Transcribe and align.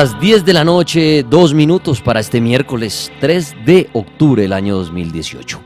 Las 0.00 0.18
10 0.18 0.46
de 0.46 0.54
la 0.54 0.64
noche, 0.64 1.26
dos 1.28 1.52
minutos 1.52 2.00
para 2.00 2.20
este 2.20 2.40
miércoles 2.40 3.12
3 3.20 3.54
de 3.66 3.90
octubre 3.92 4.40
del 4.40 4.54
año 4.54 4.74
2018. 4.76 5.60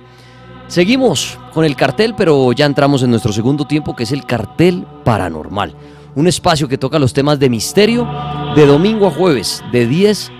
Seguimos 0.66 1.38
con 1.52 1.64
el 1.64 1.76
cartel, 1.76 2.16
pero 2.16 2.50
ya 2.50 2.66
entramos 2.66 3.04
en 3.04 3.10
nuestro 3.10 3.32
segundo 3.32 3.64
tiempo, 3.64 3.94
que 3.94 4.02
es 4.02 4.10
el 4.10 4.26
cartel 4.26 4.88
paranormal. 5.04 5.76
Un 6.16 6.26
espacio 6.26 6.66
que 6.66 6.76
toca 6.76 6.98
los 6.98 7.12
temas 7.12 7.38
de 7.38 7.48
misterio 7.48 8.08
de 8.56 8.66
domingo 8.66 9.06
a 9.06 9.12
jueves, 9.12 9.62
de 9.70 9.86
10 9.86 10.32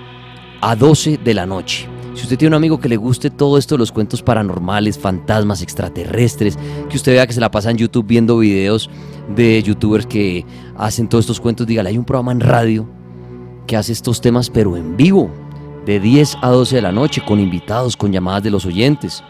a 0.61 0.75
12 0.75 1.19
de 1.19 1.35
la 1.35 1.47
noche. 1.47 1.89
Si 2.15 2.25
usted 2.25 2.37
tiene 2.37 2.57
un 2.57 2.59
amigo 2.59 2.81
que 2.81 2.89
le 2.89 2.97
guste 2.97 3.31
todo 3.31 3.59
esto 3.59 3.77
de 3.77 3.79
los 3.79 3.93
cuentos 3.93 4.25
paranormales, 4.25 4.99
fantasmas, 4.99 5.63
extraterrestres, 5.63 6.59
que 6.91 6.97
usted 6.97 7.13
vea 7.13 7.29
que 7.29 7.33
se 7.33 7.41
la 7.41 7.53
pasa 7.53 7.71
en 7.71 7.77
YouTube 7.77 8.09
viendo 8.09 8.39
videos 8.39 8.91
de 9.37 9.63
youtubers 9.63 10.05
que 10.05 10.45
hacen 10.77 11.09
todos 11.09 11.27
estos 11.27 11.39
cuentos, 11.39 11.65
dígale, 11.65 11.91
hay 11.91 11.99
un 11.99 12.05
programa 12.05 12.33
en 12.33 12.41
radio 12.41 13.04
que 13.67 13.77
hace 13.77 13.93
estos 13.93 14.21
temas 14.21 14.51
pero 14.51 14.77
en 14.77 14.97
vivo, 14.97 15.31
de 15.87 16.01
10 16.01 16.39
a 16.43 16.51
12 16.51 16.77
de 16.77 16.83
la 16.83 16.93
noche, 16.93 17.23
con 17.25 17.41
invitados, 17.41 17.97
con 17.97 18.13
llamadas 18.13 18.43
de 18.43 18.51
los 18.51 18.65
oyentes. 18.67 19.23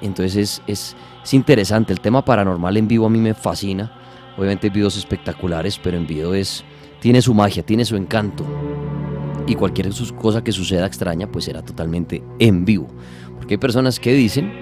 Entonces 0.00 0.62
es, 0.66 0.94
es, 1.22 1.34
interesante, 1.34 1.92
el 1.92 2.00
tema 2.00 2.24
paranormal 2.24 2.76
en 2.76 2.88
vivo 2.88 3.06
a 3.06 3.10
mí 3.10 3.18
me 3.18 3.34
fascina. 3.34 3.92
Obviamente 4.36 4.70
videos 4.70 4.96
espectaculares, 4.96 5.78
pero 5.82 5.96
en 5.96 6.06
vivo 6.06 6.34
es, 6.34 6.64
tiene 7.00 7.20
su 7.22 7.34
magia, 7.34 7.64
tiene 7.64 7.84
su 7.84 7.96
encanto. 7.96 8.44
Y 9.46 9.54
cualquier 9.54 9.88
cosa 10.16 10.44
que 10.44 10.52
suceda 10.52 10.86
extraña, 10.86 11.26
pues 11.30 11.46
será 11.46 11.62
totalmente 11.62 12.22
en 12.38 12.64
vivo. 12.64 12.88
Porque 13.36 13.54
hay 13.54 13.58
personas 13.58 13.98
que 13.98 14.12
dicen 14.12 14.52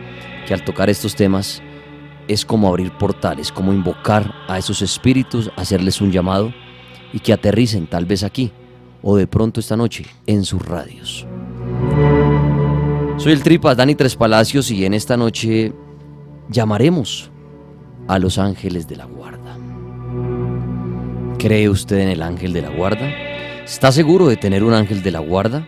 que 0.46 0.54
al 0.54 0.64
tocar 0.64 0.88
estos 0.88 1.14
temas 1.14 1.62
es 2.28 2.44
como 2.44 2.68
abrir 2.68 2.92
portales, 2.92 3.52
como 3.52 3.72
invocar 3.72 4.32
a 4.48 4.58
esos 4.58 4.82
espíritus, 4.82 5.50
hacerles 5.56 6.00
un 6.00 6.12
llamado 6.12 6.52
y 7.12 7.20
que 7.20 7.32
aterricen 7.32 7.86
tal 7.86 8.04
vez 8.04 8.22
aquí, 8.22 8.52
o 9.08 9.16
de 9.16 9.28
pronto 9.28 9.60
esta 9.60 9.76
noche 9.76 10.04
en 10.26 10.44
sus 10.44 10.60
radios. 10.60 11.24
Soy 13.18 13.32
el 13.32 13.42
Tripas 13.44 13.76
Dani 13.76 13.94
Tres 13.94 14.16
Palacios 14.16 14.68
y 14.72 14.84
en 14.84 14.94
esta 14.94 15.16
noche 15.16 15.72
llamaremos 16.48 17.30
a 18.08 18.18
los 18.18 18.36
ángeles 18.36 18.88
de 18.88 18.96
la 18.96 19.04
guarda. 19.04 19.56
¿Cree 21.38 21.68
usted 21.68 22.00
en 22.00 22.08
el 22.08 22.20
ángel 22.20 22.52
de 22.52 22.62
la 22.62 22.70
guarda? 22.70 23.08
¿Está 23.64 23.92
seguro 23.92 24.26
de 24.26 24.36
tener 24.36 24.64
un 24.64 24.74
ángel 24.74 25.04
de 25.04 25.12
la 25.12 25.20
guarda? 25.20 25.64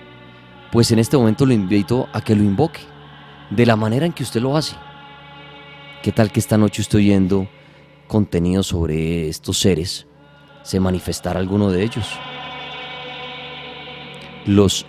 Pues 0.72 0.90
en 0.90 0.98
este 0.98 1.16
momento 1.16 1.46
lo 1.46 1.52
invito 1.52 2.08
a 2.12 2.20
que 2.20 2.34
lo 2.34 2.42
invoque, 2.42 2.80
de 3.50 3.66
la 3.66 3.76
manera 3.76 4.04
en 4.04 4.12
que 4.12 4.24
usted 4.24 4.40
lo 4.40 4.56
hace. 4.56 4.74
¿Qué 6.02 6.10
tal 6.10 6.32
que 6.32 6.40
esta 6.40 6.58
noche 6.58 6.82
estoy 6.82 7.08
oyendo 7.08 7.46
contenido 8.08 8.64
sobre 8.64 9.28
estos 9.28 9.60
seres? 9.60 10.08
¿Se 10.64 10.80
manifestará 10.80 11.38
alguno 11.38 11.70
de 11.70 11.84
ellos? 11.84 12.18
Los 14.48 14.86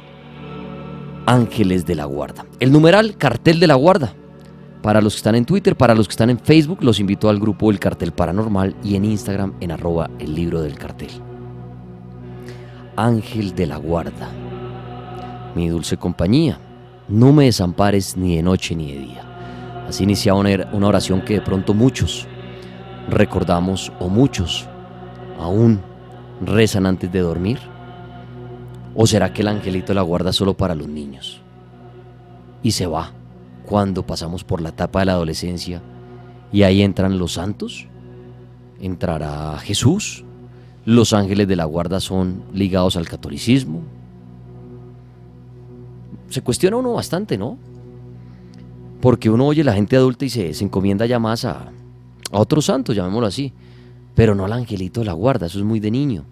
ángeles 1.25 1.85
de 1.85 1.93
la 1.93 2.05
guarda. 2.05 2.45
El 2.61 2.71
numeral 2.71 3.17
cartel 3.17 3.59
de 3.59 3.67
la 3.67 3.75
guarda. 3.75 4.13
Para 4.81 5.01
los 5.01 5.15
que 5.15 5.17
están 5.17 5.35
en 5.35 5.43
Twitter, 5.43 5.75
para 5.75 5.93
los 5.93 6.07
que 6.07 6.13
están 6.13 6.29
en 6.29 6.39
Facebook, 6.39 6.77
los 6.81 6.97
invito 7.01 7.27
al 7.27 7.41
grupo 7.41 7.69
El 7.69 7.77
Cartel 7.77 8.13
Paranormal 8.13 8.73
y 8.85 8.95
en 8.95 9.03
Instagram 9.03 9.55
en 9.59 9.73
arroba 9.73 10.09
el 10.17 10.33
libro 10.33 10.61
del 10.61 10.75
cartel. 10.77 11.09
Ángel 12.95 13.53
de 13.53 13.67
la 13.67 13.75
guarda. 13.75 14.29
Mi 15.55 15.67
dulce 15.67 15.97
compañía, 15.97 16.57
no 17.09 17.33
me 17.33 17.43
desampares 17.43 18.15
ni 18.15 18.37
de 18.37 18.43
noche 18.43 18.77
ni 18.77 18.93
de 18.93 18.99
día. 18.99 19.85
Así 19.89 20.05
inicia 20.05 20.35
una 20.35 20.87
oración 20.87 21.19
que 21.19 21.33
de 21.33 21.41
pronto 21.41 21.73
muchos 21.73 22.25
recordamos 23.09 23.91
o 23.99 24.07
muchos 24.07 24.69
aún 25.37 25.81
rezan 26.45 26.85
antes 26.85 27.11
de 27.11 27.19
dormir. 27.19 27.59
¿O 29.01 29.07
será 29.07 29.31
que 29.31 29.43
el 29.43 29.47
angelito 29.47 29.93
la 29.93 30.01
guarda 30.01 30.33
solo 30.33 30.55
para 30.55 30.75
los 30.75 30.89
niños? 30.89 31.39
Y 32.61 32.71
se 32.71 32.85
va 32.85 33.13
cuando 33.65 34.05
pasamos 34.05 34.43
por 34.43 34.59
la 34.59 34.69
etapa 34.69 34.99
de 34.99 35.05
la 35.05 35.13
adolescencia 35.13 35.81
y 36.51 36.63
ahí 36.63 36.81
entran 36.81 37.17
los 37.17 37.31
santos, 37.31 37.87
entrará 38.81 39.57
Jesús, 39.59 40.25
los 40.83 41.13
ángeles 41.13 41.47
de 41.47 41.55
la 41.55 41.63
guarda 41.63 42.01
son 42.01 42.43
ligados 42.53 42.97
al 42.97 43.07
catolicismo. 43.07 43.83
Se 46.27 46.41
cuestiona 46.41 46.75
uno 46.75 46.91
bastante, 46.91 47.37
¿no? 47.37 47.57
Porque 48.99 49.29
uno 49.29 49.47
oye 49.47 49.61
a 49.61 49.65
la 49.65 49.75
gente 49.75 49.95
adulta 49.95 50.25
y 50.25 50.29
se, 50.29 50.51
encomienda 50.61 51.05
ya 51.05 51.19
más 51.19 51.45
a, 51.45 51.71
a 52.33 52.37
otros 52.37 52.65
santos, 52.65 52.97
llamémoslo 52.97 53.27
así, 53.27 53.53
pero 54.13 54.35
no 54.35 54.43
al 54.43 54.51
angelito 54.51 54.99
de 54.99 55.05
la 55.05 55.13
guarda, 55.13 55.45
eso 55.45 55.57
es 55.57 55.63
muy 55.63 55.79
de 55.79 55.89
niño. 55.89 56.25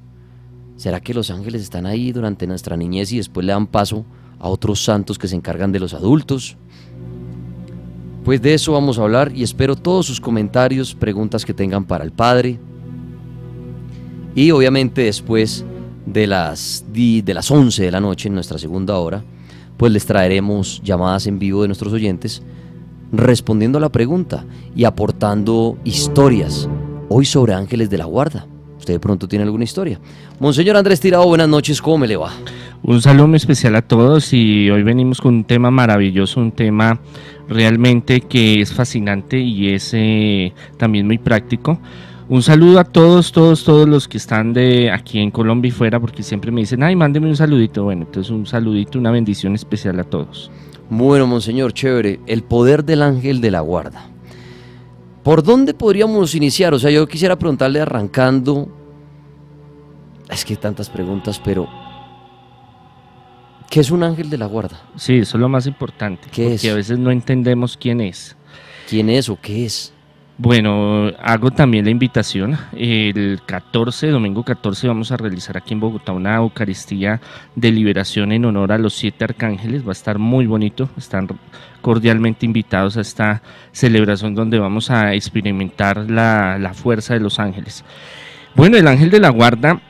¿Será 0.78 1.00
que 1.00 1.14
los 1.16 1.32
ángeles 1.32 1.64
están 1.64 1.88
ahí 1.88 2.12
durante 2.12 2.46
nuestra 2.46 2.78
niñez 2.78 3.12
y 3.12 3.18
después 3.18 3.46
le 3.46 3.52
dan 3.52 3.66
paso 3.66 4.06
a 4.40 4.48
otros 4.48 4.84
santos 4.84 5.18
que 5.18 5.28
se 5.28 5.36
encargan 5.36 5.72
de 5.72 5.80
los 5.80 5.96
adultos? 5.96 6.56
Pues 8.24 8.42
de 8.42 8.54
eso 8.54 8.74
vamos 8.74 9.00
a 9.00 9.02
hablar 9.02 9.32
y 9.36 9.42
espero 9.42 9.76
todos 9.76 10.06
sus 10.06 10.22
comentarios, 10.22 10.94
preguntas 10.94 11.46
que 11.46 11.54
tengan 11.54 11.86
para 11.86 12.04
el 12.04 12.12
Padre. 12.12 12.60
Y 14.36 14.52
obviamente 14.52 15.02
después 15.02 15.66
de 16.06 16.28
las, 16.28 16.86
de 16.94 17.34
las 17.34 17.50
11 17.50 17.84
de 17.84 17.92
la 17.92 18.00
noche 18.00 18.28
en 18.28 18.36
nuestra 18.36 18.60
segunda 18.60 18.98
hora, 18.98 19.24
pues 19.78 19.92
les 19.92 20.06
traeremos 20.06 20.80
llamadas 20.84 21.26
en 21.26 21.40
vivo 21.40 21.64
de 21.64 21.70
nuestros 21.70 21.92
oyentes 21.92 22.44
respondiendo 23.12 23.80
a 23.80 23.82
la 23.82 23.90
pregunta 23.90 24.46
y 24.76 24.84
aportando 24.84 25.78
historias, 25.84 26.70
hoy 27.10 27.26
sobre 27.26 27.54
ángeles 27.54 27.90
de 27.90 27.98
la 27.98 28.06
guarda. 28.06 28.46
¿Usted 28.78 28.94
de 28.94 29.00
pronto 29.00 29.28
tiene 29.28 29.44
alguna 29.44 29.64
historia? 29.64 30.00
Monseñor 30.40 30.78
Andrés 30.78 31.00
Tirado, 31.00 31.26
buenas 31.26 31.50
noches, 31.50 31.82
¿cómo 31.82 32.00
me 32.00 32.08
le 32.08 32.18
va? 32.18 32.32
Un 32.84 33.02
saludo 33.02 33.28
muy 33.28 33.38
especial 33.38 33.76
a 33.76 33.82
todos 33.82 34.34
y 34.34 34.70
hoy 34.70 34.84
venimos 34.84 35.20
con 35.20 35.36
un 35.36 35.44
tema 35.44 35.72
maravilloso, 35.72 36.40
un 36.40 36.52
tema 36.52 37.00
realmente 37.50 38.22
que 38.22 38.62
es 38.62 38.72
fascinante 38.74 39.40
y 39.40 39.74
es 39.74 39.92
eh, 39.94 40.54
también 40.78 41.08
muy 41.08 41.18
práctico. 41.18 41.80
Un 42.30 42.44
saludo 42.44 42.80
a 42.80 42.84
todos, 42.84 43.32
todos, 43.32 43.64
todos 43.64 43.88
los 43.88 44.08
que 44.08 44.18
están 44.18 44.54
de 44.54 44.92
aquí 44.92 45.20
en 45.20 45.32
Colombia 45.32 45.70
y 45.70 45.72
fuera, 45.72 45.98
porque 45.98 46.24
siempre 46.24 46.52
me 46.52 46.60
dicen, 46.60 46.84
ay, 46.84 46.94
mándeme 46.94 47.28
un 47.28 47.38
saludito. 47.38 47.86
Bueno, 47.86 48.04
entonces 48.04 48.32
un 48.32 48.46
saludito, 48.46 49.00
una 49.00 49.12
bendición 49.12 49.56
especial 49.56 49.98
a 50.02 50.04
todos. 50.04 50.52
Bueno, 50.90 51.26
monseñor, 51.26 51.72
chévere. 51.72 52.20
El 52.28 52.44
poder 52.44 52.84
del 52.84 53.02
ángel 53.02 53.40
de 53.40 53.52
la 53.52 53.62
guarda. 53.62 54.10
¿Por 55.28 55.44
dónde 55.44 55.74
podríamos 55.74 56.36
iniciar? 56.36 56.74
O 56.74 56.80
sea, 56.80 56.90
yo 56.90 57.06
quisiera 57.06 57.38
preguntarle 57.38 57.82
arrancando. 57.82 58.70
Es 60.30 60.46
que 60.46 60.54
hay 60.54 60.58
tantas 60.58 60.90
preguntas, 60.90 61.38
pero 61.44 61.68
¿Qué 63.70 63.82
es 63.82 63.92
un 63.92 64.04
ángel 64.04 64.30
de 64.30 64.38
la 64.38 64.46
guarda? 64.46 64.82
Sí, 64.96 65.18
eso 65.18 65.36
es 65.36 65.42
lo 65.42 65.50
más 65.50 65.68
importante. 65.68 66.30
¿Qué 66.32 66.52
porque 66.52 66.70
a 66.70 66.76
veces 66.76 66.98
no 66.98 67.12
entendemos 67.12 67.76
quién 67.76 68.00
es. 68.00 68.38
¿Quién 68.90 69.10
es 69.10 69.28
o 69.28 69.38
qué 69.38 69.66
es? 69.66 69.94
Bueno, 70.40 71.12
hago 71.20 71.50
también 71.50 71.86
la 71.86 71.90
invitación. 71.90 72.58
El 72.74 73.42
14, 73.44 74.10
domingo 74.10 74.44
14, 74.44 74.88
vamos 74.88 75.12
a 75.12 75.18
realizar 75.18 75.58
aquí 75.58 75.74
en 75.74 75.80
Bogotá 75.80 76.12
una 76.12 76.36
Eucaristía 76.36 77.20
de 77.56 77.72
liberación 77.72 78.32
en 78.32 78.46
honor 78.46 78.72
a 78.72 78.78
los 78.78 78.94
siete 78.94 79.24
arcángeles. 79.24 79.84
Va 79.84 79.90
a 79.90 79.94
estar 79.94 80.20
muy 80.20 80.46
bonito. 80.46 80.90
Están 80.96 81.28
cordialmente 81.82 82.46
invitados 82.46 82.98
a 82.98 83.02
esta 83.02 83.42
celebración 83.72 84.36
donde 84.36 84.60
vamos 84.60 84.92
a 84.92 85.16
experimentar 85.16 86.08
la, 86.08 86.72
fuerza 86.76 87.16
de 87.16 87.20
los 87.20 87.40
ángeles. 87.40 87.84
Bueno, 88.54 88.78
el 88.78 88.88
ángel 88.88 89.10
de 89.10 89.20
la 89.20 89.30
guarda 89.30 89.82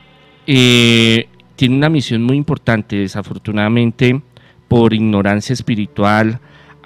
eh, 0.46 1.28
tiene 1.56 1.76
una 1.76 1.90
misión 1.90 2.22
muy 2.22 2.38
importante, 2.38 2.96
desafortunadamente 2.96 4.22
por 4.66 4.94
ignorancia 4.94 5.52
espiritual, 5.52 6.40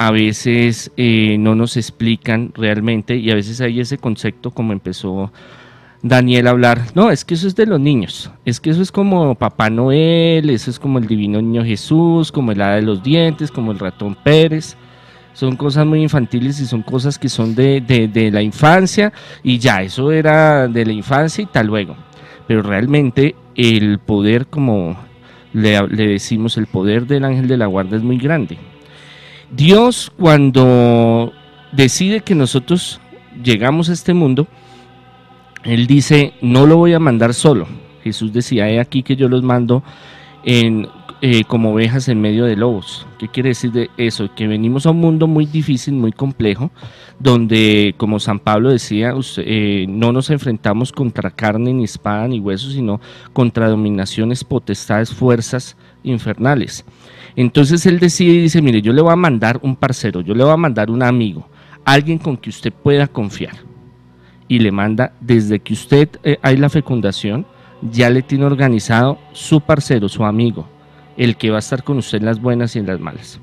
a 0.06 0.10
veces 0.10 0.90
eh, 0.96 1.37
no 1.38 1.54
nos 1.54 1.76
explican 1.76 2.52
realmente 2.54 3.16
y 3.16 3.31
a 3.31 3.34
veces 3.34 3.60
hay 3.60 3.78
ese 3.78 3.99
concepto 3.99 4.50
como 4.50 4.72
empezó 4.72 5.32
Daniel 6.02 6.49
a 6.49 6.50
hablar, 6.50 6.82
no, 6.96 7.10
es 7.10 7.25
que 7.25 7.34
eso 7.34 7.46
es 7.46 7.54
de 7.54 7.66
los 7.66 7.78
niños, 7.78 8.31
es 8.44 8.58
que 8.58 8.70
eso 8.70 8.82
es 8.82 8.90
como 8.90 9.37
Papá 9.37 9.70
Noel, 9.70 10.50
eso 10.50 10.70
es 10.70 10.81
como 10.81 10.99
el 10.99 11.06
Divino 11.06 11.40
Niño 11.40 11.64
Jesús, 11.64 12.32
como 12.32 12.50
el 12.50 12.60
Hada 12.60 12.75
de 12.75 12.82
los 12.82 13.04
Dientes, 13.04 13.52
como 13.52 13.70
el 13.70 13.78
Ratón 13.78 14.16
Pérez, 14.25 14.76
son 15.34 15.54
cosas 15.54 15.87
muy 15.87 16.02
infantiles 16.02 16.58
y 16.58 16.66
son 16.66 16.82
cosas 16.82 17.16
que 17.19 17.28
son 17.28 17.55
de, 17.55 17.81
de 17.81 18.31
la 18.32 18.43
infancia 18.43 19.12
y 19.44 19.58
ya, 19.58 19.82
eso 19.82 20.10
era 20.10 20.66
de 20.66 20.84
la 20.84 20.93
infancia 20.93 21.43
y 21.43 21.46
tal 21.46 21.69
luego, 21.69 21.94
pero 22.48 22.62
realmente 22.62 23.37
el 23.55 24.00
poder, 24.00 24.46
como 24.46 24.96
le, 25.52 25.87
decimos, 25.87 26.56
el 26.56 26.66
poder 26.66 27.06
del 27.06 27.25
ángel 27.25 27.46
de 27.46 27.56
la 27.56 27.66
guarda 27.66 27.96
es 27.96 28.02
muy 28.02 28.19
grande. 28.19 28.58
Dios 29.52 30.10
cuando 30.19 31.32
decide 31.72 32.20
que 32.20 32.34
nosotros 32.34 33.00
llegamos 33.43 33.90
a 33.90 33.93
este 33.93 34.14
mundo, 34.14 34.46
Él 35.62 35.87
dice, 35.87 36.34
no 36.40 36.66
lo 36.66 36.78
voy 36.78 36.94
a 36.94 36.99
mandar 36.99 37.34
solo. 37.34 37.67
Jesús 38.03 38.32
decía, 38.32 38.69
he 38.69 38.81
aquí 38.81 39.03
que 39.03 39.15
yo 39.15 39.29
los 39.29 39.43
mando 39.43 39.82
en 40.44 40.88
eh, 41.24 41.44
como 41.44 41.72
ovejas 41.72 42.08
en 42.08 42.20
medio 42.20 42.46
de 42.46 42.56
lobos. 42.56 43.06
¿Qué 43.17 43.29
quiere 43.29 43.50
decir 43.50 43.70
de 43.70 43.91
eso? 43.96 44.34
Que 44.34 44.48
venimos 44.48 44.86
a 44.86 44.91
un 44.91 44.98
mundo 44.98 45.29
muy 45.29 45.46
difícil, 45.46 45.94
muy 45.94 46.10
complejo, 46.10 46.72
donde, 47.20 47.94
como 47.96 48.19
San 48.19 48.41
Pablo 48.41 48.70
decía, 48.70 49.15
eh, 49.36 49.86
no 49.88 50.10
nos 50.10 50.31
enfrentamos 50.31 50.91
contra 50.91 51.31
carne, 51.31 51.72
ni 51.74 51.84
espada, 51.84 52.27
ni 52.27 52.41
huesos, 52.41 52.72
sino 52.72 53.00
contra 53.32 53.69
dominaciones, 53.69 54.43
potestades, 54.43 55.15
fuerzas 55.15 55.77
infernales. 56.03 56.85
Entonces 57.37 57.87
él 57.87 57.99
decide 57.99 58.35
y 58.35 58.41
dice, 58.43 58.63
mire, 58.63 58.82
yo 58.82 58.93
le 58.93 59.03
voy 59.03 59.13
a 59.13 59.17
mandar 59.17 59.59
un 59.63 59.77
parcero, 59.77 60.21
yo 60.21 60.35
le 60.35 60.44
voy 60.44 60.53
a 60.53 60.56
mandar 60.56 60.91
un 60.91 61.03
amigo, 61.03 61.49
alguien 61.85 62.19
con 62.19 62.37
que 62.37 62.51
usted 62.51 62.73
pueda 62.73 63.06
confiar. 63.06 63.55
Y 64.49 64.59
le 64.59 64.71
manda, 64.71 65.15
desde 65.21 65.61
que 65.61 65.73
usted 65.73 66.09
eh, 66.25 66.39
hay 66.43 66.56
la 66.59 66.69
fecundación, 66.69 67.47
ya 67.81 68.11
le 68.11 68.23
tiene 68.23 68.44
organizado 68.44 69.19
su 69.32 69.61
parcero, 69.61 70.09
su 70.09 70.25
amigo, 70.25 70.69
el 71.17 71.37
que 71.37 71.51
va 71.51 71.56
a 71.56 71.61
estar 71.61 71.82
con 71.82 71.99
usted 71.99 72.19
en 72.19 72.27
las 72.27 72.41
buenas 72.41 72.77
y 72.77 72.79
en 72.79 72.87
las 72.87 73.01
malas. 73.01 73.41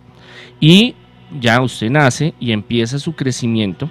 Y 0.60 0.96
ya 1.40 1.62
usted 1.62 1.90
nace 1.90 2.34
y 2.40 2.52
empieza 2.52 3.00
su 3.00 3.14
crecimiento 3.14 3.90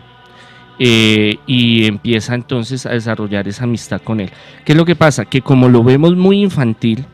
eh, 0.79 1.37
y 1.47 1.87
empieza 1.87 2.35
entonces 2.35 2.87
a 2.87 2.91
desarrollar 2.91 3.49
esa 3.49 3.65
amistad 3.65 4.01
con 4.01 4.21
él. 4.21 4.31
¿Qué 4.65 4.73
es 4.73 4.79
lo 4.79 4.85
que 4.85 4.97
pasa? 4.97 5.25
Que 5.25 5.43
como 5.43 5.69
lo 5.69 5.83
vemos 5.83 6.17
muy 6.17 6.43
infantil, 6.43 7.05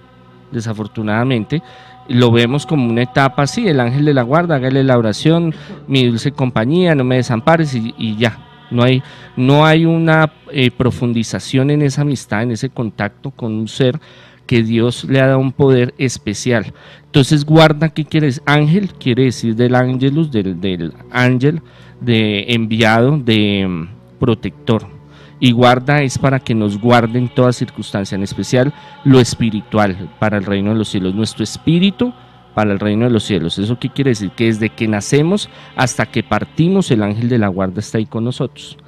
desafortunadamente, 0.51 1.63
lo 2.09 2.31
vemos 2.31 2.67
como 2.67 2.89
una 2.89 3.03
etapa 3.03 3.43
así, 3.43 3.67
el 3.67 3.81
ángel 3.81 4.05
de 4.05 4.15
la 4.15 4.23
guarda, 4.23 4.57
hágale 4.57 4.85
la 4.85 4.99
oración, 4.99 5.55
mi 5.87 6.07
dulce 6.07 6.33
compañía, 6.33 6.95
no 6.95 7.05
me 7.05 7.17
desampares 7.17 7.75
y, 7.75 8.17
ya. 8.17 8.39
No 8.71 8.83
hay, 8.83 9.03
no 9.37 9.65
hay 9.65 9.85
una 9.85 10.33
eh, 10.51 10.71
profundización 10.71 11.71
en 11.71 11.83
esa 11.83 12.03
amistad, 12.03 12.43
en 12.43 12.51
ese 12.53 12.71
contacto 12.71 13.31
con 13.31 13.53
un 13.53 13.69
ser 13.69 14.01
que 14.47 14.63
Dios 14.63 15.05
le 15.05 15.21
ha 15.21 15.27
dado 15.27 15.39
un 15.39 15.53
poder 15.53 15.95
especial. 15.99 16.73
Entonces, 17.05 17.45
guarda, 17.45 17.91
¿qué 17.91 18.05
quiere 18.05 18.27
decir? 18.27 18.43
Ángel 18.47 18.93
quiere 18.95 19.25
decir 19.25 19.55
del 19.55 19.75
ángelus, 19.75 20.31
del, 20.31 20.61
del 20.61 20.93
ángel, 21.11 21.63
de 22.01 22.47
enviado, 22.49 23.17
de 23.19 23.67
mm, 23.69 24.19
protector. 24.19 24.94
Y 25.41 25.53
guarda 25.53 26.03
es 26.03 26.19
para 26.19 26.41
que 26.41 26.55
nos 26.55 26.79
guarde 26.79 27.19
en 27.19 27.29
toda 27.29 27.53
circunstancia, 27.53 28.17
en 28.17 28.23
especial 28.23 28.73
lo 29.05 29.21
espiritual 29.21 30.11
para 30.19 30.39
el 30.39 30.45
reino 30.45 30.71
de 30.71 30.79
los 30.79 30.89
cielos. 30.89 31.15
Nuestro 31.15 31.45
espíritu 31.45 32.13
para 32.55 32.73
el 32.73 32.79
reino 32.79 33.05
de 33.05 33.11
los 33.11 33.25
cielos. 33.25 33.59
¿Eso 33.59 33.79
qué 33.79 33.91
quiere 33.91 34.13
decir? 34.13 34.31
Que 34.31 34.47
desde 34.47 34.71
que 34.71 34.89
nacemos 34.89 35.51
hasta 35.77 36.07
que 36.07 36.23
partimos, 36.23 36.91
el 36.91 37.03
ángel 37.03 37.29
de 37.29 37.39
la 37.39 37.49
guarda 37.49 37.81
está 37.81 37.99
ahí 37.99 38.07
con 38.07 38.25
nosotros. 38.25 38.79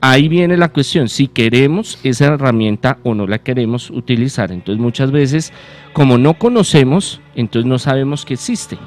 ahí 0.00 0.26
viene 0.26 0.56
la 0.56 0.70
cuestión, 0.70 1.08
si 1.08 1.28
queremos 1.28 2.00
esa 2.02 2.26
herramienta 2.26 2.98
o 3.04 3.14
no 3.14 3.26
la 3.28 3.38
queremos 3.38 3.88
utilizar. 3.90 4.50
Entonces 4.50 4.82
muchas 4.82 5.12
veces, 5.12 5.52
como 5.92 6.18
no 6.18 6.34
conocemos, 6.34 7.20
entonces 7.36 7.68
no 7.68 7.78
sabemos 7.78 8.24
que 8.24 8.34
existe. 8.34 8.78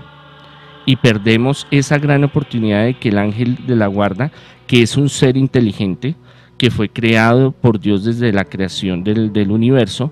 Y 0.86 0.98
perdemos 0.98 1.68
esa 1.72 2.00
gran 2.00 2.26
oportunidad 2.26 2.84
de 2.84 2.96
que 2.96 3.10
el 3.10 3.18
ángel 3.18 3.66
de 3.66 3.76
la 3.78 3.88
guarda, 3.88 4.32
que 4.68 4.82
es 4.82 4.98
un 4.98 5.08
ser 5.08 5.38
inteligente, 5.38 6.16
que 6.58 6.72
fue 6.72 6.90
creado 6.90 7.52
por 7.52 7.80
Dios 7.80 8.06
desde 8.06 8.32
la 8.32 8.46
creación 8.46 9.04
del, 9.04 9.52
universo, 9.52 10.12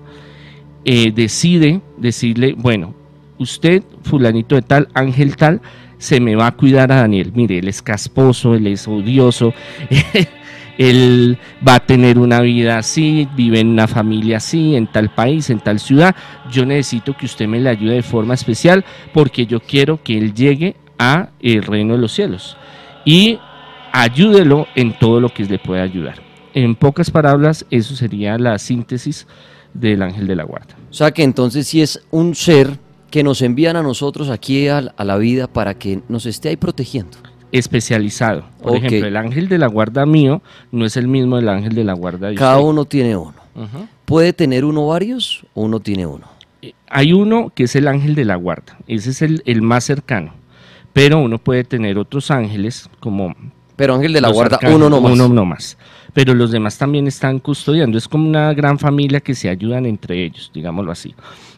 eh, 0.84 1.12
decide 1.12 1.80
decirle, 1.96 2.54
bueno, 2.56 2.94
usted, 3.38 3.82
fulanito 4.02 4.54
de 4.54 4.62
tal, 4.62 4.88
ángel 4.94 5.36
tal, 5.36 5.60
se 5.98 6.20
me 6.20 6.36
va 6.36 6.48
a 6.48 6.52
cuidar 6.52 6.92
a 6.92 6.96
Daniel. 6.96 7.32
Mire, 7.34 7.58
él 7.58 7.68
es 7.68 7.80
casposo, 7.80 8.54
él 8.54 8.66
es 8.66 8.86
odioso, 8.86 9.54
él 10.78 11.38
va 11.66 11.76
a 11.76 11.80
tener 11.80 12.18
una 12.18 12.40
vida 12.40 12.78
así, 12.78 13.26
vive 13.34 13.60
en 13.60 13.68
una 13.68 13.88
familia 13.88 14.38
así, 14.38 14.76
en 14.76 14.86
tal 14.86 15.14
país, 15.14 15.48
en 15.50 15.60
tal 15.60 15.78
ciudad. 15.80 16.14
Yo 16.50 16.66
necesito 16.66 17.16
que 17.16 17.26
usted 17.26 17.48
me 17.48 17.60
le 17.60 17.70
ayude 17.70 17.94
de 17.94 18.02
forma 18.02 18.34
especial 18.34 18.84
porque 19.12 19.46
yo 19.46 19.60
quiero 19.60 20.02
que 20.02 20.18
él 20.18 20.34
llegue 20.34 20.76
a 20.98 21.30
el 21.40 21.62
reino 21.62 21.94
de 21.94 22.00
los 22.00 22.12
cielos. 22.12 22.56
Y 23.04 23.38
ayúdelo 23.92 24.66
en 24.74 24.98
todo 24.98 25.20
lo 25.20 25.28
que 25.28 25.44
le 25.44 25.58
pueda 25.58 25.82
ayudar. 25.82 26.23
En 26.54 26.76
pocas 26.76 27.10
palabras, 27.10 27.66
eso 27.70 27.96
sería 27.96 28.38
la 28.38 28.58
síntesis 28.58 29.26
del 29.74 30.02
ángel 30.02 30.28
de 30.28 30.36
la 30.36 30.44
guarda. 30.44 30.76
O 30.88 30.94
sea 30.94 31.10
que 31.10 31.24
entonces 31.24 31.66
si 31.66 31.82
es 31.82 32.00
un 32.12 32.36
ser 32.36 32.78
que 33.10 33.24
nos 33.24 33.42
envían 33.42 33.76
a 33.76 33.82
nosotros 33.82 34.30
aquí 34.30 34.68
a, 34.68 34.92
la 34.96 35.16
vida 35.16 35.48
para 35.48 35.74
que 35.74 36.00
nos 36.08 36.26
esté 36.26 36.50
ahí 36.50 36.56
protegiendo. 36.56 37.18
Especializado. 37.50 38.44
Por 38.62 38.76
ejemplo, 38.76 39.06
el 39.06 39.16
ángel 39.16 39.48
de 39.48 39.58
la 39.58 39.66
guarda 39.66 40.06
mío 40.06 40.42
no 40.70 40.86
es 40.86 40.96
el 40.96 41.08
mismo 41.08 41.36
del 41.36 41.48
ángel 41.48 41.74
de 41.74 41.84
la 41.84 41.92
guarda 41.92 42.28
de 42.28 42.36
Cada 42.36 42.60
uno 42.60 42.84
tiene 42.84 43.16
uno. 43.16 43.34
¿Puede 44.04 44.32
tener 44.32 44.64
uno 44.64 44.86
varios 44.86 45.44
o 45.54 45.62
uno 45.62 45.80
tiene 45.80 46.06
uno? 46.06 46.26
Eh, 46.62 46.72
hay 46.88 47.12
uno 47.12 47.52
que 47.54 47.64
es 47.64 47.74
el 47.74 47.88
ángel 47.88 48.14
de 48.14 48.24
la 48.24 48.36
guarda. 48.36 48.78
Ese 48.86 49.10
es 49.10 49.22
el, 49.22 49.62
más 49.62 49.84
cercano. 49.84 50.34
Pero 50.92 51.18
uno 51.18 51.38
puede 51.38 51.64
tener 51.64 51.98
otros 51.98 52.30
ángeles 52.30 52.88
como... 53.00 53.34
Pero 53.76 53.94
ángel 53.94 54.12
de 54.12 54.20
la 54.20 54.30
guarda, 54.30 54.58
uno 54.72 54.88
no 54.88 55.00
más. 55.00 55.12
Uno 55.12 55.28
no 55.28 55.44
más 55.44 55.76
pero 56.14 56.32
los 56.32 56.50
demás 56.50 56.78
también 56.78 57.06
están 57.06 57.38
custodiando. 57.38 57.98
Es 57.98 58.08
como 58.08 58.26
una 58.26 58.54
gran 58.54 58.78
familia 58.78 59.20
que 59.20 59.34
se 59.34 59.50
ayudan 59.50 59.84
entre 59.84 60.24
ellos, 60.24 60.50
digámoslo 60.54 60.90
así 60.90 61.14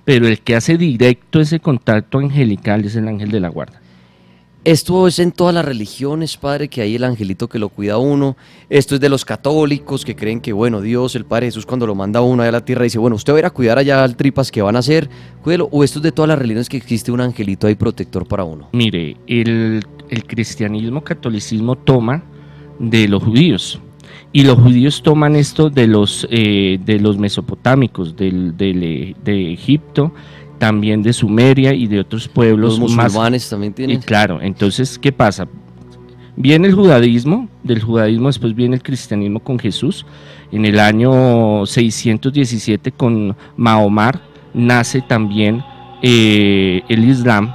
pero 0.06 0.28
el 0.28 0.40
que 0.40 0.54
hace 0.54 0.78
directo 0.78 1.40
ese 1.40 1.58
contacto 1.58 2.18
angelical 2.18 2.84
es 2.84 2.94
el 2.94 3.08
ángel 3.08 3.32
de 3.32 3.40
la 3.40 3.48
guarda. 3.48 3.80
Esto 4.62 5.08
es 5.08 5.18
en 5.18 5.32
todas 5.32 5.52
las 5.52 5.64
religiones, 5.64 6.36
Padre, 6.36 6.68
que 6.68 6.80
hay 6.80 6.94
el 6.94 7.02
angelito 7.02 7.48
que 7.48 7.58
lo 7.58 7.70
cuida 7.70 7.94
a 7.94 7.98
uno. 7.98 8.36
Esto 8.70 8.94
es 8.94 9.00
de 9.00 9.08
los 9.08 9.24
católicos 9.24 10.04
que 10.04 10.14
creen 10.14 10.40
que, 10.40 10.52
bueno, 10.52 10.80
Dios, 10.80 11.16
el 11.16 11.24
Padre 11.24 11.46
Jesús, 11.46 11.66
cuando 11.66 11.88
lo 11.88 11.96
manda 11.96 12.20
a 12.20 12.22
uno 12.22 12.42
allá 12.42 12.50
a 12.50 12.52
la 12.52 12.64
tierra, 12.64 12.84
dice, 12.84 13.00
bueno, 13.00 13.16
usted 13.16 13.32
va 13.32 13.36
a 13.36 13.40
ir 13.40 13.46
a 13.46 13.50
cuidar 13.50 13.78
allá 13.78 14.04
al 14.04 14.14
tripas 14.14 14.52
que 14.52 14.62
van 14.62 14.76
a 14.76 14.78
hacer, 14.78 15.10
cuídelo. 15.42 15.68
O 15.72 15.82
esto 15.82 15.98
es 15.98 16.04
de 16.04 16.12
todas 16.12 16.28
las 16.28 16.38
religiones 16.38 16.68
que 16.68 16.76
existe 16.76 17.10
un 17.10 17.20
angelito 17.20 17.66
ahí 17.66 17.74
protector 17.74 18.28
para 18.28 18.44
uno. 18.44 18.68
Mire, 18.72 19.16
el, 19.26 19.84
el 20.08 20.24
cristianismo, 20.24 21.02
catolicismo 21.02 21.74
toma 21.74 22.22
de 22.78 23.08
los 23.08 23.24
judíos. 23.24 23.80
Y 24.36 24.42
los 24.42 24.58
judíos 24.58 25.02
toman 25.02 25.34
esto 25.34 25.70
de 25.70 25.86
los, 25.86 26.28
eh, 26.30 26.78
de 26.84 27.00
los 27.00 27.16
mesopotámicos, 27.16 28.14
del, 28.14 28.54
de 28.54 29.14
Egipto, 29.50 30.12
también 30.58 31.02
de 31.02 31.14
Sumeria 31.14 31.72
y 31.72 31.86
de 31.86 32.00
otros 32.00 32.28
pueblos. 32.28 32.78
Los 32.78 32.98
musulmanes 32.98 33.48
también 33.48 33.72
tienen. 33.72 33.98
claro, 34.02 34.38
entonces, 34.42 34.98
¿qué 34.98 35.10
pasa? 35.10 35.48
Viene 36.36 36.68
el 36.68 36.74
judaísmo, 36.74 37.48
del 37.62 37.80
judaísmo 37.80 38.26
después 38.26 38.54
viene 38.54 38.76
el 38.76 38.82
cristianismo 38.82 39.40
con 39.40 39.58
Jesús. 39.58 40.04
En 40.52 40.66
el 40.66 40.80
año 40.80 41.64
617 41.64 42.92
con 42.92 43.34
Mahomar 43.56 44.20
nace 44.52 45.00
también 45.00 45.64
eh, 46.02 46.82
el 46.90 47.08
Islam, 47.08 47.54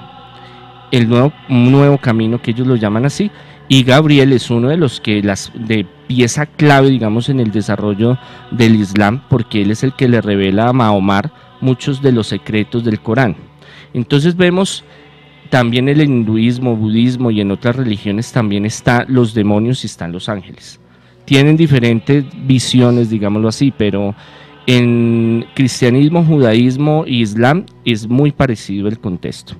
el 0.91 1.07
nuevo, 1.07 1.31
un 1.47 1.71
nuevo 1.71 1.99
camino 1.99 2.41
que 2.41 2.49
ellos 2.49 2.65
lo 2.65 2.75
llaman 2.75 3.05
así. 3.05 3.29
Y 3.67 3.83
Gabriel 3.83 4.33
es 4.33 4.49
uno 4.49 4.69
de 4.69 4.77
los 4.77 4.99
que 4.99 5.21
las 5.21 5.51
de 5.53 5.85
pieza 6.13 6.45
clave, 6.45 6.89
digamos, 6.89 7.29
en 7.29 7.39
el 7.39 7.51
desarrollo 7.51 8.17
del 8.51 8.75
Islam, 8.75 9.21
porque 9.29 9.61
él 9.61 9.71
es 9.71 9.81
el 9.81 9.93
que 9.93 10.09
le 10.09 10.19
revela 10.19 10.67
a 10.67 10.73
Mahomar 10.73 11.31
muchos 11.61 12.01
de 12.01 12.11
los 12.11 12.27
secretos 12.27 12.83
del 12.83 12.99
Corán. 12.99 13.37
Entonces 13.93 14.35
vemos 14.35 14.83
también 15.49 15.87
el 15.87 16.01
hinduismo, 16.01 16.75
budismo 16.75 17.31
y 17.31 17.39
en 17.39 17.51
otras 17.51 17.77
religiones 17.77 18.33
también 18.33 18.65
están 18.65 19.05
los 19.07 19.33
demonios 19.33 19.85
y 19.85 19.87
están 19.87 20.11
los 20.11 20.27
ángeles. 20.27 20.81
Tienen 21.23 21.55
diferentes 21.55 22.25
visiones, 22.45 23.09
digámoslo 23.09 23.47
así, 23.47 23.73
pero 23.75 24.13
en 24.67 25.45
cristianismo, 25.53 26.25
judaísmo 26.25 27.05
e 27.07 27.11
islam 27.21 27.65
es 27.85 28.05
muy 28.05 28.33
parecido 28.33 28.89
el 28.89 28.99
contexto. 28.99 29.55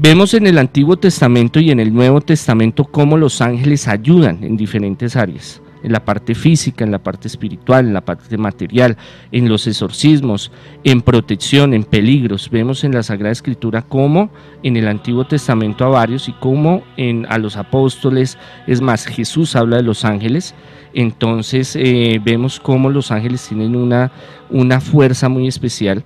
Vemos 0.00 0.32
en 0.32 0.46
el 0.46 0.58
Antiguo 0.58 0.96
Testamento 0.96 1.58
y 1.58 1.72
en 1.72 1.80
el 1.80 1.92
Nuevo 1.92 2.20
Testamento 2.20 2.84
cómo 2.84 3.16
los 3.16 3.40
ángeles 3.40 3.88
ayudan 3.88 4.44
en 4.44 4.56
diferentes 4.56 5.16
áreas, 5.16 5.60
en 5.82 5.90
la 5.90 6.04
parte 6.04 6.36
física, 6.36 6.84
en 6.84 6.92
la 6.92 7.02
parte 7.02 7.26
espiritual, 7.26 7.84
en 7.84 7.94
la 7.94 8.04
parte 8.04 8.38
material, 8.38 8.96
en 9.32 9.48
los 9.48 9.66
exorcismos, 9.66 10.52
en 10.84 11.02
protección, 11.02 11.74
en 11.74 11.82
peligros. 11.82 12.48
Vemos 12.48 12.84
en 12.84 12.92
la 12.92 13.02
Sagrada 13.02 13.32
Escritura 13.32 13.82
cómo 13.82 14.30
en 14.62 14.76
el 14.76 14.86
Antiguo 14.86 15.26
Testamento 15.26 15.84
a 15.84 15.88
varios 15.88 16.28
y 16.28 16.32
cómo 16.34 16.84
en, 16.96 17.26
a 17.28 17.36
los 17.36 17.56
apóstoles, 17.56 18.38
es 18.68 18.80
más, 18.80 19.04
Jesús 19.04 19.56
habla 19.56 19.78
de 19.78 19.82
los 19.82 20.04
ángeles. 20.04 20.54
Entonces 20.94 21.74
eh, 21.74 22.20
vemos 22.22 22.60
cómo 22.60 22.88
los 22.88 23.10
ángeles 23.10 23.48
tienen 23.48 23.74
una, 23.74 24.12
una 24.48 24.80
fuerza 24.80 25.28
muy 25.28 25.48
especial. 25.48 26.04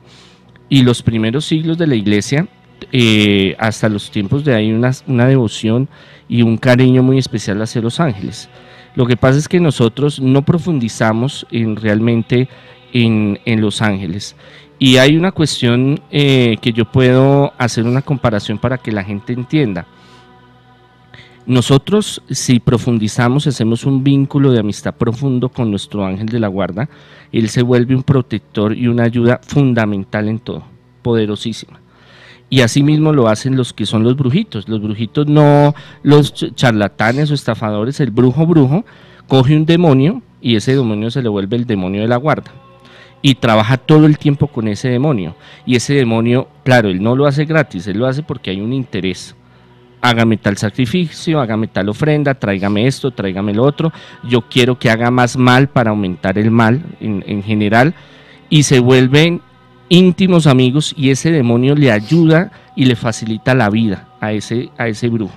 Y 0.71 0.83
los 0.83 1.03
primeros 1.03 1.45
siglos 1.45 1.77
de 1.77 1.87
la 1.87 1.95
iglesia 1.95 2.49
eh, 2.93 3.55
hasta 3.59 3.89
los 3.89 4.11
tiempos 4.11 4.45
de 4.45 4.55
ahí 4.55 4.73
una, 4.73 5.27
devoción 5.27 5.89
y 6.29 6.43
un 6.43 6.57
cariño 6.57 7.03
muy 7.03 7.19
especial 7.19 7.61
hacia 7.63 7.81
los 7.81 8.01
ángeles. 8.01 8.49
Lo 8.95 9.07
que 9.07 9.17
pasa 9.17 9.39
es 9.39 9.49
que 9.49 9.61
nosotros 9.61 10.21
no 10.21 10.43
profundizamos 10.43 11.47
en, 11.51 11.77
realmente 11.77 12.49
en, 12.93 13.39
los 13.61 13.81
ángeles. 13.81 14.37
Y 14.79 14.97
hay 14.97 15.17
una 15.17 15.33
cuestión 15.33 16.01
eh, 16.11 16.57
que 16.61 16.73
yo 16.73 16.85
puedo 16.85 17.53
hacer 17.59 17.85
una 17.85 18.03
comparación 18.03 18.59
para 18.59 18.79
que 18.79 18.93
la 18.93 19.05
gente 19.05 19.33
entienda. 19.33 19.87
Nosotros, 21.47 22.23
si 22.31 22.61
profundizamos, 22.61 23.49
hacemos 23.49 23.85
un 23.85 24.05
vínculo 24.05 24.53
de 24.53 24.61
amistad 24.61 24.95
profundo 24.95 25.49
con 25.49 25.71
nuestro 25.71 26.07
ángel 26.07 26.27
de 26.27 26.39
la 26.39 26.47
guarda, 26.47 26.89
él 27.33 27.49
se 27.49 27.63
vuelve 27.63 27.97
un 27.97 28.05
protector 28.05 28.77
y 28.77 28.87
una 28.87 29.03
ayuda 29.05 29.41
fundamental 29.43 30.29
en 30.29 30.39
todo, 30.39 30.63
poderosísima. 31.03 31.81
Y 32.53 32.61
así 32.61 32.83
mismo 32.83 33.15
lo 33.15 33.29
hacen 33.29 33.57
los 33.57 33.73
que 33.73 33.87
son 33.87 34.05
los 34.05 34.15
brujitos. 34.15 34.69
Los 34.69 34.83
brujitos 34.83 35.27
no 35.27 35.75
los 36.03 36.35
charlatanes 36.35 37.31
o 37.31 37.35
estafadores. 37.35 37.99
El 37.99 38.11
brujo 38.11 38.47
brujo 38.47 38.85
coge 39.27 39.57
un 39.57 39.65
demonio 39.65 40.21
y 40.43 40.57
ese 40.57 40.77
demonio 40.77 41.11
se 41.11 41.23
le 41.23 41.31
vuelve 41.31 41.57
el 41.57 41.65
demonio 41.67 42.03
de 42.03 42.09
la 42.09 42.17
guarda. 42.17 42.53
Y 43.23 43.37
trabaja 43.37 43.79
todo 43.79 44.05
el 44.05 44.19
tiempo 44.19 44.49
con 44.49 44.69
ese 44.69 44.91
demonio. 44.91 45.35
Y 45.65 45.77
ese 45.77 45.95
demonio, 45.95 46.47
claro, 46.63 46.91
él 46.91 47.03
no 47.03 47.17
lo 47.17 47.25
hace 47.25 47.47
gratis, 47.47 47.87
él 47.87 47.97
lo 47.97 48.07
hace 48.07 48.23
porque 48.23 48.51
hay 48.51 48.61
un 48.61 48.75
interés. 48.75 49.35
Hágame 50.03 50.37
tal 50.37 50.59
sacrificio, 50.59 51.41
hágame 51.41 51.69
tal 51.69 51.89
ofrenda, 51.89 52.35
tráigame 52.35 52.87
esto, 52.87 53.13
tráigame 53.13 53.55
lo 53.55 53.63
otro. 53.63 53.95
Yo 54.25 54.43
quiero 54.43 54.79
que 54.79 54.91
haga 54.91 55.11
más 55.11 55.39
mal 55.39 55.71
para 55.71 55.89
aumentar 55.89 56.37
el 56.37 56.51
mal 56.51 56.85
en, 57.01 57.25
en 57.27 57.43
general. 57.43 57.95
Y 58.51 58.65
se 58.65 58.79
vuelven 58.81 59.41
íntimos 59.93 60.47
amigos 60.47 60.95
y 60.97 61.11
ese 61.11 61.31
demonio 61.31 61.75
le 61.75 61.93
ayuda 61.93 62.51
y 62.75 62.87
le 62.87 62.97
facilita 62.97 63.55
la 63.55 63.69
vida 63.69 64.09
a 64.21 64.33
ese, 64.33 64.71
a 64.79 64.89
ese 64.89 65.11
brujo. 65.11 65.35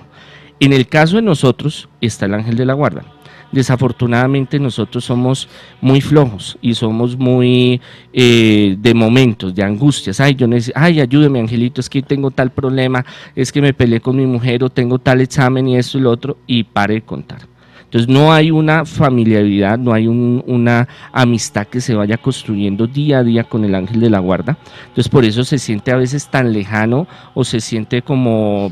En 0.60 0.72
el 0.72 0.88
caso 0.88 1.16
de 1.16 1.22
nosotros 1.22 1.90
está 2.00 2.24
el 2.24 2.32
ángel 2.32 2.56
de 2.56 2.64
la 2.64 2.72
guarda. 2.72 3.04
Desafortunadamente 3.52 4.58
nosotros 4.58 5.04
somos 5.04 5.46
muy 5.82 6.00
flojos 6.00 6.56
y 6.62 6.72
somos 6.72 7.18
muy 7.18 7.82
eh, 8.14 8.76
de 8.78 8.94
momentos, 8.94 9.54
de 9.54 9.62
angustias. 9.62 10.20
Ay, 10.20 10.34
yo 10.34 10.46
necesito, 10.46 10.78
ay, 10.80 11.00
ayúdeme, 11.00 11.38
angelito, 11.38 11.82
es 11.82 11.90
que 11.90 12.00
tengo 12.00 12.30
tal 12.30 12.50
problema, 12.50 13.04
es 13.34 13.52
que 13.52 13.60
me 13.60 13.74
peleé 13.74 14.00
con 14.00 14.16
mi 14.16 14.24
mujer 14.24 14.64
o 14.64 14.70
tengo 14.70 14.98
tal 14.98 15.20
examen 15.20 15.68
y 15.68 15.76
esto 15.76 15.98
y 15.98 16.00
lo 16.00 16.10
otro, 16.10 16.38
y 16.46 16.64
pare 16.64 16.94
de 16.94 17.02
contar. 17.02 17.55
Entonces 17.96 18.14
no 18.14 18.30
hay 18.30 18.50
una 18.50 18.84
familiaridad, 18.84 19.78
no 19.78 19.94
hay 19.94 20.06
una 20.06 20.86
amistad 21.12 21.66
que 21.66 21.80
se 21.80 21.94
vaya 21.94 22.18
construyendo 22.18 22.86
día 22.86 23.20
a 23.20 23.24
día 23.24 23.44
con 23.44 23.64
el 23.64 23.74
ángel 23.74 24.00
de 24.00 24.10
la 24.10 24.18
guarda. 24.18 24.58
Entonces 24.88 25.08
por 25.08 25.24
eso 25.24 25.44
se 25.44 25.58
siente 25.58 25.92
a 25.92 25.96
veces 25.96 26.28
tan 26.28 26.52
lejano 26.52 27.08
o 27.32 27.42
se 27.42 27.58
siente 27.58 28.02
como, 28.02 28.70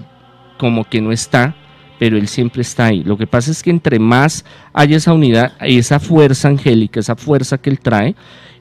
como 0.58 0.84
que 0.84 1.00
no 1.00 1.10
está, 1.10 1.54
pero 1.98 2.18
él 2.18 2.28
siempre 2.28 2.60
está 2.60 2.84
ahí. 2.84 3.02
Lo 3.02 3.16
que 3.16 3.26
pasa 3.26 3.50
es 3.50 3.62
que 3.62 3.70
entre 3.70 3.98
más 3.98 4.44
haya 4.74 4.98
esa 4.98 5.14
unidad, 5.14 5.54
esa 5.60 6.00
fuerza 6.00 6.48
angélica, 6.48 7.00
esa 7.00 7.16
fuerza 7.16 7.56
que 7.56 7.70
él 7.70 7.80
trae, 7.80 8.14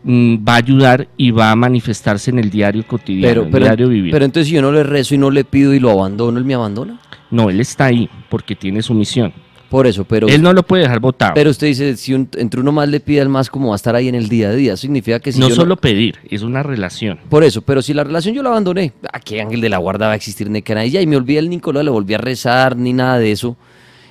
mm, 0.06 0.46
va 0.48 0.54
a 0.54 0.58
ayudar 0.60 1.10
y 1.18 1.32
va 1.32 1.52
a 1.52 1.58
manifestarse 1.58 2.32
en 2.32 2.40
el 2.40 2.50
diario 2.50 2.88
cotidiano, 2.88 3.48
pero, 3.52 3.58
el 3.58 3.64
diario 3.64 3.90
vivir. 3.90 4.14
Pero 4.14 4.24
entonces 4.24 4.48
si 4.48 4.54
yo 4.54 4.62
no 4.62 4.72
le 4.72 4.84
rezo 4.84 5.14
y 5.14 5.18
no 5.18 5.30
le 5.30 5.44
pido 5.44 5.74
y 5.74 5.82
lo 5.82 5.92
abandono, 5.92 6.38
¿él 6.38 6.46
me 6.46 6.54
abandona? 6.54 7.02
No, 7.32 7.50
él 7.50 7.60
está 7.60 7.84
ahí 7.84 8.10
porque 8.30 8.56
tiene 8.56 8.82
su 8.82 8.94
misión. 8.94 9.34
Por 9.74 9.88
eso, 9.88 10.06
pero... 10.06 10.28
Él 10.28 10.44
no 10.44 10.54
lo 10.54 10.62
puede 10.62 10.84
dejar 10.84 11.00
votado. 11.00 11.34
Pero 11.34 11.50
usted 11.50 11.66
dice, 11.66 11.98
si 11.98 12.14
entre 12.14 12.62
uno 12.62 12.72
más 12.72 12.88
le 12.88 13.00
pide 13.00 13.22
al 13.22 13.30
más, 13.30 13.50
como 13.50 13.70
va 13.70 13.74
a 13.74 13.76
estar 13.76 13.96
ahí 13.96 14.08
en 14.08 14.14
el 14.14 14.30
día 14.30 14.50
a 14.50 14.54
día? 14.54 14.78
Significa 14.78 15.20
que 15.20 15.32
si 15.32 15.40
No 15.40 15.50
solo 15.50 15.78
pedir, 15.78 16.20
es 16.30 16.44
una 16.44 16.62
relación. 16.62 17.18
Por 17.28 17.44
eso, 17.44 17.64
pero 17.64 17.82
si 17.82 17.92
la 17.96 18.04
relación 18.04 18.36
yo 18.36 18.44
la 18.44 18.50
abandoné, 18.50 18.94
¿a 19.12 19.20
qué 19.20 19.42
ángel 19.42 19.62
de 19.62 19.70
la 19.70 19.80
guarda 19.80 20.06
va 20.06 20.14
a 20.14 20.16
existir 20.16 20.46
el 20.46 20.56
Y 20.56 21.08
me 21.08 21.18
olvidé 21.18 21.40
el 21.40 21.50
Nicolás, 21.50 21.84
le 21.84 21.90
volví 21.90 22.14
a 22.14 22.20
rezar, 22.20 22.78
ni 22.78 22.94
nada 22.94 23.18
de 23.18 23.32
eso. 23.32 23.58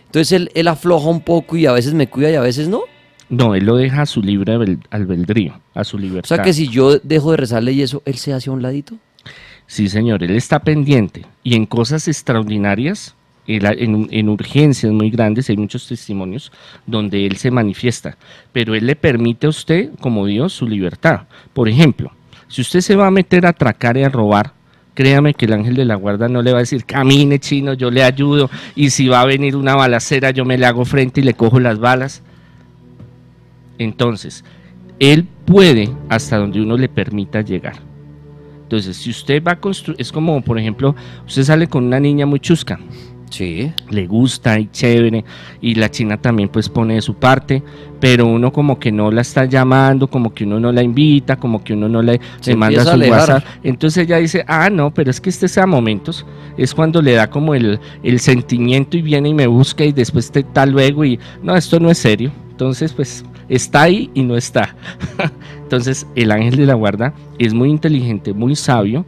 Entonces 0.06 0.32
él, 0.32 0.50
él 0.56 0.66
afloja 0.66 1.08
un 1.08 1.20
poco 1.20 1.56
y 1.56 1.66
a 1.66 1.72
veces 1.72 1.94
me 1.94 2.08
cuida 2.08 2.28
y 2.32 2.34
a 2.34 2.40
veces 2.40 2.66
no. 2.66 2.80
No, 3.28 3.54
él 3.54 3.64
lo 3.64 3.76
deja 3.76 4.02
a 4.02 4.06
su 4.06 4.20
libre 4.20 4.58
albedrío, 4.90 5.60
a 5.74 5.84
su 5.84 5.96
libertad. 5.96 6.32
O 6.32 6.34
sea 6.34 6.44
que 6.44 6.52
si 6.52 6.66
yo 6.66 6.98
dejo 6.98 7.30
de 7.30 7.36
rezarle 7.36 7.70
y 7.70 7.82
eso, 7.82 8.02
¿él 8.04 8.16
se 8.16 8.32
hace 8.32 8.50
a 8.50 8.52
un 8.52 8.62
ladito? 8.62 8.96
Sí, 9.68 9.88
señor, 9.88 10.24
él 10.24 10.32
está 10.32 10.58
pendiente. 10.58 11.24
Y 11.44 11.54
en 11.54 11.66
cosas 11.66 12.08
extraordinarias, 12.08 13.14
en, 13.46 14.08
en, 14.10 14.28
urgencias 14.28 14.92
muy 14.92 15.10
grandes, 15.10 15.50
hay 15.50 15.56
muchos 15.56 15.86
testimonios 15.86 16.52
donde 16.86 17.26
él 17.26 17.36
se 17.36 17.50
manifiesta. 17.50 18.16
Pero 18.52 18.74
él 18.74 18.86
le 18.86 18.96
permite 18.96 19.46
a 19.46 19.50
usted, 19.50 19.90
como 20.00 20.26
Dios, 20.26 20.52
su 20.52 20.68
libertad. 20.68 21.22
Por 21.52 21.68
ejemplo, 21.68 22.12
si 22.48 22.60
usted 22.60 22.80
se 22.80 22.96
va 22.96 23.06
a 23.06 23.10
meter 23.10 23.46
a 23.46 23.50
atracar 23.50 23.96
y 23.96 24.04
a 24.04 24.08
robar, 24.08 24.52
créame 24.94 25.34
que 25.34 25.46
el 25.46 25.54
ángel 25.54 25.74
de 25.74 25.84
la 25.84 25.94
guarda 25.94 26.28
no 26.28 26.42
le 26.42 26.52
va 26.52 26.58
a 26.58 26.60
decir, 26.60 26.84
camine 26.84 27.38
chino, 27.38 27.74
yo 27.74 27.90
le 27.90 28.02
ayudo, 28.02 28.50
y 28.74 28.90
si 28.90 29.08
va 29.08 29.22
a 29.22 29.26
venir 29.26 29.56
una 29.56 29.74
balacera, 29.74 30.30
yo 30.30 30.44
me 30.44 30.58
le 30.58 30.66
hago 30.66 30.84
frente 30.84 31.20
y 31.20 31.24
le 31.24 31.34
cojo 31.34 31.60
las 31.60 31.78
balas. 31.78 32.22
Entonces, 33.78 34.44
él 34.98 35.26
puede 35.44 35.90
hasta 36.08 36.38
donde 36.38 36.60
uno 36.60 36.76
le 36.76 36.88
permita 36.88 37.40
llegar. 37.40 37.76
Entonces, 38.64 38.96
si 38.96 39.10
usted 39.10 39.42
va 39.42 39.52
a 39.52 39.60
construir, 39.60 40.00
es 40.00 40.12
como, 40.12 40.40
por 40.42 40.58
ejemplo, 40.58 40.94
usted 41.26 41.42
sale 41.42 41.66
con 41.66 41.84
una 41.84 42.00
niña 42.00 42.24
muy 42.24 42.40
chusca. 42.40 42.78
Sí. 43.32 43.72
Le 43.88 44.06
gusta 44.06 44.58
y 44.58 44.68
chévere. 44.70 45.24
Y 45.62 45.74
la 45.74 45.90
china 45.90 46.20
también 46.20 46.50
pues 46.50 46.68
pone 46.68 46.94
de 46.94 47.02
su 47.02 47.14
parte. 47.14 47.62
Pero 47.98 48.26
uno 48.26 48.52
como 48.52 48.78
que 48.78 48.92
no 48.92 49.10
la 49.10 49.22
está 49.22 49.46
llamando, 49.46 50.08
como 50.08 50.34
que 50.34 50.44
uno 50.44 50.60
no 50.60 50.70
la 50.70 50.82
invita, 50.82 51.36
como 51.36 51.64
que 51.64 51.72
uno 51.72 51.88
no 51.88 52.02
le 52.02 52.20
manda 52.56 52.84
su 52.84 52.98
WhatsApp. 52.98 53.44
Entonces 53.62 54.04
ella 54.04 54.18
dice, 54.18 54.44
ah, 54.46 54.68
no, 54.68 54.92
pero 54.92 55.10
es 55.10 55.20
que 55.20 55.30
este 55.30 55.48
sea 55.48 55.66
momentos. 55.66 56.26
Es 56.58 56.74
cuando 56.74 57.00
le 57.00 57.12
da 57.12 57.30
como 57.30 57.54
el, 57.54 57.80
el 58.02 58.20
sentimiento 58.20 58.98
y 58.98 59.02
viene 59.02 59.30
y 59.30 59.34
me 59.34 59.46
busca 59.46 59.84
y 59.84 59.92
después 59.92 60.30
te 60.30 60.40
está 60.40 60.66
luego 60.66 61.04
y 61.04 61.18
no, 61.42 61.56
esto 61.56 61.80
no 61.80 61.90
es 61.90 61.98
serio. 61.98 62.32
Entonces 62.50 62.92
pues 62.92 63.24
está 63.48 63.82
ahí 63.82 64.10
y 64.12 64.22
no 64.24 64.36
está. 64.36 64.76
Entonces 65.62 66.06
el 66.16 66.32
ángel 66.32 66.56
de 66.56 66.66
la 66.66 66.74
guarda 66.74 67.14
es 67.38 67.54
muy 67.54 67.70
inteligente, 67.70 68.34
muy 68.34 68.56
sabio, 68.56 69.06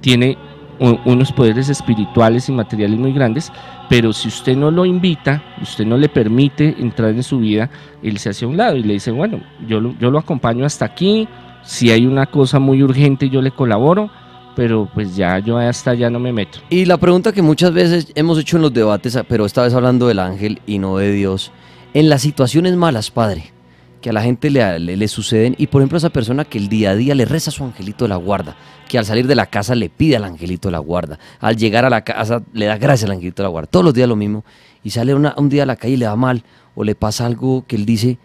tiene 0.00 0.36
unos 0.80 1.30
poderes 1.32 1.68
espirituales 1.68 2.48
y 2.48 2.52
materiales 2.52 2.98
muy 2.98 3.12
grandes, 3.12 3.52
pero 3.88 4.12
si 4.12 4.28
usted 4.28 4.56
no 4.56 4.70
lo 4.70 4.84
invita, 4.86 5.42
usted 5.60 5.84
no 5.84 5.96
le 5.96 6.08
permite 6.08 6.74
entrar 6.78 7.10
en 7.10 7.22
su 7.22 7.38
vida, 7.38 7.70
él 8.02 8.18
se 8.18 8.30
hace 8.30 8.46
a 8.46 8.48
un 8.48 8.56
lado 8.56 8.76
y 8.76 8.82
le 8.82 8.94
dice, 8.94 9.10
bueno, 9.10 9.40
yo 9.68 9.80
lo, 9.80 9.94
yo 9.98 10.10
lo 10.10 10.18
acompaño 10.18 10.64
hasta 10.64 10.86
aquí, 10.86 11.28
si 11.62 11.90
hay 11.90 12.06
una 12.06 12.26
cosa 12.26 12.58
muy 12.58 12.82
urgente 12.82 13.28
yo 13.28 13.42
le 13.42 13.50
colaboro, 13.50 14.10
pero 14.56 14.88
pues 14.92 15.16
ya 15.16 15.38
yo 15.38 15.58
hasta 15.58 15.94
ya 15.94 16.10
no 16.10 16.18
me 16.18 16.32
meto. 16.32 16.58
Y 16.70 16.84
la 16.84 16.96
pregunta 16.96 17.32
que 17.32 17.42
muchas 17.42 17.72
veces 17.72 18.12
hemos 18.14 18.38
hecho 18.38 18.56
en 18.56 18.62
los 18.62 18.72
debates, 18.72 19.18
pero 19.28 19.44
esta 19.44 19.62
vez 19.62 19.74
hablando 19.74 20.08
del 20.08 20.18
ángel 20.18 20.60
y 20.66 20.78
no 20.78 20.96
de 20.96 21.12
Dios, 21.12 21.52
en 21.94 22.08
las 22.08 22.22
situaciones 22.22 22.76
malas, 22.76 23.10
Padre, 23.10 23.52
que 24.00 24.10
a 24.10 24.12
la 24.12 24.22
gente 24.22 24.50
le, 24.50 24.78
le, 24.78 25.08
suceden 25.08 25.54
y 25.58 25.66
por 25.66 25.82
ejemplo 25.82 25.98
esa 25.98 26.10
persona 26.10 26.44
que 26.44 26.58
el 26.58 26.68
día 26.68 26.90
a 26.90 26.96
día 26.96 27.14
le 27.14 27.24
reza 27.24 27.50
a 27.50 27.52
su 27.52 27.64
angelito 27.64 28.04
de 28.04 28.08
la 28.08 28.16
guarda, 28.16 28.56
que 28.88 28.98
al 28.98 29.04
salir 29.04 29.26
de 29.26 29.34
la 29.34 29.46
casa 29.46 29.74
le 29.74 29.88
pide 29.88 30.16
al 30.16 30.24
angelito 30.24 30.68
de 30.68 30.72
la 30.72 30.78
guarda, 30.78 31.18
al 31.38 31.56
llegar 31.56 31.84
a 31.84 31.90
la 31.90 32.02
casa 32.02 32.42
le 32.52 32.66
da 32.66 32.78
gracias 32.78 33.08
al 33.08 33.16
angelito 33.16 33.42
de 33.42 33.46
la 33.46 33.50
guarda, 33.50 33.70
todos 33.70 33.84
los 33.84 33.94
días 33.94 34.08
lo 34.08 34.16
mismo 34.16 34.44
y 34.82 34.90
sale 34.90 35.14
un 35.14 35.48
día 35.48 35.64
a 35.64 35.66
la 35.66 35.76
calle 35.76 35.94
y 35.94 35.96
le 35.98 36.06
va 36.06 36.16
mal 36.16 36.42
o 36.74 36.84
le 36.84 36.94
pasa 36.94 37.26
algo 37.26 37.64
que 37.66 37.76
él 37.76 37.84
dice, 37.84 38.18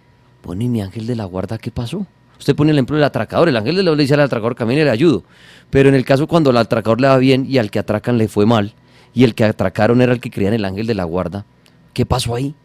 bueno 0.44 0.63
y 0.63 0.70
mi 0.70 0.82
ángel 0.82 1.08
de 1.08 1.15
la 1.15 1.25
guarda, 1.25 1.58
¿qué 1.58 1.72
pasó? 1.72 2.05
Usted 2.39 2.55
pone 2.55 2.72
el 2.72 2.77
ejemplo 2.77 2.96
del 2.96 3.05
atracador, 3.05 3.50
el 3.50 3.58
ángel 3.58 3.75
de 3.75 3.84
la 3.84 3.89
guarda 3.89 3.98
le 3.98 4.03
dice 4.03 4.13
al 4.13 4.22
atracador, 4.22 4.55
camine 4.55 4.84
le 4.84 4.89
ayudo, 4.89 5.24
pero 5.70 5.90
en 5.90 5.96
el 5.96 6.05
caso 6.05 6.27
cuando 6.27 6.50
al 6.50 6.57
atracador 6.57 7.01
le 7.01 7.07
va 7.07 7.18
bien 7.18 7.46
y 7.50 7.57
al 7.57 7.72
que 7.72 7.79
atracan 7.79 8.18
le 8.18 8.27
fue 8.27 8.46
mal 8.46 8.74
y 9.14 9.24
el 9.24 9.35
que 9.35 9.44
atracaron 9.44 10.01
era 10.01 10.14
el 10.14 10.20
que 10.20 10.29
creía 10.29 10.50
en 10.50 10.55
el 10.55 10.66
ángel 10.66 10.88
de 10.88 10.96
la 10.96 11.03
guarda, 11.03 11.46
¿qué 11.94 12.05
pasó 12.05 12.35
ahí? 12.35 12.55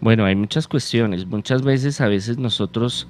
Bueno, 0.00 0.24
hay 0.24 0.36
muchas 0.36 0.68
cuestiones. 0.68 1.26
Muchas 1.26 1.62
veces, 1.62 2.00
a 2.00 2.08
veces 2.08 2.38
nosotros 2.38 3.08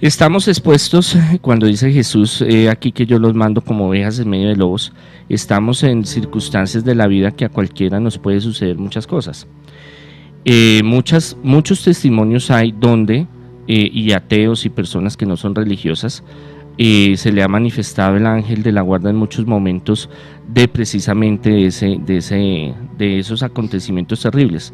estamos 0.00 0.48
expuestos, 0.48 1.16
cuando 1.40 1.66
dice 1.66 1.92
Jesús 1.92 2.44
aquí 2.70 2.92
que 2.92 3.06
yo 3.06 3.18
los 3.18 3.34
mando 3.34 3.60
como 3.60 3.88
ovejas 3.88 4.18
en 4.18 4.28
medio 4.28 4.48
de 4.48 4.56
lobos, 4.56 4.92
estamos 5.28 5.82
en 5.82 6.04
circunstancias 6.04 6.84
de 6.84 6.94
la 6.94 7.06
vida 7.06 7.30
que 7.30 7.44
a 7.44 7.48
cualquiera 7.48 8.00
nos 8.00 8.18
puede 8.18 8.40
suceder 8.40 8.76
muchas 8.76 9.06
cosas. 9.06 9.46
Eh, 10.44 10.82
muchas, 10.84 11.36
muchos 11.42 11.84
testimonios 11.84 12.50
hay 12.50 12.72
donde, 12.72 13.26
eh, 13.68 13.90
y 13.92 14.12
ateos 14.12 14.66
y 14.66 14.70
personas 14.70 15.16
que 15.16 15.24
no 15.24 15.36
son 15.36 15.54
religiosas, 15.54 16.24
eh, 16.78 17.16
se 17.16 17.32
le 17.32 17.42
ha 17.42 17.48
manifestado 17.48 18.16
el 18.16 18.26
ángel 18.26 18.62
de 18.62 18.72
la 18.72 18.80
guarda 18.80 19.10
en 19.10 19.16
muchos 19.16 19.46
momentos 19.46 20.08
de 20.48 20.66
precisamente 20.68 21.66
ese, 21.66 21.98
de, 22.04 22.16
ese, 22.16 22.74
de 22.98 23.18
esos 23.18 23.42
acontecimientos 23.42 24.22
terribles 24.22 24.72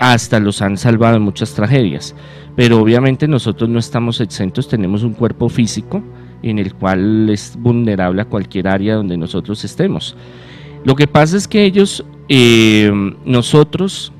hasta 0.00 0.40
los 0.40 0.62
han 0.62 0.78
salvado 0.78 1.16
en 1.16 1.22
muchas 1.22 1.54
tragedias. 1.54 2.16
Pero 2.56 2.80
obviamente 2.80 3.28
nosotros 3.28 3.68
no 3.68 3.78
estamos 3.78 4.20
exentos, 4.20 4.66
tenemos 4.66 5.04
un 5.04 5.12
cuerpo 5.12 5.48
físico 5.48 6.02
en 6.42 6.58
el 6.58 6.74
cual 6.74 7.28
es 7.28 7.54
vulnerable 7.56 8.22
a 8.22 8.24
cualquier 8.24 8.66
área 8.66 8.94
donde 8.96 9.16
nosotros 9.16 9.62
estemos. 9.62 10.16
Lo 10.84 10.96
que 10.96 11.06
pasa 11.06 11.36
es 11.36 11.46
que 11.46 11.64
ellos, 11.64 12.04
eh, 12.28 12.90
nosotros, 13.26 14.10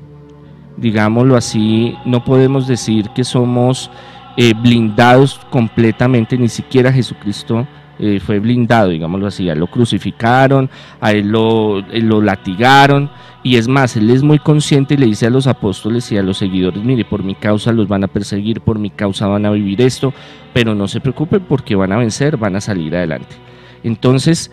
digámoslo 0.77 1.35
así, 1.35 1.95
no 2.05 2.23
podemos 2.23 2.67
decir 2.67 3.09
que 3.15 3.23
somos 3.23 3.89
eh, 4.37 4.53
blindados 4.53 5.39
completamente, 5.49 6.37
ni 6.37 6.47
siquiera 6.47 6.93
Jesucristo 6.93 7.67
eh, 7.97 8.19
fue 8.19 8.39
blindado, 8.39 8.89
digámoslo 8.89 9.27
así, 9.27 9.49
a 9.49 9.55
lo 9.55 9.65
crucificaron, 9.65 10.69
a 10.99 11.11
lo, 11.13 11.81
lo 11.81 12.21
latigaron, 12.21 13.09
y 13.43 13.55
es 13.55 13.67
más, 13.67 13.97
él 13.97 14.09
es 14.11 14.21
muy 14.21 14.37
consciente 14.39 14.93
y 14.93 14.97
le 14.97 15.07
dice 15.07 15.25
a 15.25 15.31
los 15.31 15.47
apóstoles 15.47 16.11
y 16.11 16.17
a 16.17 16.23
los 16.23 16.37
seguidores, 16.37 16.83
mire, 16.83 17.05
por 17.05 17.23
mi 17.23 17.33
causa 17.33 17.71
los 17.71 17.87
van 17.87 18.03
a 18.03 18.07
perseguir, 18.07 18.61
por 18.61 18.77
mi 18.77 18.91
causa 18.91 19.27
van 19.27 19.45
a 19.45 19.51
vivir 19.51 19.81
esto, 19.81 20.13
pero 20.53 20.75
no 20.75 20.87
se 20.87 20.99
preocupen 20.99 21.43
porque 21.47 21.75
van 21.75 21.91
a 21.91 21.97
vencer, 21.97 22.37
van 22.37 22.55
a 22.55 22.61
salir 22.61 22.95
adelante. 22.95 23.35
Entonces, 23.83 24.51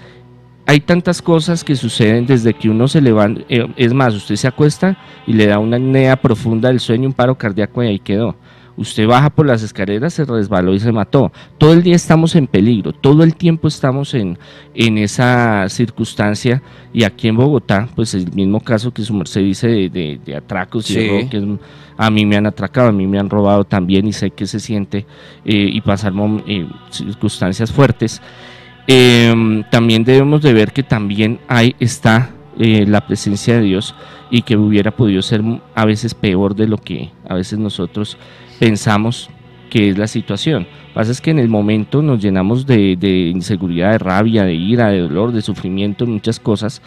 hay 0.64 0.81
tantas 0.81 1.20
cosas 1.20 1.64
que 1.64 1.77
suceden 1.77 2.27
desde 2.27 2.55
que 2.55 2.70
uno 2.70 2.88
se 2.88 3.01
levanta, 3.01 3.42
eh, 3.48 3.66
es 3.77 3.92
más, 3.92 4.14
usted 4.14 4.37
se 4.37 4.48
acuesta 4.48 4.96
y 5.27 5.35
le 5.35 5.46
da 5.46 5.59
una 5.59 5.77
apnea 5.77 6.16
profunda 6.16 6.68
del 6.68 6.81
sueño, 6.81 7.09
un 7.09 7.14
paro 7.14 7.37
cardíaco 7.37 7.83
y 7.83 7.88
ahí 7.88 7.98
quedó. 7.98 8.37
Usted 8.78 9.08
baja 9.08 9.28
por 9.28 9.44
las 9.44 9.64
escaleras, 9.64 10.14
se 10.14 10.24
resbaló 10.24 10.72
y 10.72 10.78
se 10.78 10.92
mató. 10.92 11.32
Todo 11.58 11.72
el 11.72 11.82
día 11.82 11.96
estamos 11.96 12.36
en 12.36 12.46
peligro, 12.46 12.92
todo 12.92 13.24
el 13.24 13.34
tiempo 13.34 13.66
estamos 13.66 14.14
en, 14.14 14.38
en 14.72 14.98
esa 14.98 15.68
circunstancia. 15.68 16.62
Y 16.92 17.02
aquí 17.02 17.26
en 17.26 17.36
Bogotá, 17.36 17.88
pues 17.96 18.14
el 18.14 18.32
mismo 18.32 18.60
caso 18.60 18.92
que 18.92 19.02
su 19.02 19.14
merced 19.14 19.40
dice 19.40 19.66
de, 19.66 20.20
de, 20.24 20.36
atracos 20.36 20.88
y 20.92 20.94
que 21.28 21.58
a 21.96 22.10
mí 22.10 22.24
me 22.24 22.36
han 22.36 22.46
atracado, 22.46 22.90
a 22.90 22.92
mí 22.92 23.08
me 23.08 23.18
han 23.18 23.28
robado 23.28 23.64
también 23.64 24.06
y 24.06 24.12
sé 24.12 24.30
que 24.30 24.46
se 24.46 24.60
siente 24.60 25.04
eh, 25.44 25.70
y 25.72 25.80
pasar 25.80 26.12
eh, 26.46 26.68
circunstancias 26.90 27.72
fuertes. 27.72 28.22
Em, 28.86 29.64
también 29.70 30.04
debemos 30.04 30.40
de 30.40 30.52
ver 30.52 30.72
que 30.72 30.84
también 30.84 31.40
ahí 31.48 31.74
está 31.80 32.30
eh, 32.58 32.86
la 32.86 33.04
presencia 33.06 33.56
de 33.56 33.62
Dios 33.62 33.94
y 34.30 34.42
que 34.42 34.56
hubiera 34.56 34.92
podido 34.92 35.20
ser 35.20 35.42
a 35.74 35.84
veces 35.84 36.14
peor 36.14 36.54
de 36.54 36.68
lo 36.68 36.78
que 36.78 37.10
a 37.28 37.34
veces 37.34 37.58
nosotros 37.58 38.16
pensamos 38.59 39.31
que 39.68 39.90
es 39.90 39.99
la 39.99 40.07
situación. 40.07 40.62
Lo 40.62 40.88
que 40.88 40.94
pasa 40.94 41.12
es 41.12 41.21
que 41.21 41.31
en 41.31 41.38
el 41.38 41.49
momento 41.49 42.03
nos 42.03 42.21
llenamos 42.21 42.66
de, 42.66 43.31
inseguridad, 43.33 43.92
de 43.92 43.99
rabia, 43.99 44.44
de 44.44 44.55
ira, 44.55 44.88
de 44.88 45.01
dolor, 45.01 45.33
de 45.33 45.42
sufrimiento, 45.42 46.07
muchas 46.07 46.40
cosas, 46.40 46.83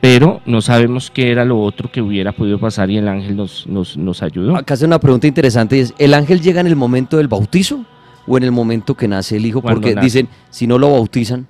pero 0.00 0.42
no 0.44 0.60
sabemos 0.60 1.10
qué 1.10 1.30
era 1.30 1.44
lo 1.44 1.60
otro 1.60 1.90
que 1.90 2.02
hubiera 2.02 2.32
podido 2.32 2.58
pasar 2.58 2.90
y 2.90 2.98
el 2.98 3.08
ángel 3.08 3.36
nos, 3.36 3.66
nos, 3.66 4.22
ayudó. 4.22 4.56
Acá 4.56 4.74
hace 4.74 4.84
una 4.84 5.00
pregunta 5.00 5.26
interesante, 5.26 5.80
es, 5.80 5.94
¿el 5.98 6.12
ángel 6.12 6.40
llega 6.40 6.60
en 6.60 6.66
el 6.66 6.76
momento 6.76 7.16
del 7.16 7.28
bautizo 7.28 7.84
o 8.26 8.36
en 8.36 8.44
el 8.44 8.52
momento 8.52 8.94
que 8.94 9.08
nace 9.08 9.36
el 9.36 9.46
hijo? 9.46 9.62
Porque 9.62 9.94
dicen, 9.94 10.28
si 10.50 10.66
no 10.66 10.78
lo 10.78 10.90
bautizan. 10.90 11.46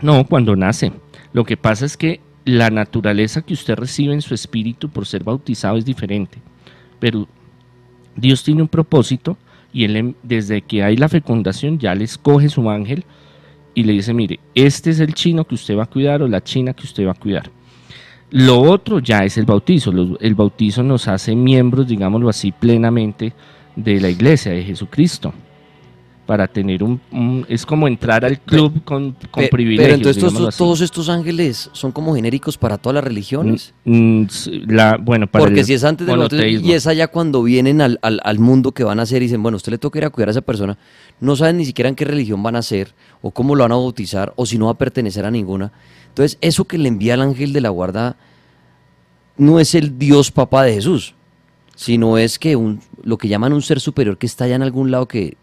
No, 0.00 0.26
cuando 0.26 0.56
nace. 0.56 0.92
Lo 1.32 1.44
que 1.44 1.56
pasa 1.56 1.86
es 1.86 1.96
que 1.96 2.20
la 2.44 2.70
naturaleza 2.70 3.42
que 3.42 3.54
usted 3.54 3.76
recibe 3.76 4.12
en 4.12 4.20
su 4.20 4.34
espíritu 4.34 4.90
por 4.90 5.06
ser 5.06 5.24
bautizado 5.24 5.78
es 5.78 5.84
diferente, 5.84 6.38
pero 6.98 7.28
Dios 8.16 8.42
tiene 8.42 8.62
un 8.62 8.68
propósito 8.68 9.36
y 9.72 9.84
él 9.84 9.96
em, 9.96 10.14
desde 10.22 10.62
que 10.62 10.82
hay 10.82 10.96
la 10.96 11.08
fecundación 11.08 11.78
ya 11.78 11.94
le 11.94 12.04
escoge 12.04 12.48
su 12.48 12.68
ángel 12.68 13.04
y 13.74 13.84
le 13.84 13.94
dice, 13.94 14.12
mire, 14.12 14.38
este 14.54 14.90
es 14.90 15.00
el 15.00 15.14
chino 15.14 15.44
que 15.46 15.54
usted 15.54 15.76
va 15.76 15.84
a 15.84 15.86
cuidar 15.86 16.22
o 16.22 16.28
la 16.28 16.42
china 16.42 16.74
que 16.74 16.84
usted 16.84 17.06
va 17.06 17.12
a 17.12 17.14
cuidar. 17.14 17.50
Lo 18.30 18.60
otro 18.60 18.98
ya 18.98 19.24
es 19.24 19.36
el 19.38 19.44
bautizo. 19.44 19.92
El 20.20 20.34
bautizo 20.34 20.82
nos 20.82 21.08
hace 21.08 21.34
miembros, 21.34 21.86
digámoslo 21.86 22.28
así, 22.28 22.52
plenamente 22.52 23.32
de 23.76 24.00
la 24.00 24.08
iglesia 24.08 24.52
de 24.52 24.62
Jesucristo. 24.62 25.32
Para 26.26 26.46
tener 26.46 26.82
un, 26.84 27.00
es 27.48 27.66
como 27.66 27.88
entrar 27.88 28.24
al 28.24 28.38
club 28.40 28.84
con, 28.84 29.16
con 29.30 29.46
privilegios. 29.48 29.98
Pero 30.00 30.24
entonces 30.28 30.56
todos, 30.56 30.80
estos 30.80 31.08
ángeles 31.08 31.68
son 31.72 31.90
como 31.90 32.14
genéricos 32.14 32.56
para 32.56 32.78
todas 32.78 32.94
las 32.94 33.04
religiones. 33.04 33.74
Mm, 33.84 34.22
mm, 34.22 34.28
la, 34.68 34.96
bueno, 34.98 35.26
para 35.26 35.44
Porque 35.44 35.64
si 35.64 35.74
es 35.74 35.82
antes 35.82 36.06
de 36.06 36.50
y 36.50 36.72
es 36.72 36.86
allá 36.86 37.08
cuando 37.08 37.42
vienen 37.42 37.80
al, 37.80 37.98
al, 38.00 38.38
mundo 38.38 38.72
que 38.72 38.84
van 38.84 39.00
a 39.00 39.02
hacer 39.02 39.22
y 39.22 39.26
dicen, 39.26 39.42
bueno, 39.42 39.56
usted 39.56 39.72
le 39.72 39.78
toca 39.78 39.98
ir 39.98 40.04
a 40.04 40.10
cuidar 40.10 40.28
a 40.28 40.32
esa 40.32 40.42
persona, 40.42 40.78
no 41.20 41.34
saben 41.34 41.56
ni 41.56 41.64
siquiera 41.64 41.88
en 41.88 41.96
qué 41.96 42.04
religión 42.04 42.42
van 42.42 42.56
a 42.56 42.62
ser, 42.62 42.94
o 43.20 43.32
cómo 43.32 43.56
lo 43.56 43.64
van 43.64 43.72
a 43.72 43.76
bautizar, 43.76 44.32
o 44.36 44.46
si 44.46 44.58
no 44.58 44.66
va 44.66 44.72
a 44.72 44.78
pertenecer 44.78 45.24
a 45.24 45.30
ninguna. 45.30 45.72
Entonces, 46.08 46.38
eso 46.40 46.64
que 46.66 46.78
le 46.78 46.88
envía 46.88 47.14
el 47.14 47.22
ángel 47.22 47.52
de 47.52 47.60
la 47.60 47.70
guarda 47.70 48.16
no 49.36 49.58
es 49.58 49.74
el 49.74 49.98
Dios 49.98 50.30
papá 50.30 50.62
de 50.62 50.74
Jesús, 50.74 51.14
sino 51.74 52.16
es 52.16 52.38
que 52.38 52.54
un, 52.54 52.80
lo 53.02 53.18
que 53.18 53.28
llaman 53.28 53.52
un 53.52 53.62
ser 53.62 53.80
superior 53.80 54.18
que 54.18 54.26
está 54.26 54.44
allá 54.44 54.54
en 54.54 54.62
algún 54.62 54.90
lado 54.90 55.08
que 55.08 55.36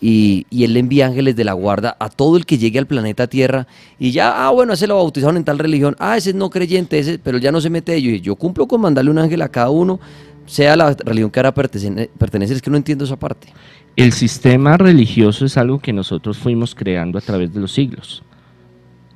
y, 0.00 0.46
él 0.50 0.74
le 0.74 0.80
envía 0.80 1.06
ángeles 1.06 1.36
de 1.36 1.44
la 1.44 1.52
guarda 1.52 1.96
a 1.98 2.08
todo 2.08 2.36
el 2.36 2.44
que 2.44 2.58
llegue 2.58 2.78
al 2.78 2.86
planeta 2.86 3.26
Tierra 3.26 3.66
y 3.98 4.10
ya, 4.10 4.46
ah, 4.46 4.50
bueno, 4.50 4.74
ese 4.74 4.86
lo 4.86 4.96
bautizaron 4.96 5.36
en 5.36 5.44
tal 5.44 5.58
religión, 5.58 5.96
ah, 5.98 6.16
ese 6.16 6.30
es 6.30 6.36
no 6.36 6.50
creyente, 6.50 6.98
ese, 6.98 7.18
pero 7.18 7.38
ya 7.38 7.50
no 7.52 7.60
se 7.60 7.70
mete 7.70 7.94
ellos. 7.94 8.14
Y 8.14 8.20
yo 8.20 8.36
cumplo 8.36 8.66
con 8.66 8.80
mandarle 8.80 9.10
un 9.10 9.18
ángel 9.18 9.42
a 9.42 9.48
cada 9.48 9.70
uno, 9.70 9.98
sea 10.44 10.76
la 10.76 10.94
religión 10.94 11.30
que 11.30 11.40
ahora 11.40 11.54
pertenece, 11.54 12.10
pertenece, 12.18 12.54
es 12.54 12.62
que 12.62 12.70
no 12.70 12.76
entiendo 12.76 13.04
esa 13.04 13.16
parte. 13.16 13.48
El 13.96 14.12
sistema 14.12 14.76
religioso 14.76 15.46
es 15.46 15.56
algo 15.56 15.78
que 15.78 15.92
nosotros 15.92 16.36
fuimos 16.36 16.74
creando 16.74 17.18
a 17.18 17.22
través 17.22 17.54
de 17.54 17.60
los 17.60 17.72
siglos 17.72 18.22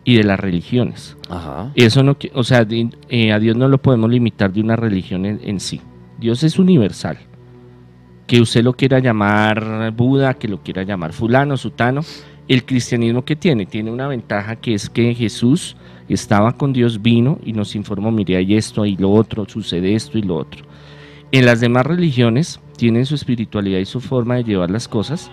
y 0.05 0.17
de 0.17 0.25
las 0.25 0.41
religiones. 0.41 1.17
Ajá. 1.29 1.71
Eso 1.75 2.03
no, 2.03 2.17
o 2.33 2.45
sea, 2.45 2.67
eh, 3.11 3.33
a 3.33 3.39
Dios 3.39 3.57
no 3.57 3.69
lo 3.69 3.79
podemos 3.79 4.11
limitar 4.11 4.51
de 4.51 4.63
una 4.63 4.77
religión 4.77 5.27
en 5.27 5.61
sí. 5.61 5.83
Dios 6.19 6.43
es 6.43 6.59
universal 6.59 7.19
que 8.31 8.41
usted 8.41 8.63
lo 8.63 8.75
quiera 8.75 9.01
llamar 9.01 9.91
Buda, 9.91 10.35
que 10.35 10.47
lo 10.47 10.63
quiera 10.63 10.85
llamar 10.85 11.13
fulano, 11.13 11.57
sutano, 11.57 12.03
el 12.47 12.65
cristianismo 12.65 13.25
que 13.25 13.35
tiene, 13.35 13.67
tiene 13.67 13.91
una 13.91 14.07
ventaja 14.07 14.55
que 14.55 14.73
es 14.73 14.89
que 14.89 15.17
Jesús 15.17 15.77
estaba 16.09 16.53
con 16.53 16.73
Dios, 16.73 17.03
vino 17.03 17.41
y 17.45 17.53
nos 17.53 17.75
informó, 17.75 18.13
mire, 18.13 18.37
hay 18.37 18.55
esto 18.55 18.87
y 18.87 18.97
lo 18.97 19.11
otro, 19.11 19.47
sucede 19.49 19.97
esto 19.97 20.17
y 20.17 20.23
lo 20.23 20.37
otro. 20.37 20.65
En 21.33 21.45
las 21.45 21.59
demás 21.59 21.85
religiones 21.85 22.61
tienen 22.77 23.05
su 23.05 23.17
espiritualidad 23.17 23.81
y 23.81 23.85
su 23.85 24.01
forma 24.01 24.37
de 24.37 24.45
llevar 24.45 24.71
las 24.71 24.87
cosas 24.87 25.29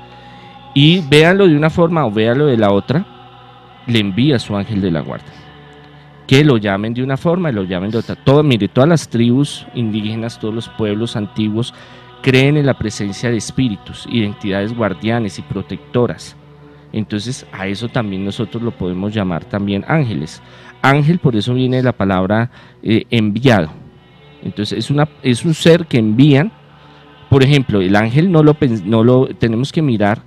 y 0.74 1.02
véanlo 1.08 1.48
de 1.48 1.56
una 1.56 1.70
forma 1.70 2.04
o 2.04 2.10
véanlo 2.10 2.48
de 2.48 2.58
la 2.58 2.72
otra, 2.72 3.06
le 3.86 4.00
envía 4.00 4.40
su 4.40 4.56
ángel 4.56 4.82
de 4.82 4.90
la 4.90 5.02
guarda. 5.02 5.32
Que 6.26 6.44
lo 6.44 6.58
llamen 6.58 6.96
de 6.96 7.04
una 7.04 7.16
forma 7.16 7.52
y 7.52 7.54
lo 7.54 7.64
llamen 7.64 7.92
de 7.92 8.00
otra. 8.00 8.16
Todo, 8.16 8.42
mire, 8.42 8.68
todas 8.68 8.90
las 8.90 9.08
tribus 9.08 9.68
indígenas, 9.76 10.40
todos 10.40 10.56
los 10.56 10.68
pueblos 10.68 11.16
antiguos 11.16 11.76
creen 12.22 12.58
en 12.58 12.66
la 12.66 12.78
presencia 12.78 13.30
de 13.30 13.38
espíritus, 13.38 14.08
identidades 14.10 14.76
guardianes 14.76 15.40
y 15.40 15.42
protectoras. 15.42 16.36
Entonces 16.94 17.46
a 17.52 17.68
eso 17.68 17.90
también 17.90 18.26
nosotros 18.26 18.64
lo 18.64 18.72
podemos 18.72 19.14
llamar 19.14 19.46
también 19.46 19.86
ángeles. 19.88 20.42
Ángel 20.82 21.20
por 21.20 21.36
eso 21.36 21.54
viene 21.54 21.84
la 21.84 21.94
palabra 21.94 22.52
eh, 22.82 23.06
enviado. 23.10 23.70
Entonces 24.44 24.78
es, 24.78 24.90
una, 24.90 25.08
es 25.24 25.44
un 25.46 25.54
ser 25.54 25.86
que 25.86 25.98
envían. 25.98 26.52
Por 27.30 27.44
ejemplo, 27.44 27.82
el 27.82 27.96
ángel 27.96 28.32
no 28.32 28.44
lo, 28.44 28.56
no 28.86 29.04
lo 29.04 29.28
tenemos 29.28 29.72
que 29.72 29.82
mirar 29.82 30.22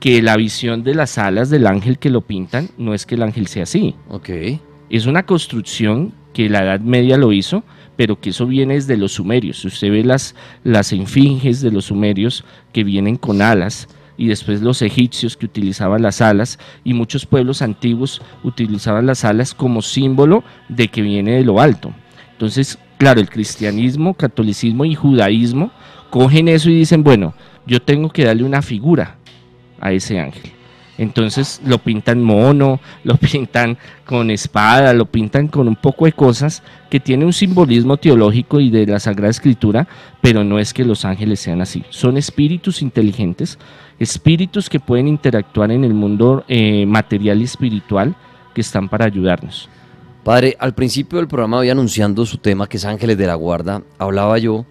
que 0.00 0.22
la 0.22 0.36
visión 0.36 0.82
de 0.82 0.94
las 0.94 1.18
alas 1.18 1.50
del 1.50 1.66
ángel 1.66 1.98
que 1.98 2.10
lo 2.10 2.22
pintan 2.22 2.70
no 2.78 2.94
es 2.94 3.06
que 3.06 3.14
el 3.14 3.22
ángel 3.22 3.46
sea 3.46 3.64
así. 3.64 3.94
Okay. 4.08 4.60
Es 4.88 5.06
una 5.06 5.24
construcción 5.24 6.12
que 6.32 6.48
la 6.48 6.64
Edad 6.64 6.80
Media 6.80 7.16
lo 7.16 7.32
hizo 7.32 7.62
pero 8.00 8.18
que 8.18 8.30
eso 8.30 8.46
viene 8.46 8.76
desde 8.76 8.96
los 8.96 9.12
sumerios. 9.12 9.62
Usted 9.62 9.90
ve 9.90 10.02
las, 10.02 10.34
las 10.64 10.88
de 10.88 11.70
los 11.70 11.84
sumerios 11.84 12.46
que 12.72 12.82
vienen 12.82 13.16
con 13.16 13.42
alas 13.42 13.88
y 14.16 14.28
después 14.28 14.62
los 14.62 14.80
egipcios 14.80 15.36
que 15.36 15.44
utilizaban 15.44 16.00
las 16.00 16.22
alas 16.22 16.58
y 16.82 16.94
muchos 16.94 17.26
pueblos 17.26 17.60
antiguos 17.60 18.22
utilizaban 18.42 19.04
las 19.04 19.26
alas 19.26 19.52
como 19.52 19.82
símbolo 19.82 20.42
de 20.70 20.88
que 20.88 21.02
viene 21.02 21.32
de 21.32 21.44
lo 21.44 21.60
alto. 21.60 21.92
Entonces, 22.32 22.78
claro, 22.96 23.20
el 23.20 23.28
cristianismo, 23.28 24.14
catolicismo 24.14 24.86
y 24.86 24.94
judaísmo 24.94 25.70
cogen 26.08 26.48
eso 26.48 26.70
y 26.70 26.76
dicen, 26.76 27.04
bueno, 27.04 27.34
yo 27.66 27.82
tengo 27.82 28.08
que 28.08 28.24
darle 28.24 28.44
una 28.44 28.62
figura 28.62 29.18
a 29.78 29.92
ese 29.92 30.18
ángel. 30.18 30.52
Entonces 31.00 31.62
lo 31.64 31.78
pintan 31.78 32.22
mono, 32.22 32.78
lo 33.04 33.16
pintan 33.16 33.78
con 34.04 34.30
espada, 34.30 34.92
lo 34.92 35.06
pintan 35.06 35.48
con 35.48 35.66
un 35.66 35.76
poco 35.76 36.04
de 36.04 36.12
cosas 36.12 36.62
que 36.90 37.00
tienen 37.00 37.26
un 37.26 37.32
simbolismo 37.32 37.96
teológico 37.96 38.60
y 38.60 38.68
de 38.68 38.86
la 38.86 39.00
Sagrada 39.00 39.30
Escritura, 39.30 39.88
pero 40.20 40.44
no 40.44 40.58
es 40.58 40.74
que 40.74 40.84
los 40.84 41.06
ángeles 41.06 41.40
sean 41.40 41.62
así. 41.62 41.84
Son 41.88 42.18
espíritus 42.18 42.82
inteligentes, 42.82 43.58
espíritus 43.98 44.68
que 44.68 44.78
pueden 44.78 45.08
interactuar 45.08 45.72
en 45.72 45.84
el 45.84 45.94
mundo 45.94 46.44
eh, 46.48 46.84
material 46.84 47.40
y 47.40 47.44
espiritual 47.44 48.14
que 48.54 48.60
están 48.60 48.90
para 48.90 49.06
ayudarnos. 49.06 49.70
Padre, 50.22 50.54
al 50.60 50.74
principio 50.74 51.18
del 51.18 51.28
programa 51.28 51.60
había 51.60 51.72
anunciando 51.72 52.26
su 52.26 52.36
tema 52.36 52.68
que 52.68 52.76
es 52.76 52.84
Ángeles 52.84 53.16
de 53.16 53.26
la 53.26 53.36
Guarda, 53.36 53.82
hablaba 53.98 54.36
yo 54.36 54.66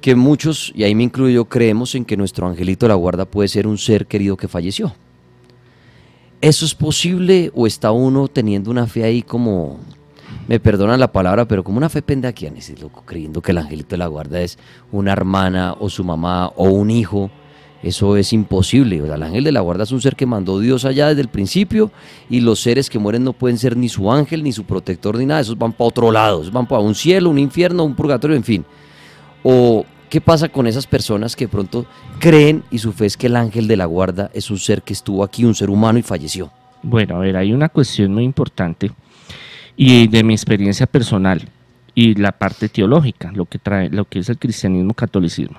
que 0.00 0.14
muchos, 0.14 0.72
y 0.74 0.84
ahí 0.84 0.94
me 0.94 1.02
incluyo, 1.02 1.44
creemos 1.44 1.94
en 1.94 2.06
que 2.06 2.16
nuestro 2.16 2.46
angelito 2.46 2.86
de 2.86 2.88
la 2.88 2.94
guarda 2.94 3.24
puede 3.24 3.48
ser 3.48 3.66
un 3.66 3.78
ser 3.78 4.06
querido 4.06 4.36
que 4.36 4.48
falleció. 4.48 4.94
¿Eso 6.44 6.66
es 6.66 6.74
posible 6.74 7.50
o 7.54 7.66
está 7.66 7.90
uno 7.90 8.28
teniendo 8.28 8.70
una 8.70 8.86
fe 8.86 9.02
ahí 9.02 9.22
como, 9.22 9.78
me 10.46 10.60
perdonan 10.60 11.00
la 11.00 11.10
palabra, 11.10 11.48
pero 11.48 11.64
como 11.64 11.78
una 11.78 11.88
fe 11.88 12.02
pendaquiana, 12.02 12.58
loco, 12.82 13.02
creyendo 13.06 13.40
que 13.40 13.52
el 13.52 13.56
angelito 13.56 13.92
de 13.92 13.96
la 13.96 14.08
guarda 14.08 14.42
es 14.42 14.58
una 14.92 15.12
hermana 15.12 15.74
o 15.80 15.88
su 15.88 16.04
mamá 16.04 16.48
o 16.48 16.64
un 16.64 16.90
hijo? 16.90 17.30
Eso 17.82 18.18
es 18.18 18.34
imposible. 18.34 18.98
el 18.98 19.22
ángel 19.22 19.42
de 19.42 19.52
la 19.52 19.62
guarda 19.62 19.84
es 19.84 19.92
un 19.92 20.02
ser 20.02 20.16
que 20.16 20.26
mandó 20.26 20.60
Dios 20.60 20.84
allá 20.84 21.08
desde 21.08 21.22
el 21.22 21.28
principio 21.28 21.90
y 22.28 22.40
los 22.40 22.60
seres 22.60 22.90
que 22.90 22.98
mueren 22.98 23.24
no 23.24 23.32
pueden 23.32 23.56
ser 23.56 23.74
ni 23.74 23.88
su 23.88 24.12
ángel, 24.12 24.42
ni 24.42 24.52
su 24.52 24.64
protector, 24.64 25.16
ni 25.16 25.24
nada. 25.24 25.40
Esos 25.40 25.56
van 25.56 25.72
para 25.72 25.88
otro 25.88 26.12
lado. 26.12 26.42
Esos 26.42 26.52
van 26.52 26.68
para 26.68 26.82
un 26.82 26.94
cielo, 26.94 27.30
un 27.30 27.38
infierno, 27.38 27.84
un 27.84 27.94
purgatorio, 27.94 28.36
en 28.36 28.44
fin. 28.44 28.66
O 29.42 29.86
¿Qué 30.14 30.20
pasa 30.20 30.48
con 30.48 30.68
esas 30.68 30.86
personas 30.86 31.34
que 31.34 31.46
de 31.46 31.48
pronto 31.48 31.86
creen 32.20 32.62
y 32.70 32.78
su 32.78 32.92
fe 32.92 33.06
es 33.06 33.16
que 33.16 33.26
el 33.26 33.34
ángel 33.34 33.66
de 33.66 33.76
la 33.76 33.86
guarda 33.86 34.30
es 34.32 34.48
un 34.48 34.60
ser 34.60 34.82
que 34.82 34.92
estuvo 34.92 35.24
aquí, 35.24 35.44
un 35.44 35.56
ser 35.56 35.70
humano 35.70 35.98
y 35.98 36.02
falleció? 36.02 36.52
Bueno, 36.84 37.16
a 37.16 37.18
ver, 37.18 37.36
hay 37.36 37.52
una 37.52 37.68
cuestión 37.68 38.14
muy 38.14 38.22
importante 38.22 38.92
y 39.76 40.06
de 40.06 40.22
mi 40.22 40.32
experiencia 40.32 40.86
personal 40.86 41.48
y 41.96 42.14
la 42.14 42.30
parte 42.30 42.68
teológica, 42.68 43.32
lo 43.32 43.46
que 43.46 43.58
trae, 43.58 43.90
lo 43.90 44.04
que 44.04 44.20
es 44.20 44.28
el 44.28 44.38
cristianismo 44.38 44.94
catolicismo. 44.94 45.58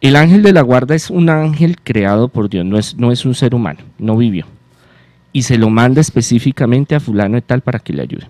El 0.00 0.16
ángel 0.16 0.42
de 0.42 0.54
la 0.54 0.62
guarda 0.62 0.94
es 0.94 1.10
un 1.10 1.28
ángel 1.28 1.76
creado 1.82 2.28
por 2.28 2.48
Dios, 2.48 2.64
no 2.64 2.78
es, 2.78 2.96
no 2.96 3.12
es 3.12 3.26
un 3.26 3.34
ser 3.34 3.54
humano, 3.54 3.80
no 3.98 4.16
vivió. 4.16 4.46
Y 5.34 5.42
se 5.42 5.58
lo 5.58 5.68
manda 5.68 6.00
específicamente 6.00 6.94
a 6.94 7.00
fulano 7.00 7.36
y 7.36 7.42
tal 7.42 7.60
para 7.60 7.78
que 7.78 7.92
le 7.92 8.00
ayude. 8.00 8.26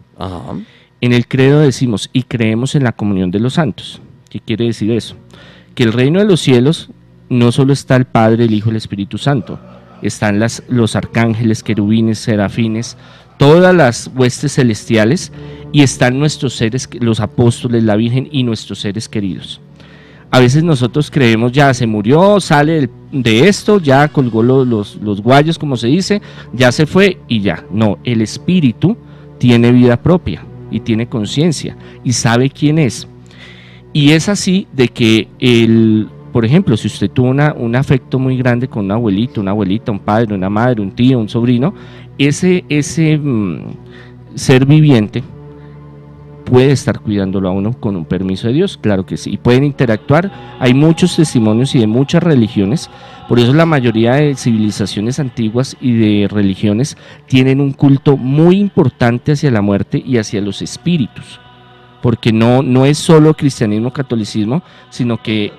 En 1.00 1.12
el 1.12 1.28
credo 1.28 1.60
decimos, 1.60 2.10
y 2.12 2.24
creemos 2.24 2.74
en 2.74 2.82
la 2.82 2.90
comunión 2.90 3.30
de 3.30 3.38
los 3.38 3.54
santos. 3.54 4.02
¿Qué 4.30 4.40
quiere 4.40 4.66
decir 4.66 4.92
eso? 4.92 5.16
Que 5.74 5.82
el 5.82 5.92
reino 5.92 6.20
de 6.20 6.24
los 6.24 6.40
cielos 6.40 6.90
no 7.28 7.50
solo 7.52 7.72
está 7.72 7.96
el 7.96 8.04
Padre, 8.06 8.44
el 8.44 8.54
Hijo 8.54 8.68
y 8.68 8.70
el 8.70 8.76
Espíritu 8.76 9.18
Santo, 9.18 9.58
están 10.02 10.40
los 10.68 10.96
arcángeles, 10.96 11.62
querubines, 11.62 12.20
serafines, 12.20 12.96
todas 13.38 13.74
las 13.74 14.10
huestes 14.14 14.54
celestiales 14.54 15.32
y 15.72 15.82
están 15.82 16.18
nuestros 16.18 16.54
seres, 16.54 16.88
los 17.00 17.20
apóstoles, 17.20 17.82
la 17.82 17.96
Virgen 17.96 18.28
y 18.30 18.44
nuestros 18.44 18.78
seres 18.80 19.08
queridos. 19.08 19.60
A 20.30 20.38
veces 20.38 20.62
nosotros 20.62 21.10
creemos 21.10 21.50
ya 21.50 21.74
se 21.74 21.88
murió, 21.88 22.38
sale 22.38 22.88
de 23.10 23.48
esto, 23.48 23.80
ya 23.80 24.06
colgó 24.08 24.44
los 24.44 25.20
guayos, 25.22 25.58
como 25.58 25.76
se 25.76 25.88
dice, 25.88 26.22
ya 26.52 26.70
se 26.70 26.86
fue 26.86 27.18
y 27.26 27.40
ya. 27.40 27.64
No, 27.72 27.98
el 28.04 28.22
espíritu 28.22 28.96
tiene 29.38 29.72
vida 29.72 30.00
propia 30.00 30.44
y 30.70 30.80
tiene 30.80 31.08
conciencia 31.08 31.76
y 32.04 32.12
sabe 32.12 32.48
quién 32.48 32.78
es. 32.78 33.08
Y 33.92 34.12
es 34.12 34.28
así 34.28 34.68
de 34.72 34.88
que 34.88 35.28
el, 35.40 36.08
por 36.32 36.44
ejemplo, 36.44 36.76
si 36.76 36.86
usted 36.86 37.10
tuvo 37.10 37.30
un 37.30 37.76
afecto 37.76 38.18
muy 38.18 38.36
grande 38.36 38.68
con 38.68 38.84
un 38.84 38.92
abuelito, 38.92 39.40
una 39.40 39.50
abuelita, 39.50 39.90
un 39.90 39.98
padre, 39.98 40.34
una 40.34 40.48
madre, 40.48 40.80
un 40.80 40.92
tío, 40.92 41.18
un 41.18 41.28
sobrino, 41.28 41.74
ese, 42.18 42.64
ese 42.68 43.18
mm, 43.18 43.58
ser 44.34 44.64
viviente 44.64 45.24
puede 46.44 46.72
estar 46.72 47.00
cuidándolo 47.00 47.48
a 47.48 47.52
uno 47.52 47.72
con 47.72 47.96
un 47.96 48.04
permiso 48.04 48.48
de 48.48 48.54
Dios, 48.54 48.76
claro 48.76 49.06
que 49.06 49.16
sí, 49.16 49.32
y 49.32 49.36
pueden 49.38 49.64
interactuar. 49.64 50.30
Hay 50.58 50.74
muchos 50.74 51.16
testimonios 51.16 51.74
y 51.74 51.80
de 51.80 51.86
muchas 51.86 52.22
religiones, 52.22 52.90
por 53.28 53.38
eso 53.38 53.52
la 53.52 53.66
mayoría 53.66 54.14
de 54.14 54.34
civilizaciones 54.34 55.18
antiguas 55.20 55.76
y 55.80 55.94
de 55.94 56.28
religiones 56.28 56.96
tienen 57.26 57.60
un 57.60 57.72
culto 57.72 58.16
muy 58.16 58.58
importante 58.58 59.32
hacia 59.32 59.50
la 59.50 59.62
muerte 59.62 60.02
y 60.04 60.18
hacia 60.18 60.40
los 60.40 60.62
espíritus 60.62 61.40
porque 62.02 62.32
no, 62.32 62.62
no 62.62 62.86
es 62.86 62.98
solo 62.98 63.34
cristianismo, 63.34 63.92
catolicismo, 63.92 64.62
sino 64.90 65.22
que 65.22 65.52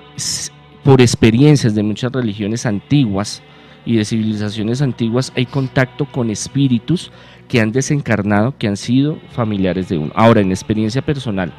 por 0.82 1.00
experiencias 1.00 1.74
de 1.74 1.82
muchas 1.82 2.12
religiones 2.12 2.66
antiguas 2.66 3.42
y 3.84 3.96
de 3.96 4.04
civilizaciones 4.04 4.82
antiguas 4.82 5.32
hay 5.36 5.46
contacto 5.46 6.06
con 6.06 6.30
espíritus 6.30 7.10
que 7.48 7.60
han 7.60 7.72
desencarnado, 7.72 8.56
que 8.56 8.68
han 8.68 8.76
sido 8.76 9.18
familiares 9.30 9.88
de 9.88 9.98
uno. 9.98 10.12
Ahora, 10.14 10.40
en 10.40 10.50
experiencia 10.50 11.02
personal, 11.02 11.52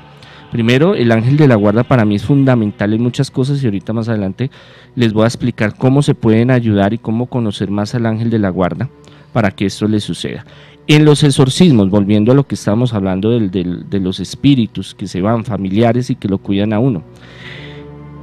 Primero, 0.53 0.93
el 0.93 1.11
ángel 1.11 1.35
de 1.35 1.47
la 1.47 1.55
guarda 1.55 1.83
para 1.83 2.05
mí 2.05 2.13
es 2.13 2.25
fundamental 2.25 2.93
en 2.93 3.01
muchas 3.01 3.31
cosas 3.31 3.63
y 3.63 3.65
ahorita 3.65 3.91
más 3.91 4.07
adelante 4.07 4.51
les 4.93 5.11
voy 5.11 5.23
a 5.23 5.25
explicar 5.25 5.73
cómo 5.75 6.03
se 6.03 6.13
pueden 6.13 6.51
ayudar 6.51 6.93
y 6.93 6.99
cómo 6.99 7.25
conocer 7.25 7.71
más 7.71 7.95
al 7.95 8.05
ángel 8.05 8.29
de 8.29 8.37
la 8.37 8.49
guarda 8.49 8.87
para 9.31 9.49
que 9.49 9.65
esto 9.65 9.87
les 9.87 10.03
suceda. 10.03 10.45
En 10.87 11.05
los 11.05 11.23
exorcismos, 11.23 11.89
volviendo 11.89 12.31
a 12.31 12.35
lo 12.35 12.45
que 12.45 12.55
estábamos 12.55 12.93
hablando 12.93 13.29
de 13.39 13.99
los 13.99 14.19
espíritus 14.19 14.93
que 14.93 15.07
se 15.07 15.21
van, 15.21 15.45
familiares 15.45 16.09
y 16.09 16.15
que 16.15 16.27
lo 16.27 16.39
cuidan 16.39 16.73
a 16.73 16.79
uno. 16.79 17.03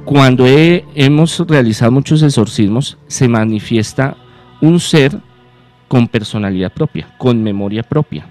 Cuando 0.05 0.45
hemos 0.47 1.39
realizado 1.47 1.91
muchos 1.91 2.21
exorcismos, 2.21 2.97
se 3.07 3.27
manifiesta 3.27 4.17
un 4.61 4.79
ser 4.79 5.17
con 5.87 6.07
personalidad 6.07 6.71
propia, 6.71 7.07
con 7.17 7.41
memoria 7.41 7.83
propia, 7.83 8.29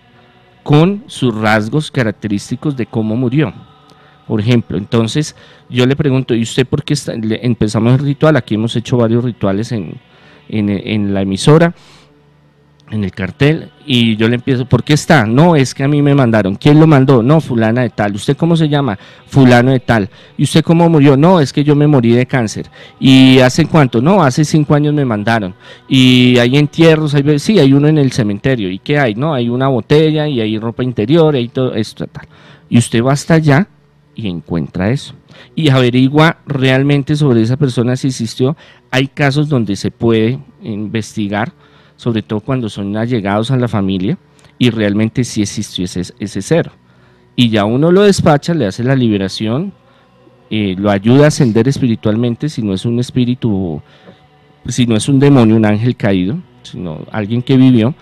con 0.62 1.04
sus 1.06 1.34
rasgos 1.34 1.90
característicos 1.90 2.76
de 2.76 2.86
cómo 2.86 3.16
murió 3.16 3.52
por 4.30 4.38
ejemplo. 4.38 4.78
Entonces 4.78 5.34
yo 5.68 5.86
le 5.86 5.96
pregunto, 5.96 6.36
¿y 6.36 6.42
usted 6.42 6.64
por 6.64 6.84
qué 6.84 6.94
empezamos 7.42 7.94
el 7.94 7.98
ritual? 7.98 8.36
Aquí 8.36 8.54
hemos 8.54 8.76
hecho 8.76 8.96
varios 8.96 9.24
rituales 9.24 9.72
en, 9.72 10.00
en, 10.48 11.12
la 11.12 11.22
emisora, 11.22 11.74
en 12.90 13.04
el 13.04 13.12
cartel, 13.12 13.70
y 13.86 14.16
yo 14.16 14.28
le 14.28 14.34
empiezo, 14.34 14.64
¿por 14.64 14.82
qué 14.82 14.94
está? 14.94 15.24
No, 15.24 15.54
es 15.54 15.74
que 15.74 15.84
a 15.84 15.88
mí 15.88 16.02
me 16.02 16.14
mandaron. 16.14 16.56
¿Quién 16.56 16.80
lo 16.80 16.86
mandó? 16.86 17.22
No, 17.22 17.40
fulana 17.40 17.82
de 17.82 17.90
tal. 17.90 18.14
¿Usted 18.14 18.36
cómo 18.36 18.56
se 18.56 18.68
llama? 18.68 18.98
Fulano 19.26 19.70
de 19.70 19.80
tal. 19.80 20.10
¿Y 20.36 20.42
usted 20.42 20.62
cómo 20.62 20.88
murió? 20.88 21.16
No, 21.16 21.40
es 21.40 21.52
que 21.52 21.62
yo 21.62 21.76
me 21.76 21.86
morí 21.86 22.10
de 22.12 22.26
cáncer. 22.26 22.66
¿Y 22.98 23.38
hace 23.38 23.66
cuánto? 23.66 24.02
No, 24.02 24.22
hace 24.22 24.44
cinco 24.44 24.74
años 24.74 24.92
me 24.92 25.04
mandaron. 25.04 25.54
Y 25.88 26.36
hay 26.38 26.56
entierros, 26.56 27.14
hay, 27.14 27.38
sí, 27.38 27.58
hay 27.60 27.72
uno 27.72 27.86
en 27.86 27.98
el 27.98 28.10
cementerio. 28.10 28.70
¿Y 28.70 28.80
qué 28.80 28.98
hay? 28.98 29.14
No, 29.14 29.34
hay 29.34 29.48
una 29.48 29.68
botella 29.68 30.26
y 30.26 30.40
hay 30.40 30.58
ropa 30.58 30.82
interior 30.82 31.36
y 31.36 31.48
todo 31.48 31.74
esto 31.74 32.06
tal. 32.08 32.26
Y 32.68 32.78
usted 32.78 33.02
va 33.02 33.12
hasta 33.12 33.34
allá 33.34 33.68
y 34.16 34.28
encuentra 34.28 34.90
eso. 34.90 35.14
Y 35.54 35.70
averigua 35.70 36.38
realmente 36.46 37.14
sobre 37.14 37.42
esa 37.42 37.56
persona 37.56 37.96
si 37.96 38.08
existió. 38.08 38.56
Hay 38.90 39.06
casos 39.08 39.48
donde 39.48 39.76
se 39.76 39.90
puede 39.90 40.38
investigar, 40.62 41.52
sobre 42.00 42.22
todo 42.22 42.40
cuando 42.40 42.70
son 42.70 42.96
allegados 42.96 43.50
a 43.50 43.58
la 43.58 43.68
familia, 43.68 44.16
y 44.56 44.70
realmente 44.70 45.22
si 45.22 45.42
existió 45.42 45.84
ese, 45.84 46.14
ese. 46.18 46.62
Y 47.36 47.50
ya 47.50 47.66
uno 47.66 47.92
lo 47.92 48.04
despacha, 48.04 48.54
le 48.54 48.64
hace 48.64 48.82
la 48.82 48.96
liberación, 48.96 49.74
eh, 50.48 50.74
lo 50.78 50.90
ayuda 50.90 51.26
a 51.26 51.28
ascender 51.28 51.68
espiritualmente, 51.68 52.48
si 52.48 52.62
no 52.62 52.72
es 52.72 52.86
un 52.86 53.00
espíritu, 53.00 53.82
si 54.66 54.86
no 54.86 54.96
es 54.96 55.10
un 55.10 55.20
demonio, 55.20 55.56
un 55.56 55.66
ángel 55.66 55.94
caído, 55.94 56.38
sino 56.62 57.04
alguien 57.12 57.42
que 57.42 57.58
vivió, 57.58 57.94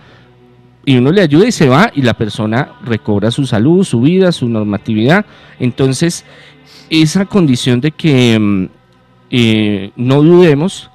y 0.85 0.95
uno 0.95 1.11
le 1.11 1.19
ayuda 1.19 1.45
y 1.45 1.51
se 1.51 1.67
va 1.67 1.91
y 1.93 2.01
la 2.01 2.13
persona 2.13 2.75
recobra 2.85 3.31
su 3.31 3.45
salud, 3.45 3.83
su 3.83 3.99
vida, 3.99 4.31
su 4.31 4.47
normatividad. 4.47 5.25
Entonces, 5.59 6.23
esa 6.89 7.25
condición 7.25 7.81
de 7.81 7.91
que 7.91 8.39
mm, 8.39 8.65
eh, 9.29 9.91
no 9.97 10.23
dudemos, 10.23 10.89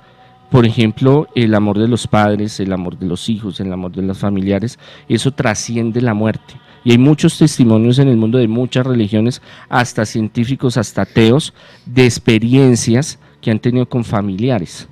por 0.54 0.66
ejemplo, 0.66 1.26
el 1.34 1.52
amor 1.52 1.80
de 1.80 1.88
los 1.88 2.06
padres, 2.06 2.60
el 2.60 2.72
amor 2.72 2.96
de 2.96 3.06
los 3.06 3.28
hijos, 3.28 3.58
el 3.58 3.72
amor 3.72 3.90
de 3.90 4.02
los 4.02 4.18
familiares, 4.18 4.78
eso 5.08 5.32
trasciende 5.32 6.00
la 6.00 6.14
muerte. 6.14 6.54
Y 6.84 6.92
hay 6.92 6.98
muchos 6.98 7.36
testimonios 7.36 7.98
en 7.98 8.06
el 8.06 8.16
mundo 8.16 8.38
de 8.38 8.46
muchas 8.46 8.86
religiones, 8.86 9.42
hasta 9.68 10.06
científicos, 10.06 10.76
hasta 10.76 11.02
ateos, 11.02 11.54
de 11.86 12.04
experiencias 12.04 13.18
que 13.40 13.50
han 13.50 13.58
tenido 13.58 13.88
con 13.88 14.04
familiares 14.04 14.88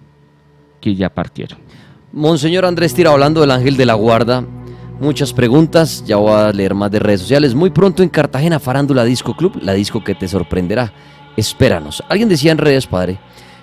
que 0.81 0.97
ya 0.97 1.09
partieron. 1.09 1.61
Monseñor 2.13 2.65
Andrés 2.65 2.93
Tira, 2.93 3.13
hablando 3.13 3.41
del 3.41 3.53
ángel 3.53 3.77
de 3.77 3.87
la 3.87 3.95
guarda, 3.95 4.45
muchas 4.99 5.33
preguntas. 5.33 6.03
Ya 6.05 6.17
voy 6.17 6.33
a 6.33 6.53
leer 6.53 6.75
más 6.75 6.91
de 6.91 6.99
redes 6.99 7.21
sociales. 7.21 7.55
Muy 7.55 7.71
pronto 7.71 8.03
en 8.03 8.09
Cartagena, 8.09 8.59
Farándula 8.59 9.05
Disco 9.05 9.37
Club, 9.37 9.61
la 9.63 9.75
disco 9.75 10.03
que 10.03 10.17
te 10.17 10.27
sorprenderá. 10.27 10.93
Espéranos. 11.37 12.03
Alguien 12.09 12.29
decía 12.29 12.51
en 12.51 12.59
redes, 12.59 12.89
padre, 12.89 13.21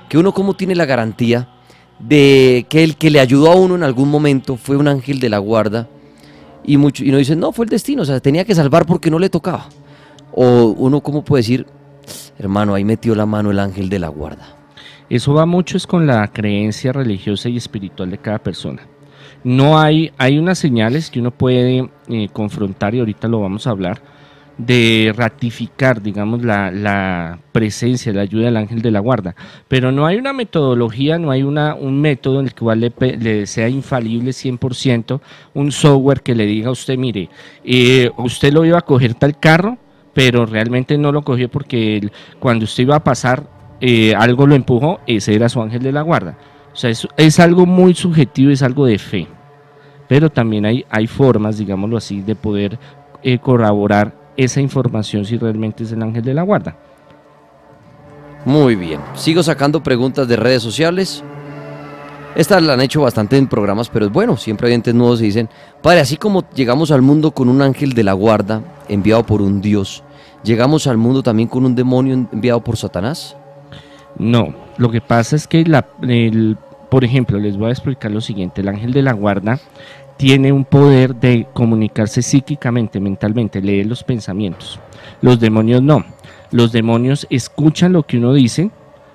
que 0.07 0.17
uno 0.17 0.33
como 0.33 0.53
tiene 0.53 0.75
la 0.75 0.85
garantía 0.85 1.59
de 1.99 2.65
que 2.69 2.83
el 2.83 2.95
que 2.95 3.09
le 3.09 3.19
ayudó 3.19 3.51
a 3.51 3.55
uno 3.55 3.75
en 3.75 3.83
algún 3.83 4.09
momento 4.09 4.55
fue 4.55 4.77
un 4.77 4.88
ángel 4.88 5.19
de 5.19 5.29
la 5.29 5.38
guarda 5.38 5.88
y, 6.63 6.77
mucho, 6.77 7.03
y 7.03 7.12
no 7.12 7.17
dicen, 7.17 7.39
no, 7.39 7.51
fue 7.51 7.65
el 7.65 7.69
destino, 7.69 8.03
o 8.03 8.05
sea, 8.05 8.19
tenía 8.19 8.45
que 8.45 8.55
salvar 8.55 8.85
porque 8.85 9.09
no 9.09 9.19
le 9.19 9.29
tocaba. 9.29 9.67
O 10.31 10.75
uno 10.77 11.01
cómo 11.01 11.23
puede 11.23 11.41
decir, 11.41 11.65
hermano, 12.38 12.75
ahí 12.75 12.83
metió 12.83 13.15
la 13.15 13.25
mano 13.25 13.51
el 13.51 13.59
ángel 13.59 13.89
de 13.89 13.99
la 13.99 14.09
guarda. 14.09 14.55
Eso 15.09 15.33
va 15.33 15.45
mucho 15.45 15.75
es 15.75 15.88
con 15.88 16.05
la 16.05 16.27
creencia 16.27 16.93
religiosa 16.93 17.49
y 17.49 17.57
espiritual 17.57 18.12
de 18.12 18.19
cada 18.19 18.38
persona. 18.38 18.83
No 19.43 19.79
hay, 19.79 20.12
hay 20.17 20.38
unas 20.38 20.59
señales 20.59 21.09
que 21.09 21.19
uno 21.19 21.31
puede 21.31 21.89
eh, 22.07 22.29
confrontar 22.31 22.93
y 22.93 22.99
ahorita 22.99 23.27
lo 23.27 23.39
vamos 23.39 23.65
a 23.65 23.71
hablar, 23.71 24.01
de 24.60 25.13
ratificar, 25.15 26.02
digamos, 26.02 26.43
la, 26.43 27.39
presencia, 27.54 28.12
la 28.12 28.22
ayuda 28.22 28.45
del 28.45 28.58
ángel 28.58 28.82
de 28.82 28.91
la 28.91 29.00
guarda. 29.00 29.34
Pero 29.69 29.91
no 29.91 30.06
hay 30.06 30.17
una 30.17 30.34
metodología, 30.34 31.17
no 31.17 31.32
hay 31.32 31.43
una, 31.43 31.76
un 31.76 32.00
método 32.02 32.41
en 32.41 32.48
el 32.48 32.54
cual 32.54 32.93
le, 33.00 33.48
sea 33.48 33.69
infalible 33.69 34.32
100%, 34.32 35.22
un 35.54 35.72
software 35.72 36.22
que 36.22 36.36
le 36.36 36.45
diga 36.45 36.67
a 36.67 36.72
usted, 36.72 36.98
mire, 36.98 37.30
eh, 37.63 38.12
usted 38.17 38.52
lo 38.52 38.65
iba 38.65 38.78
a 38.78 38.82
coger 38.82 39.13
tal 39.13 39.39
carro, 39.39 39.78
pero 40.13 40.45
realmente 40.45 40.98
no 40.98 41.13
lo 41.13 41.22
cogió 41.22 41.50
porque 41.50 42.12
cuando 42.39 42.65
usted 42.65 42.84
iba 42.84 42.98
a 42.98 43.04
pasar, 43.04 43.50
eh, 43.80 44.13
algo 44.13 44.45
lo 44.45 44.56
empujó, 44.56 45.00
ese 45.08 45.36
era 45.36 45.48
su 45.48 45.62
ángel 45.62 45.82
de 45.82 45.93
la 45.93 46.02
guarda. 46.02 46.38
O 46.74 46.76
sea, 46.76 46.89
es, 46.89 47.08
es 47.15 47.39
algo 47.39 47.65
muy 47.65 47.93
subjetivo, 47.93 48.52
es 48.52 48.62
algo 48.62 48.86
de 48.86 49.00
fe. 49.00 49.28
Pero 50.10 50.30
también 50.30 50.65
hay, 50.65 50.86
hay 50.89 51.08
formas, 51.08 51.58
digámoslo 51.58 51.95
así, 51.95 52.22
de 52.22 52.36
poder 52.36 52.78
eh, 53.24 53.38
corroborar 53.38 54.18
esa 54.43 54.62
información 54.62 55.25
si 55.25 55.38
realmente 55.38 55.84
es 55.84 55.91
el 55.91 56.02
ángel 56.02 56.23
de 56.23 56.34
la 56.34 56.43
guarda. 56.43 56.75
Muy 58.45 58.75
bien. 58.75 59.02
Sigo 59.15 59.43
sacando 59.43 59.84
preguntas 59.84 60.28
de 60.30 60.38
redes 60.38 60.63
sociales. 60.63 61.23
Estas 62.36 62.63
la 62.63 62.73
han 62.73 62.82
hecho 62.82 63.02
bastante 63.02 63.38
en 63.38 63.47
programas, 63.47 63.89
pero 63.89 64.06
es 64.06 64.12
bueno, 64.12 64.38
siempre 64.38 64.69
hay 64.69 64.75
entes 64.75 64.95
nuevos 64.95 65.21
y 65.21 65.25
dicen, 65.25 65.49
Padre, 65.82 65.99
así 65.99 66.15
como 66.15 66.47
llegamos 66.52 66.91
al 66.91 67.02
mundo 67.02 67.32
con 67.32 67.49
un 67.49 67.62
ángel 67.62 67.93
de 67.93 68.04
la 68.04 68.13
guarda 68.13 68.62
enviado 68.88 69.25
por 69.25 69.41
un 69.41 69.60
Dios, 69.60 70.04
¿llegamos 70.43 70.88
al 70.88 70.97
mundo 70.97 71.21
también 71.21 71.49
con 71.49 71.65
un 71.65 71.75
demonio 71.75 72.13
enviado 72.32 72.63
por 72.63 72.78
Satanás? 72.78 73.36
No, 74.17 74.54
lo 74.78 74.89
que 74.89 75.02
pasa 75.02 75.36
es 75.36 75.47
que, 75.47 75.65
la, 75.65 75.86
el, 76.04 76.58
por 76.89 77.04
ejemplo, 77.04 77.39
les 77.39 77.58
voy 77.58 77.69
a 77.69 77.71
explicar 77.71 78.12
lo 78.12 78.21
siguiente, 78.21 78.62
el 78.62 78.69
ángel 78.69 78.93
de 78.93 79.02
la 79.02 79.13
guarda 79.13 79.60
tiene 80.19 80.51
un 80.51 80.65
poder 80.65 81.15
de 81.15 81.47
comunicarse 81.53 82.21
psíquicamente, 82.21 82.99
mentalmente, 82.99 83.62
lee 83.62 83.86
los 83.86 84.03
pensamientos. 84.03 84.77
Los 85.21 85.39
demonios 85.39 85.82
no. 85.82 86.03
Los 86.51 86.73
demonios 86.73 87.25
escuchan 87.29 87.93
lo 87.93 88.03
que 88.03 88.17
uno 88.17 88.34
dice 88.34 88.69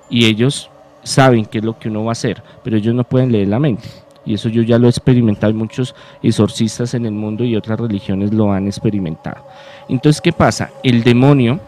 y 0.09 0.25
ellos 0.25 0.71
saben 1.03 1.45
qué 1.45 1.59
es 1.59 1.63
lo 1.63 1.77
que 1.77 1.89
uno 1.89 2.05
va 2.05 2.09
a 2.09 2.13
hacer, 2.13 2.41
pero 2.63 2.77
ellos 2.77 2.95
no 2.95 3.03
pueden 3.03 3.31
leer 3.31 3.49
la 3.49 3.59
mente. 3.59 3.87
Y 4.25 4.33
eso 4.33 4.49
yo 4.49 4.63
ya 4.63 4.79
lo 4.79 4.87
he 4.87 4.89
experimentado, 4.89 5.53
muchos 5.53 5.93
exorcistas 6.23 6.95
en 6.95 7.05
el 7.05 7.11
mundo 7.11 7.43
y 7.43 7.55
otras 7.55 7.79
religiones 7.79 8.33
lo 8.33 8.51
han 8.51 8.65
experimentado. 8.65 9.45
Entonces, 9.87 10.19
¿qué 10.19 10.33
pasa? 10.33 10.71
El 10.81 11.03
demonio 11.03 11.59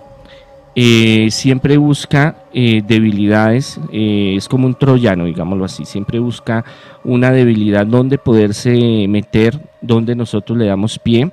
eh, 0.80 1.32
siempre 1.32 1.76
busca 1.78 2.36
eh, 2.54 2.84
debilidades, 2.86 3.80
eh, 3.92 4.36
es 4.38 4.48
como 4.48 4.68
un 4.68 4.76
troyano, 4.76 5.26
digámoslo 5.26 5.66
así, 5.66 5.86
siempre 5.86 6.20
busca 6.20 6.63
una 7.04 7.32
debilidad 7.32 7.88
donde 7.88 8.20
poderse 8.20 9.08
meter, 9.10 9.60
donde 9.82 10.13
nosotros 10.13 10.56
le 10.56 10.68
damos 10.68 11.00
pie, 11.00 11.32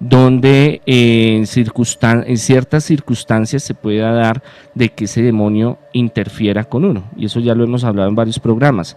donde 0.00 0.80
en, 0.86 1.44
en 1.44 2.36
ciertas 2.38 2.84
circunstancias 2.84 3.62
se 3.62 3.74
pueda 3.74 4.12
dar 4.12 4.42
de 4.72 4.88
que 4.88 5.04
ese 5.04 5.20
demonio 5.20 5.76
interfiera 5.92 6.64
con 6.64 6.86
uno, 6.86 7.04
y 7.18 7.26
eso 7.26 7.38
ya 7.40 7.54
lo 7.54 7.64
hemos 7.64 7.84
hablado 7.84 8.08
en 8.08 8.14
varios 8.14 8.38
programas. 8.38 8.96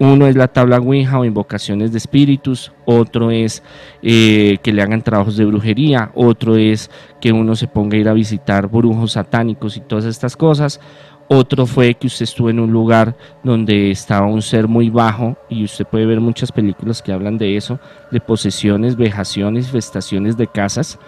Uno 0.00 0.26
es 0.26 0.34
la 0.34 0.48
tabla 0.48 0.78
Ouija 0.78 1.18
o 1.18 1.26
invocaciones 1.26 1.92
de 1.92 1.98
espíritus, 1.98 2.72
otro 2.86 3.30
es 3.30 3.62
eh, 4.02 4.56
que 4.62 4.72
le 4.72 4.80
hagan 4.80 5.02
trabajos 5.02 5.36
de 5.36 5.44
brujería, 5.44 6.10
otro 6.14 6.56
es 6.56 6.90
que 7.20 7.32
uno 7.32 7.54
se 7.54 7.66
ponga 7.66 7.98
a 7.98 8.00
ir 8.00 8.08
a 8.08 8.14
visitar 8.14 8.66
brujos 8.66 9.12
satánicos 9.12 9.76
y 9.76 9.80
todas 9.80 10.06
estas 10.06 10.38
cosas. 10.38 10.80
Otro 11.28 11.66
fue 11.66 11.92
que 11.96 12.06
usted 12.06 12.22
estuvo 12.22 12.48
en 12.48 12.60
un 12.60 12.72
lugar 12.72 13.14
donde 13.44 13.90
estaba 13.90 14.26
un 14.26 14.40
ser 14.40 14.68
muy 14.68 14.88
bajo 14.88 15.36
y 15.50 15.64
usted 15.64 15.84
puede 15.84 16.06
ver 16.06 16.20
muchas 16.20 16.50
películas 16.50 17.02
que 17.02 17.12
hablan 17.12 17.36
de 17.36 17.58
eso, 17.58 17.78
de 18.10 18.20
posesiones, 18.20 18.96
vejaciones, 18.96 19.68
festaciones 19.68 20.38
de 20.38 20.46
casas 20.46 20.98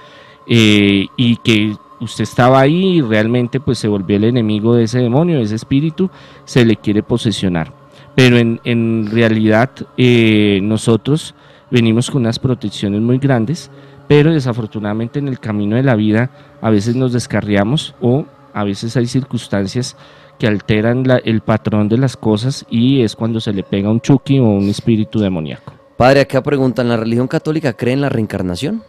eh, 0.46 1.06
y 1.16 1.36
que 1.38 1.74
usted 1.98 2.24
estaba 2.24 2.60
ahí 2.60 2.98
y 2.98 3.00
realmente 3.00 3.58
pues 3.58 3.78
se 3.78 3.88
volvió 3.88 4.18
el 4.18 4.24
enemigo 4.24 4.74
de 4.74 4.84
ese 4.84 4.98
demonio, 4.98 5.38
de 5.38 5.44
ese 5.44 5.54
espíritu, 5.54 6.10
se 6.44 6.66
le 6.66 6.76
quiere 6.76 7.02
posesionar 7.02 7.81
pero 8.14 8.36
en, 8.36 8.60
en 8.64 9.08
realidad 9.10 9.70
eh, 9.96 10.60
nosotros 10.62 11.34
venimos 11.70 12.10
con 12.10 12.22
unas 12.22 12.38
protecciones 12.38 13.00
muy 13.00 13.18
grandes, 13.18 13.70
pero 14.08 14.32
desafortunadamente 14.32 15.18
en 15.18 15.28
el 15.28 15.40
camino 15.40 15.76
de 15.76 15.82
la 15.82 15.94
vida 15.94 16.30
a 16.60 16.70
veces 16.70 16.94
nos 16.96 17.12
descarriamos 17.12 17.94
o 18.00 18.26
a 18.52 18.64
veces 18.64 18.96
hay 18.96 19.06
circunstancias 19.06 19.96
que 20.38 20.46
alteran 20.46 21.04
el 21.24 21.40
patrón 21.40 21.88
de 21.88 21.98
las 21.98 22.16
cosas 22.16 22.66
y 22.68 23.02
es 23.02 23.16
cuando 23.16 23.40
se 23.40 23.52
le 23.52 23.62
pega 23.62 23.90
un 23.90 24.00
chuki 24.00 24.38
o 24.38 24.44
un 24.44 24.68
espíritu 24.68 25.20
demoníaco. 25.20 25.72
Padre, 25.96 26.20
acá 26.20 26.42
preguntan, 26.42 26.88
¿la 26.88 26.96
religión 26.96 27.28
católica 27.28 27.72
cree 27.74 27.94
en 27.94 28.00
la 28.00 28.08
reencarnación? 28.08 28.82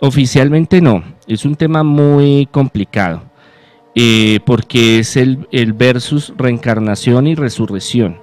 Oficialmente 0.00 0.80
no, 0.80 1.02
es 1.26 1.44
un 1.44 1.56
tema 1.56 1.82
muy 1.82 2.46
complicado, 2.50 3.22
eh, 3.94 4.40
porque 4.44 5.00
es 5.00 5.16
el, 5.16 5.48
el, 5.50 5.72
versus 5.72 6.32
reencarnación 6.36 7.26
y 7.26 7.34
resurrección. 7.34 8.18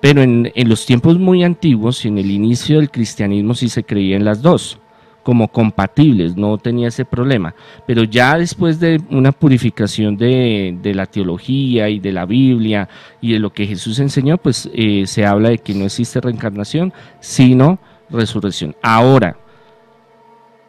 Pero 0.00 0.22
en, 0.22 0.52
en, 0.54 0.68
los 0.68 0.86
tiempos 0.86 1.18
muy 1.18 1.42
antiguos, 1.42 2.04
en 2.04 2.18
el 2.18 2.30
inicio 2.30 2.76
del 2.76 2.90
cristianismo 2.90 3.54
sí 3.54 3.68
se 3.68 3.82
creía 3.82 4.16
en 4.16 4.24
las 4.24 4.42
dos, 4.42 4.78
como 5.24 5.48
compatibles, 5.48 6.36
no 6.36 6.56
tenía 6.56 6.88
ese 6.88 7.04
problema. 7.04 7.54
Pero 7.86 8.04
ya 8.04 8.38
después 8.38 8.78
de 8.80 9.00
una 9.10 9.32
purificación 9.32 10.16
de, 10.16 10.78
de 10.80 10.94
la 10.94 11.06
teología 11.06 11.88
y 11.88 11.98
de 11.98 12.12
la 12.12 12.24
Biblia 12.26 12.88
y 13.20 13.32
de 13.32 13.38
lo 13.38 13.52
que 13.52 13.66
Jesús 13.66 13.98
enseñó, 13.98 14.38
pues 14.38 14.70
eh, 14.72 15.04
se 15.06 15.26
habla 15.26 15.50
de 15.50 15.58
que 15.58 15.74
no 15.74 15.84
existe 15.84 16.20
reencarnación, 16.20 16.92
sino 17.20 17.78
resurrección. 18.08 18.74
Ahora, 18.82 19.36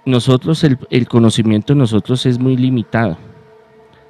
nosotros, 0.05 0.63
el, 0.63 0.77
el 0.89 1.07
conocimiento 1.07 1.73
de 1.73 1.79
nosotros 1.79 2.25
es 2.25 2.39
muy 2.39 2.57
limitado. 2.57 3.17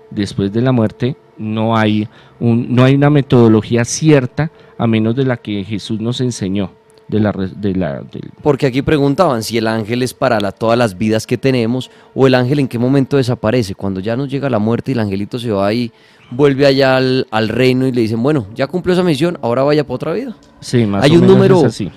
Después 0.09 0.51
de 0.51 0.61
la 0.61 0.71
muerte 0.71 1.17
no 1.39 1.75
hay, 1.75 2.07
un, 2.39 2.73
no 2.75 2.83
hay 2.83 2.93
una 2.95 3.09
metodología 3.09 3.85
cierta 3.85 4.51
a 4.77 4.85
menos 4.85 5.15
de 5.15 5.25
la 5.25 5.37
que 5.37 5.63
Jesús 5.63 5.99
nos 5.99 6.21
enseñó. 6.21 6.71
De 7.07 7.19
la, 7.19 7.31
de 7.31 7.73
la, 7.73 8.03
Porque 8.43 8.67
aquí 8.67 8.83
preguntaban 8.83 9.41
si 9.41 9.57
el 9.57 9.65
ángel 9.65 10.03
es 10.03 10.13
para 10.13 10.39
la- 10.39 10.51
todas 10.51 10.77
las 10.77 10.95
vidas 10.95 11.25
que 11.25 11.39
tenemos 11.39 11.89
o 12.13 12.27
el 12.27 12.35
ángel 12.35 12.59
en 12.59 12.67
qué 12.67 12.77
momento 12.77 13.17
desaparece. 13.17 13.73
Cuando 13.73 13.99
ya 13.99 14.15
nos 14.15 14.29
llega 14.29 14.47
la 14.47 14.59
muerte 14.59 14.91
y 14.91 14.93
el 14.93 14.99
angelito 14.99 15.39
se 15.39 15.49
va 15.49 15.73
y 15.73 15.91
vuelve 16.29 16.67
allá 16.67 16.97
al, 16.97 17.25
al 17.31 17.49
reino 17.49 17.87
y 17.87 17.91
le 17.91 18.01
dicen, 18.01 18.21
bueno, 18.21 18.45
ya 18.53 18.67
cumplió 18.67 18.93
esa 18.93 19.01
misión, 19.01 19.39
ahora 19.41 19.63
vaya 19.63 19.83
para 19.85 19.95
otra 19.95 20.13
vida. 20.13 20.35
Sí, 20.59 20.85
más 20.85 21.03
Hay 21.03 21.11
o 21.11 21.13
un 21.15 21.21
menos 21.21 21.35
número- 21.35 21.59
es 21.61 21.63
así. 21.65 21.89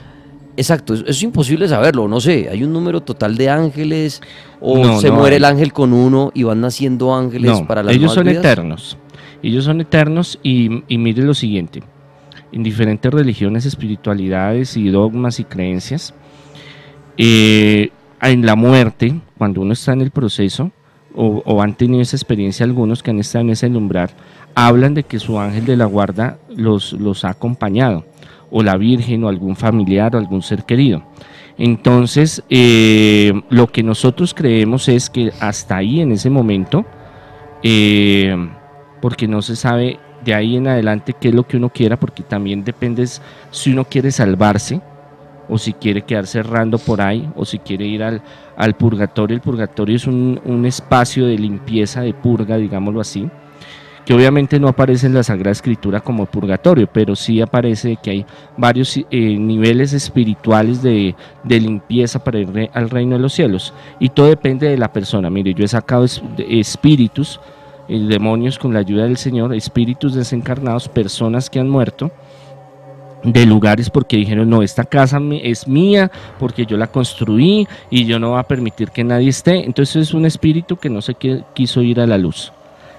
Exacto, 0.57 0.93
es 0.95 1.23
imposible 1.23 1.67
saberlo, 1.69 2.09
no 2.09 2.21
sé, 2.21 2.49
hay 2.51 2.63
un 2.63 2.73
número 2.75 3.01
total 3.03 3.37
de 3.37 3.49
ángeles 3.49 4.21
o 4.61 4.79
No, 4.79 5.01
se 5.01 5.09
no 5.09 5.17
muere 5.17 5.37
hay. 5.37 5.39
el 5.39 5.45
ángel 5.47 5.73
con 5.73 5.93
uno 5.95 6.31
y 6.35 6.43
van 6.43 6.61
naciendo 6.61 7.15
ángeles 7.15 7.51
No, 7.61 7.67
para 7.67 7.83
las 7.83 7.95
ellos 7.95 8.13
son 8.13 8.25
vidas? 8.25 8.39
eternos. 8.45 8.99
Ellos 9.43 9.65
son 9.65 9.81
eternos 9.81 10.39
y, 10.43 10.69
mire 10.89 11.23
lo 11.23 11.35
siguiente. 11.35 11.83
En 12.53 12.63
diferentes 12.63 13.13
religiones, 13.13 13.67
espiritualidades 13.67 14.77
y 14.77 14.89
dogmas 14.89 15.41
y 15.41 15.45
creencias, 15.45 16.15
eh, 17.17 17.91
en 18.21 18.47
la 18.47 18.55
muerte, 18.55 19.21
cuando 19.37 19.61
uno 19.63 19.73
está 19.73 19.93
en 19.93 20.03
el 20.03 20.11
proceso, 20.11 20.71
o, 21.15 21.61
han 21.61 21.75
tenido 21.75 22.01
esa 22.01 22.17
experiencia 22.17 22.65
algunos 22.65 23.03
que 23.03 23.11
han 23.11 23.19
estado 23.19 23.45
en 23.45 23.51
ese 23.51 23.67
umbral, 23.67 24.11
hablan 24.55 24.95
de 24.95 25.03
que 25.03 25.19
su 25.19 25.39
ángel 25.39 25.67
de 25.67 25.77
la 25.77 25.85
guarda 25.85 26.39
los, 26.55 26.93
los 26.95 27.25
ha 27.25 27.31
acompañado, 27.31 28.05
o 28.51 28.63
la 28.63 28.77
Virgen, 28.77 29.25
o 29.25 29.29
algún 29.29 29.57
familiar, 29.57 30.15
o 30.15 30.19
algún 30.19 30.43
ser 30.43 30.65
querido. 30.65 31.03
Entonces, 31.59 32.43
eh, 32.49 33.33
lo 33.51 33.67
que 33.67 33.83
nosotros 33.83 34.35
creemos 34.35 34.89
es 34.89 35.11
que 35.11 35.33
hasta 35.41 35.77
ahí, 35.77 36.01
en 36.01 36.13
ese 36.13 36.31
momento, 36.31 36.87
eh, 37.63 38.35
porque 39.03 39.27
no 39.27 39.43
se 39.43 39.57
sabe 39.57 39.99
de 40.25 40.33
ahí 40.33 40.57
en 40.57 40.69
adelante 40.69 41.13
qué 41.21 41.29
es 41.29 41.35
lo 41.35 41.47
que 41.47 41.57
uno 41.57 41.71
quiera, 41.71 41.99
porque 41.99 42.23
también 42.23 42.63
depende 42.63 43.05
si 43.51 43.73
uno 43.73 43.85
quiere 43.85 44.13
salvarse 44.13 44.81
o 45.49 45.59
si 45.59 45.73
quiere 45.73 46.03
quedarse 46.03 46.39
errando 46.39 46.79
por 46.79 47.03
ahí 47.03 47.29
o 47.35 47.45
si 47.45 47.59
quiere 47.59 47.85
ir 47.85 48.05
al, 48.05 48.23
al 48.57 48.75
purgatorio. 48.75 49.35
El 49.35 49.43
purgatorio 49.43 49.97
es 49.97 50.07
un, 50.07 50.41
un 50.45 50.65
espacio 50.67 51.27
de 51.27 51.37
limpieza, 51.37 52.03
de 52.03 52.15
purga, 52.15 52.57
digámoslo 52.57 53.01
así, 53.01 53.29
que 54.05 54.15
obviamente 54.15 54.61
no 54.61 54.69
aparece 54.69 55.09
en 55.09 55.15
la 55.15 55.25
Sagrada 55.25 55.51
Escritura 55.51 56.01
como 56.01 56.27
purgatorio, 56.27 56.89
pero 56.93 57.17
sí 57.17 57.41
aparece 57.41 57.99
que 58.01 58.11
hay 58.11 58.27
varios 58.57 58.97
eh, 58.97 59.05
niveles 59.11 59.93
espirituales 59.93 60.81
de, 60.81 61.17
de 61.43 61.61
limpieza 61.61 62.23
para 62.23 62.39
ir 62.39 62.71
al 62.73 62.89
reino 62.89 63.17
de 63.17 63.23
los 63.23 63.33
cielos. 63.33 63.75
Y 63.99 64.11
todo 64.11 64.27
depende 64.27 64.69
de 64.69 64.79
la 64.79 64.93
persona. 64.93 65.29
Mire, 65.29 65.55
yo 65.55 65.65
he 65.65 65.69
sacado 65.69 66.05
espíritus, 66.39 67.41
demonios 67.99 68.59
con 68.59 68.73
la 68.73 68.81
ayuda 68.81 69.05
del 69.05 69.17
Señor, 69.17 69.55
espíritus 69.55 70.15
desencarnados, 70.15 70.89
personas 70.89 71.51
que 71.51 71.61
han 71.61 71.69
muerto 71.69 72.11
de 73.25 73.47
lugares 73.47 73.89
porque 73.91 74.17
dijeron, 74.17 74.51
no, 74.51 74.63
esta 74.63 74.85
casa 74.85 75.21
es 75.43 75.69
mía 75.69 76.11
porque 76.39 76.67
yo 76.67 76.77
la 76.77 76.89
construí 76.89 77.69
y 77.91 78.05
yo 78.05 78.19
no 78.19 78.31
voy 78.31 78.41
a 78.41 78.45
permitir 78.45 78.91
que 78.91 79.05
nadie 79.05 79.29
esté. 79.29 79.65
Entonces 79.65 80.09
es 80.09 80.15
un 80.15 80.27
espíritu 80.27 80.77
que 80.77 80.91
no 80.91 81.01
se 81.03 81.15
qui- 81.15 81.45
quiso 81.55 81.83
ir 81.83 82.01
a 82.01 82.07
la 82.07 82.19
luz. 82.19 82.53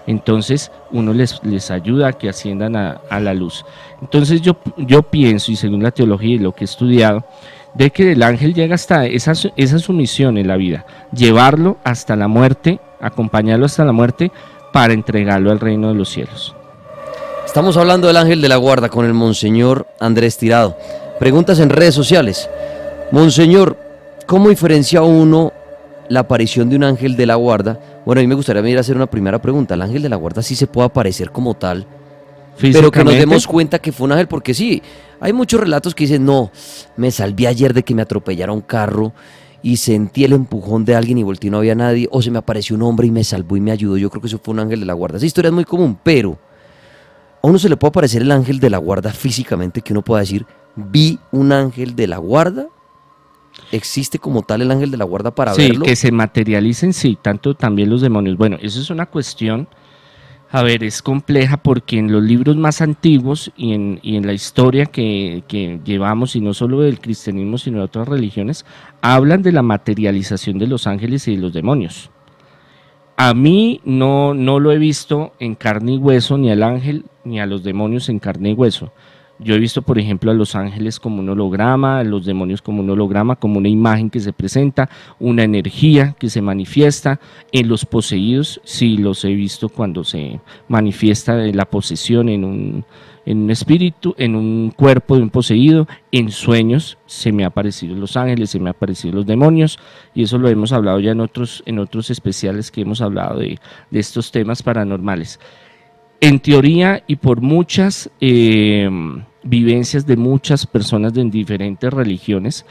Entonces 0.05 0.71
uno 0.91 1.13
les, 1.13 1.71
ayuda 1.71 2.09
a 2.09 2.13
que 2.13 2.29
asciendan 2.29 2.75
a, 2.75 3.19
la 3.19 3.33
luz. 3.33 3.65
Entonces 4.01 4.41
yo, 4.41 5.03
pienso, 5.03 5.51
y 5.51 5.55
según 5.55 5.83
la 5.83 5.91
teología 5.91 6.35
y 6.35 6.39
lo 6.39 6.53
que 6.53 6.63
he 6.63 6.65
estudiado, 6.65 7.23
de 7.73 7.89
que 7.89 8.11
el 8.11 8.21
ángel 8.21 8.53
llega 8.53 8.75
hasta 8.75 9.05
esa, 9.05 9.31
esa 9.55 9.77
en 10.29 10.47
la 10.47 10.57
vida, 10.57 10.85
llevarlo 11.11 11.77
hasta 11.83 12.15
la 12.15 12.27
muerte, 12.27 12.79
acompañarlo 12.99 13.65
hasta 13.65 13.85
la 13.85 13.93
muerte 13.93 14.31
para 14.73 14.93
entregarlo 14.93 15.51
al 15.51 15.61
reino 15.61 15.87
de 15.87 15.93
los 15.93 16.09
cielos. 16.09 16.53
Estamos 17.45 17.77
hablando 17.77 18.07
del 18.07 18.17
ángel 18.17 18.41
de 18.41 18.49
la 18.49 18.57
guarda 18.57 18.89
con 18.89 19.05
el 19.05 19.13
monseñor 19.13 19.87
Andrés 19.99 20.37
Tirado. 20.37 20.75
Preguntas 21.19 21.59
en 21.59 21.69
redes 21.69 21.93
sociales. 21.93 22.49
Monseñor, 23.11 23.77
¿cómo 24.25 24.49
diferencia 24.49 25.03
uno 25.03 25.53
la 26.09 26.21
aparición 26.21 26.69
de 26.69 26.75
un 26.75 26.83
ángel 26.83 27.15
de 27.15 27.27
la 27.27 27.35
guarda? 27.35 27.79
Bueno, 28.05 28.19
a 28.19 28.23
mí 28.23 28.27
me 28.27 28.33
gustaría 28.33 28.63
venir 28.63 28.77
a 28.77 28.81
hacer 28.81 28.95
una 28.95 29.05
primera 29.05 29.39
pregunta. 29.39 29.75
¿El 29.75 29.83
ángel 29.83 30.01
de 30.01 30.09
la 30.09 30.15
guarda 30.15 30.41
sí 30.41 30.55
se 30.55 30.65
puede 30.65 30.87
aparecer 30.87 31.29
como 31.29 31.53
tal? 31.53 31.85
Pero 32.59 32.89
que 32.89 33.03
nos 33.03 33.13
demos 33.13 33.45
cuenta 33.45 33.77
que 33.77 33.91
fue 33.91 34.05
un 34.05 34.13
ángel, 34.13 34.27
porque 34.27 34.55
sí, 34.55 34.81
hay 35.19 35.33
muchos 35.33 35.59
relatos 35.59 35.93
que 35.93 36.05
dicen, 36.05 36.25
no, 36.25 36.51
me 36.97 37.11
salvé 37.11 37.47
ayer 37.47 37.73
de 37.73 37.83
que 37.83 37.93
me 37.93 38.01
atropellara 38.01 38.51
un 38.51 38.61
carro 38.61 39.13
y 39.63 39.77
sentí 39.77 40.25
el 40.25 40.33
empujón 40.33 40.83
de 40.83 40.93
alguien 40.93 41.17
y 41.17 41.23
volteé 41.23 41.47
y 41.47 41.51
no 41.51 41.57
había 41.57 41.73
nadie, 41.73 42.07
o 42.11 42.21
se 42.21 42.29
me 42.29 42.37
apareció 42.37 42.75
un 42.75 42.83
hombre 42.83 43.07
y 43.07 43.11
me 43.11 43.23
salvó 43.23 43.55
y 43.55 43.61
me 43.61 43.71
ayudó. 43.71 43.97
Yo 43.97 44.09
creo 44.09 44.21
que 44.21 44.27
eso 44.27 44.39
fue 44.43 44.53
un 44.53 44.59
ángel 44.59 44.81
de 44.81 44.85
la 44.85 44.93
guarda. 44.93 45.17
Esa 45.17 45.25
historia 45.25 45.47
es 45.47 45.53
muy 45.53 45.63
común, 45.63 45.97
pero 46.03 46.37
a 47.41 47.47
uno 47.47 47.57
se 47.57 47.69
le 47.69 47.77
puede 47.77 47.89
aparecer 47.89 48.21
el 48.21 48.31
ángel 48.31 48.59
de 48.59 48.69
la 48.69 48.77
guarda 48.77 49.11
físicamente, 49.11 49.81
que 49.81 49.93
uno 49.93 50.01
pueda 50.01 50.19
decir, 50.19 50.45
vi 50.75 51.17
un 51.31 51.53
ángel 51.53 51.95
de 51.95 52.07
la 52.07 52.17
guarda. 52.17 52.67
¿Existe 53.71 54.19
como 54.19 54.41
tal 54.41 54.61
el 54.61 54.71
ángel 54.71 54.91
de 54.91 54.97
la 54.97 55.05
guarda 55.05 55.33
para 55.33 55.53
sí, 55.53 55.69
verlo? 55.69 55.85
que 55.85 55.95
se 55.95 56.11
materialicen, 56.11 56.91
sí, 56.91 57.17
tanto 57.21 57.55
también 57.55 57.89
los 57.89 58.01
demonios. 58.01 58.35
Bueno, 58.37 58.57
eso 58.61 58.81
es 58.81 58.89
una 58.89 59.05
cuestión, 59.05 59.69
a 60.53 60.61
ver, 60.61 60.83
es 60.83 61.01
compleja 61.01 61.57
porque 61.57 61.97
en 61.97 62.11
los 62.11 62.21
libros 62.21 62.55
más 62.55 62.79
antiguos 62.79 63.51
y 63.57 63.73
en, 63.73 64.27
la 64.27 64.33
historia 64.33 64.85
que, 64.85 65.43
que 65.47 65.79
llevamos, 65.83 66.35
y 66.35 66.41
no 66.41 66.53
solo 66.53 66.81
del 66.81 66.99
cristianismo, 66.99 67.57
sino 67.57 67.79
de 67.79 67.85
otras 67.85 68.07
religiones, 68.07 68.63
hablan 69.01 69.41
de 69.41 69.51
la 69.51 69.63
materialización 69.63 70.59
de 70.59 70.67
los 70.67 70.85
ángeles 70.85 71.27
y 71.27 71.35
de 71.35 71.41
los 71.41 71.53
demonios. 71.53 72.11
A 73.17 73.33
mí 73.33 73.81
no, 73.83 74.35
no 74.35 74.59
lo 74.59 74.71
he 74.71 74.77
visto 74.77 75.33
en 75.39 75.55
carne 75.55 75.93
y 75.93 75.97
hueso, 75.97 76.37
ni 76.37 76.51
al 76.51 76.61
ángel, 76.61 77.05
ni 77.23 77.39
a 77.39 77.47
los 77.47 77.63
demonios 77.63 78.07
en 78.09 78.19
carne 78.19 78.51
y 78.51 78.53
hueso. 78.53 78.93
Yo 79.43 79.55
he 79.55 79.59
visto, 79.59 79.81
por 79.81 79.99
ejemplo, 79.99 80.31
a 80.31 80.33
los 80.33 80.55
ángeles 80.55 80.99
como 80.99 81.19
un 81.19 81.27
holograma, 81.27 81.99
a 81.99 82.03
los 82.03 82.25
demonios 82.25 82.61
como 82.61 82.81
un 82.81 82.89
holograma, 82.89 83.35
como 83.35 83.57
una 83.57 83.67
imagen 83.67 84.09
que 84.09 84.21
se 84.21 84.31
presenta, 84.31 84.89
una 85.19 85.43
energía 85.43 86.15
que 86.17 86.29
se 86.29 86.41
manifiesta. 86.41 87.19
En 87.51 87.67
los 87.67 87.85
poseídos, 87.85 88.61
sí 88.63 88.97
los 88.97 89.25
he 89.25 89.33
visto 89.33 89.67
cuando 89.67 90.03
se 90.03 90.39
manifiesta 90.69 91.35
la 91.35 91.65
posesión 91.65 92.29
en 92.29 92.45
un, 92.45 92.85
en 93.25 93.43
un 93.43 93.51
espíritu, 93.51 94.15
en 94.17 94.35
un 94.35 94.71
cuerpo 94.71 95.17
de 95.17 95.23
un 95.23 95.29
poseído. 95.29 95.87
En 96.11 96.31
sueños 96.31 96.97
se 97.05 97.33
me 97.33 97.43
han 97.43 97.47
aparecido 97.47 97.95
los 97.95 98.15
ángeles, 98.15 98.51
se 98.51 98.59
me 98.59 98.69
han 98.69 98.75
aparecido 98.75 99.15
los 99.15 99.25
demonios. 99.25 99.77
Y 100.15 100.23
eso 100.23 100.37
lo 100.37 100.47
hemos 100.47 100.71
hablado 100.71 101.01
ya 101.01 101.11
en 101.11 101.19
otros, 101.19 101.63
en 101.65 101.79
otros 101.79 102.09
especiales 102.09 102.71
que 102.71 102.81
hemos 102.81 103.01
hablado 103.01 103.39
de, 103.39 103.59
de 103.91 103.99
estos 103.99 104.31
temas 104.31 104.63
paranormales 104.63 105.39
en 106.23 106.39
teoría 106.39 107.03
y 107.05 107.17
por 107.17 107.41
muchas 107.41 108.09
eh, 108.21 108.89
vivencias 109.43 110.05
de 110.05 110.15
muchas 110.17 110.65
personas 110.65 111.13
de 111.13 111.23
diferentes 111.25 111.91
religiones, 111.91 112.65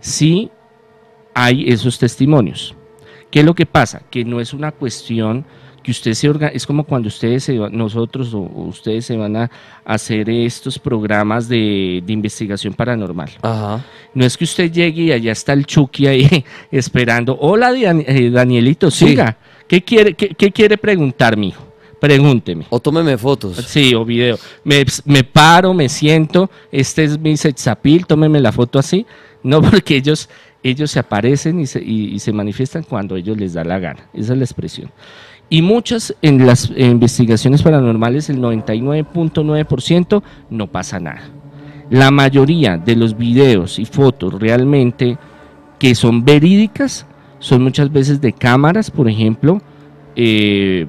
sí 0.00 0.50
hay 1.34 1.68
esos 1.68 1.98
testimonios. 1.98 2.74
¿Qué 3.30 3.40
es 3.40 3.46
lo 3.46 3.54
que 3.54 3.66
pasa? 3.66 4.02
Que 4.10 4.24
no 4.24 4.40
es 4.40 4.54
una 4.54 4.72
cuestión 4.72 5.44
que 5.82 5.90
usted 5.92 6.14
se 6.14 6.28
orga 6.28 6.48
es 6.48 6.66
como 6.66 6.82
cuando 6.82 7.06
ustedes, 7.06 7.44
se 7.44 7.58
va- 7.58 7.68
nosotros 7.70 8.34
o, 8.34 8.40
ustedes 8.40 9.04
se 9.06 9.16
van 9.16 9.36
a 9.36 9.50
hacer 9.84 10.28
estos 10.30 10.78
programas 10.80 11.48
de, 11.48 12.02
de 12.04 12.12
investigación 12.12 12.74
paranormal. 12.74 13.30
Ajá. 13.42 13.84
No 14.12 14.24
es 14.24 14.36
que 14.36 14.44
usted 14.44 14.72
llegue 14.72 15.02
y 15.04 15.12
allá 15.12 15.30
está 15.30 15.52
el 15.52 15.64
Chucky 15.64 16.06
ahí 16.08 16.44
esperando. 16.72 17.36
Hola, 17.40 17.72
Dan- 17.72 18.04
eh, 18.06 18.30
Danielito, 18.30 18.90
Sí. 18.90 19.08
siga. 19.08 19.36
¿Qué 19.68 19.82
quiere, 19.82 20.14
qué, 20.14 20.28
qué 20.30 20.50
quiere 20.50 20.76
preguntar, 20.78 21.36
mijo? 21.36 21.65
Pregúnteme. 22.06 22.66
O 22.70 22.78
tómeme 22.78 23.18
fotos. 23.18 23.56
Sí, 23.56 23.92
o 23.94 24.04
video. 24.04 24.38
Me, 24.62 24.84
me 25.06 25.24
paro, 25.24 25.74
me 25.74 25.88
siento, 25.88 26.48
este 26.70 27.02
es 27.02 27.18
mi 27.18 27.36
sexapil, 27.36 28.06
tómeme 28.06 28.38
la 28.40 28.52
foto 28.52 28.78
así. 28.78 29.04
No, 29.42 29.60
porque 29.70 29.96
ellos, 29.96 30.28
ellos 30.62 30.90
se 30.92 31.00
aparecen 31.00 31.58
y 31.58 31.66
se, 31.66 31.82
y- 31.82 32.14
y 32.14 32.18
se 32.20 32.32
manifiestan 32.32 32.84
cuando 32.84 33.16
ellos 33.16 33.36
les 33.36 33.54
da 33.54 33.64
la 33.64 33.80
gana. 33.80 34.08
Esa 34.14 34.34
es 34.34 34.38
la 34.38 34.44
expresión. 34.44 34.90
Y 35.50 35.62
muchas 35.62 36.14
en 36.22 36.46
las 36.46 36.70
investigaciones 36.76 37.62
paranormales, 37.62 38.30
el 38.30 38.38
99.9% 38.38 40.22
no 40.50 40.66
pasa 40.68 41.00
nada. 41.00 41.22
La 41.90 42.10
mayoría 42.12 42.76
de 42.76 42.94
los 42.96 43.16
videos 43.16 43.78
y 43.80 43.84
fotos 43.84 44.34
realmente 44.40 45.18
que 45.78 45.94
son 45.94 46.24
verídicas 46.24 47.04
son 47.38 47.62
muchas 47.62 47.92
veces 47.92 48.20
de 48.20 48.32
cámaras, 48.32 48.90
por 48.90 49.08
ejemplo, 49.08 49.60
eh, 50.16 50.86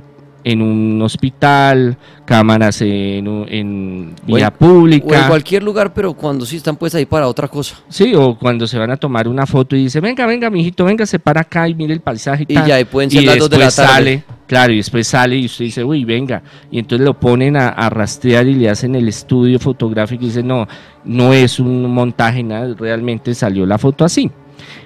en 0.48 0.62
un 0.62 1.02
hospital, 1.02 1.98
cámaras 2.24 2.82
en, 2.82 3.28
en 3.50 4.16
vía 4.26 4.50
pública. 4.50 5.06
O 5.06 5.14
en 5.14 5.28
cualquier 5.28 5.62
lugar, 5.62 5.94
pero 5.94 6.14
cuando 6.14 6.46
sí 6.46 6.56
están 6.56 6.78
pues 6.78 6.96
ahí 6.96 7.06
para 7.06 7.28
otra 7.28 7.50
cosa. 7.50 7.76
Sí, 7.90 8.16
o 8.16 8.38
cuando 8.40 8.66
se 8.66 8.78
van 8.78 8.90
a 8.92 8.96
tomar 8.96 9.28
una 9.28 9.46
foto 9.46 9.76
y 9.76 9.84
dice, 9.84 10.00
venga, 10.00 10.26
venga, 10.26 10.50
mijito, 10.50 10.86
venga, 10.86 11.06
se 11.06 11.20
para 11.20 11.42
acá 11.42 11.68
y 11.68 11.76
mire 11.76 11.94
el 11.94 12.00
paisaje. 12.00 12.46
Y, 12.48 12.54
ya, 12.54 12.80
y 12.80 12.86
pueden 12.86 13.12
ser 13.12 13.26
las 13.26 13.40
dos 13.40 13.50
de 13.50 13.58
la 13.58 13.70
tarde. 13.70 13.94
Sale, 13.94 14.24
claro, 14.48 14.72
y 14.72 14.78
después 14.78 15.06
sale 15.06 15.36
y 15.36 15.48
usted 15.48 15.66
dice, 15.66 15.84
uy, 15.84 16.06
venga. 16.06 16.42
Y 16.72 16.80
entonces 16.80 17.06
lo 17.06 17.20
ponen 17.20 17.58
a, 17.58 17.68
a 17.68 17.90
rastrear 17.90 18.48
y 18.48 18.54
le 18.54 18.70
hacen 18.70 18.96
el 18.96 19.10
estudio 19.10 19.60
fotográfico 19.60 20.24
y 20.24 20.28
dice, 20.28 20.44
no, 20.44 20.66
no 21.04 21.34
es 21.34 21.60
un 21.60 21.94
montaje, 21.94 22.42
nada, 22.42 22.74
realmente 22.80 23.36
salió 23.36 23.66
la 23.66 23.78
foto 23.78 24.06
así. 24.06 24.32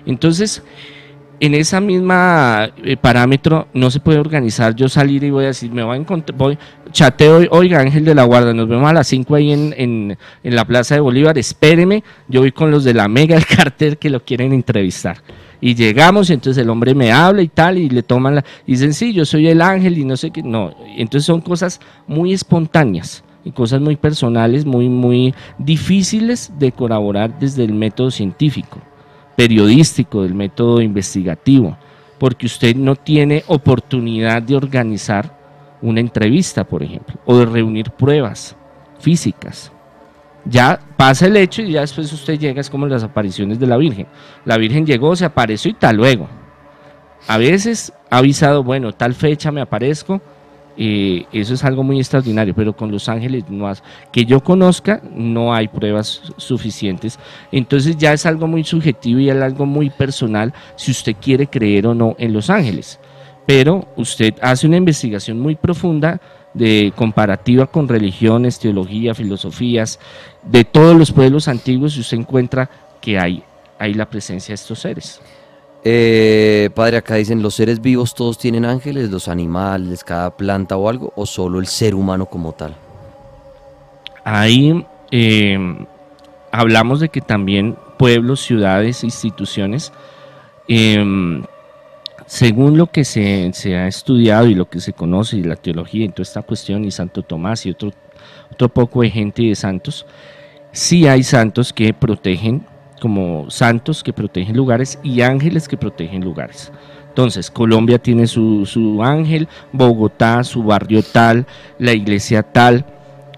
Entonces, 0.07 0.64
en 1.41 1.55
esa 1.55 1.81
misma 1.81 2.69
eh, 2.83 2.95
parámetro 2.95 3.67
no 3.73 3.89
se 3.89 3.99
puede 3.99 4.19
organizar. 4.19 4.75
Yo 4.75 4.87
salir 4.87 5.23
y 5.23 5.31
voy 5.31 5.45
a 5.45 5.47
decir, 5.47 5.71
me 5.71 5.83
voy 5.83 5.97
a 5.97 5.99
encontrar, 5.99 6.37
voy, 6.37 6.55
chateo, 6.91 7.47
oiga 7.49 7.79
Ángel 7.79 8.05
de 8.05 8.13
la 8.13 8.25
Guarda, 8.25 8.53
nos 8.53 8.69
vemos 8.69 8.87
a 8.87 8.93
las 8.93 9.07
5 9.07 9.33
ahí 9.33 9.51
en, 9.51 9.73
en, 9.75 10.17
en, 10.43 10.55
la 10.55 10.65
Plaza 10.65 10.93
de 10.93 11.01
Bolívar, 11.01 11.39
espéreme, 11.39 12.03
yo 12.27 12.41
voy 12.41 12.51
con 12.51 12.69
los 12.69 12.83
de 12.83 12.93
la 12.93 13.07
Mega 13.07 13.35
el 13.35 13.45
cartel 13.57 13.97
que 13.97 14.11
lo 14.11 14.23
quieren 14.23 14.53
entrevistar. 14.53 15.17
Y 15.59 15.73
llegamos 15.73 16.29
y 16.29 16.33
entonces 16.33 16.61
el 16.61 16.69
hombre 16.69 16.93
me 16.93 17.11
habla 17.11 17.41
y 17.41 17.47
tal, 17.47 17.79
y 17.79 17.89
le 17.89 18.03
toman 18.03 18.35
la, 18.35 18.45
y 18.67 18.73
dicen, 18.73 18.93
sí, 18.93 19.11
yo 19.11 19.25
soy 19.25 19.47
el 19.47 19.63
ángel 19.63 19.97
y 19.97 20.05
no 20.05 20.17
sé 20.17 20.29
qué, 20.29 20.43
no, 20.43 20.75
entonces 20.95 21.25
son 21.25 21.41
cosas 21.41 21.79
muy 22.05 22.33
espontáneas 22.33 23.23
y 23.43 23.49
cosas 23.49 23.81
muy 23.81 23.95
personales, 23.95 24.63
muy, 24.63 24.89
muy 24.89 25.33
difíciles 25.57 26.51
de 26.59 26.71
colaborar 26.71 27.39
desde 27.39 27.63
el 27.63 27.73
método 27.73 28.11
científico 28.11 28.77
periodístico, 29.41 30.21
del 30.21 30.35
método 30.35 30.81
investigativo, 30.81 31.75
porque 32.19 32.45
usted 32.45 32.75
no 32.75 32.95
tiene 32.95 33.43
oportunidad 33.47 34.39
de 34.39 34.55
organizar 34.55 35.35
una 35.81 35.99
entrevista, 35.99 36.63
por 36.63 36.83
ejemplo, 36.83 37.15
o 37.25 37.35
de 37.39 37.47
reunir 37.47 37.89
pruebas 37.89 38.55
físicas. 38.99 39.71
Ya 40.45 40.79
pasa 40.95 41.25
el 41.25 41.35
hecho 41.37 41.63
y 41.63 41.71
ya 41.71 41.81
después 41.81 42.13
usted 42.13 42.37
llega, 42.37 42.61
es 42.61 42.69
como 42.69 42.85
las 42.85 43.03
apariciones 43.03 43.57
de 43.59 43.65
la 43.65 43.77
Virgen. 43.77 44.05
La 44.45 44.57
Virgen 44.57 44.85
llegó, 44.85 45.15
se 45.15 45.25
apareció 45.25 45.71
y 45.71 45.73
tal 45.73 45.95
luego. 45.95 46.29
A 47.27 47.39
veces 47.39 47.91
ha 48.11 48.19
avisado, 48.19 48.63
bueno, 48.63 48.93
tal 48.93 49.15
fecha 49.15 49.51
me 49.51 49.61
aparezco, 49.61 50.21
eso 50.78 51.53
es 51.53 51.63
algo 51.63 51.84
muy 51.84 51.99
extraordinario, 51.99 52.55
pero 52.55 52.76
con 52.76 52.91
Los 52.91 53.07
Ángeles 53.09 53.43
no 53.49 53.72
que 54.11 54.26
yo 54.26 54.43
conozca 54.43 55.01
no 55.13 55.53
hay 55.53 55.67
pruebas 55.67 56.22
suficientes. 56.38 57.19
Entonces 57.51 57.97
ya 57.97 58.13
es 58.13 58.26
algo 58.26 58.47
muy 58.47 58.63
subjetivo 58.63 59.19
y 59.19 59.30
algo 59.30 59.65
muy 59.65 59.89
personal 59.89 60.53
si 60.76 60.91
usted 60.91 61.15
quiere 61.22 61.47
creer 61.47 61.88
o 61.88 61.93
no 61.93 62.15
en 62.17 62.34
Los 62.34 62.49
Ángeles. 62.49 62.99
Pero 63.45 63.88
usted 63.95 64.34
hace 64.41 64.67
una 64.67 64.78
investigación 64.78 65.39
muy 65.39 65.55
profunda 65.55 66.22
de 66.53 66.91
comparativa 66.95 67.65
con 67.67 67.88
religiones, 67.88 68.59
teología, 68.59 69.15
filosofías 69.15 69.99
de 70.43 70.63
todos 70.63 70.95
los 70.97 71.11
pueblos 71.11 71.47
antiguos 71.47 71.97
y 71.97 72.01
usted 72.01 72.17
encuentra 72.17 72.69
que 72.99 73.17
hay 73.17 73.43
la 73.93 74.09
presencia 74.09 74.51
de 74.51 74.55
estos 74.55 74.80
seres. 74.80 75.22
Eh, 75.84 76.69
padre, 76.75 76.97
acá 76.97 77.15
dicen, 77.15 77.41
¿los 77.41 77.55
seres 77.55 77.82
vivos 77.82 78.13
todos 78.13 78.38
tienen 78.38 78.65
ángeles, 78.65 79.09
los 79.09 79.27
animales, 79.27 80.03
cada 80.03 80.36
planta 80.36 80.77
o 80.77 80.88
algo, 80.88 81.11
o 81.15 81.25
solo 81.25 81.59
el 81.59 81.65
ser 81.65 81.95
humano 81.95 82.27
como 82.27 82.51
tal? 82.51 82.75
Ahí 84.23 84.86
em, 85.09 85.86
hablamos 86.51 86.99
de 86.99 87.09
que 87.09 87.21
también 87.21 87.75
pueblos, 87.97 88.41
ciudades, 88.41 89.03
instituciones, 89.03 89.91
em, 90.67 91.43
según 92.27 92.77
lo 92.77 92.88
que 92.88 93.03
se, 93.03 93.51
ha 93.75 93.88
estudiado 93.88 94.47
y 94.47 94.53
lo 94.53 94.69
que 94.69 94.79
se 94.79 94.93
conoce 94.93 95.38
y 95.38 95.43
la 95.43 95.55
teología 95.55 96.05
y 96.05 96.09
toda 96.09 96.23
esta 96.23 96.43
cuestión, 96.43 96.86
y 96.86 96.91
Santo 96.91 97.23
Tomás 97.23 97.65
y 97.65 97.71
otro, 97.71 97.91
otro 98.51 98.69
poco 98.69 99.01
de 99.01 99.09
gente 99.09 99.41
y 99.41 99.49
de 99.49 99.55
santos, 99.55 100.05
sí 100.71 101.07
hay 101.07 101.23
santos 101.23 101.73
que 101.73 101.93
protegen 101.93 102.65
como 103.01 103.49
santos 103.49 104.03
que 104.03 104.13
protegen 104.13 104.55
lugares 104.55 104.99
y 105.01 105.21
ángeles 105.21 105.67
que 105.67 105.75
protegen 105.75 106.23
lugares. 106.23 106.71
Entonces, 107.09 107.49
Colombia 107.49 107.97
tiene 107.97 108.27
su, 108.27 108.99
ángel, 109.03 109.47
Bogotá, 109.73 110.43
su 110.43 110.61
barrio 110.61 111.01
tal, 111.01 111.47
la 111.79 111.93
iglesia 111.93 112.43
tal, 112.43 112.85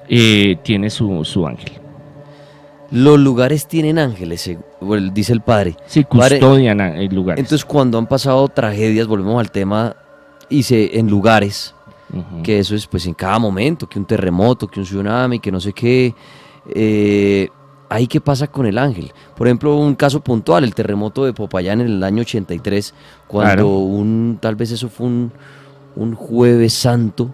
eh, 0.09 0.57
tiene 0.64 0.89
su, 0.89 1.47
ángel. 1.47 1.72
Los 2.91 3.18
lugares 3.18 3.66
tienen 3.66 3.99
ángeles, 3.99 4.51
dice 5.14 5.34
el 5.34 5.41
padre. 5.41 5.78
Sí, 5.86 6.03
custodian 6.03 6.82
el 6.82 7.16
lugares. 7.16 7.39
Entonces, 7.39 7.64
cuando 7.64 7.97
han 7.97 8.05
pasado 8.05 8.45
tragedias, 8.49 9.07
volvemos 9.07 9.39
al 9.39 9.49
tema, 9.49 9.95
hice 10.49 10.99
en 10.99 11.09
lugares, 11.09 11.74
que 12.43 12.59
eso 12.59 12.76
es 12.76 12.86
pues 12.86 13.07
en 13.07 13.14
cada 13.14 13.39
momento, 13.39 13.88
que 13.88 13.97
un 13.97 14.05
terremoto, 14.05 14.68
que 14.68 14.82
un 14.82 14.86
tsunami, 14.86 15.39
que 15.39 15.53
no 15.53 15.61
sé 15.61 15.72
qué. 15.72 16.14
Eh, 16.76 17.47
ahí 17.90 18.08
qué 18.08 18.22
pasa 18.22 18.48
con 18.48 18.66
el 18.66 18.78
ángel. 18.78 19.12
Por 19.36 19.48
ejemplo, 19.48 19.76
un 19.76 19.96
caso 19.96 20.20
puntual, 20.22 20.64
el 20.64 20.74
terremoto 20.74 21.26
de 21.26 21.34
Popayán 21.34 21.82
en 21.82 21.88
el 21.88 22.04
año 22.04 22.22
83, 22.22 22.94
cuando 23.28 23.68
un, 23.68 24.38
tal 24.42 24.56
vez 24.56 24.72
eso 24.72 24.90
fue 24.90 25.08
un, 25.08 25.32
un, 25.96 26.16
jueves 26.16 26.74
santo, 26.74 27.34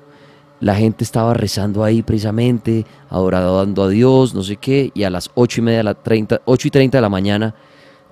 la 0.60 0.76
gente 0.76 1.04
estaba 1.04 1.34
rezando 1.34 1.84
ahí 1.84 2.02
precisamente, 2.02 2.86
adorando 3.10 3.84
a 3.84 3.89
Dios, 3.89 4.34
no 4.34 4.43
sé 4.43 4.58
qué, 4.58 4.91
y 4.93 5.04
a 5.04 5.10
las 5.10 5.32
8 5.36 5.62
y, 5.62 5.64
media 5.64 5.84
la 5.84 5.93
30, 5.93 6.41
8 6.45 6.68
y 6.68 6.72
30 6.72 6.97
de 6.97 7.02
la 7.02 7.10
mañana 7.10 7.56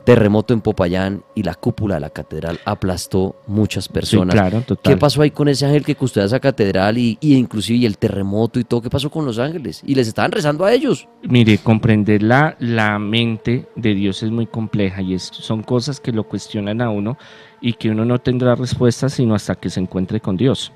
terremoto 0.08 0.54
en 0.54 0.62
Popayán 0.62 1.22
y 1.36 1.44
la 1.44 1.54
cúpula 1.54 1.96
de 1.96 2.00
la 2.00 2.10
catedral 2.10 2.62
aplastó 2.64 3.36
muchas 3.46 3.90
personas. 3.90 4.34
claro, 4.34 4.64
¿Qué 4.82 4.96
pasó 4.96 5.22
ahí 5.22 5.32
con 5.32 5.50
ese 5.50 5.66
ángel 5.66 5.84
que 5.84 5.96
custodia 5.96 6.28
esa 6.28 6.40
catedral 6.40 6.98
y, 6.98 7.18
inclusive 7.20 7.86
el 7.86 7.98
terremoto 7.98 8.58
y 8.58 8.64
todo? 8.64 8.82
¿Qué 8.82 8.90
pasó 8.90 9.10
con 9.10 9.26
los 9.26 9.38
ángeles? 9.38 9.82
Y 9.86 9.96
les 9.96 10.08
estaban 10.08 10.32
rezando 10.32 10.64
a 10.64 10.72
ellos. 10.72 11.10
Mire, 11.24 11.58
comprender 11.58 12.24
la, 12.24 12.56
la 12.60 13.00
mente 13.00 13.68
de 13.76 13.96
Dios 13.96 14.24
es 14.24 14.32
muy 14.32 14.48
compleja 14.48 15.02
y 15.02 15.14
es, 15.14 15.24
son 15.24 15.62
cosas 15.62 16.00
que 16.00 16.14
lo 16.14 16.24
cuestionan 16.24 16.80
a 16.80 16.90
uno 16.90 17.18
y 17.60 17.74
que 17.74 17.90
uno 17.90 18.06
no 18.06 18.20
tendrá 18.20 18.56
respuesta 18.56 19.10
sino 19.10 19.36
hasta 19.36 19.56
que 19.56 19.70
se 19.70 19.82
encuentre 19.82 20.22
con 20.22 20.38
Dios. 20.38 20.72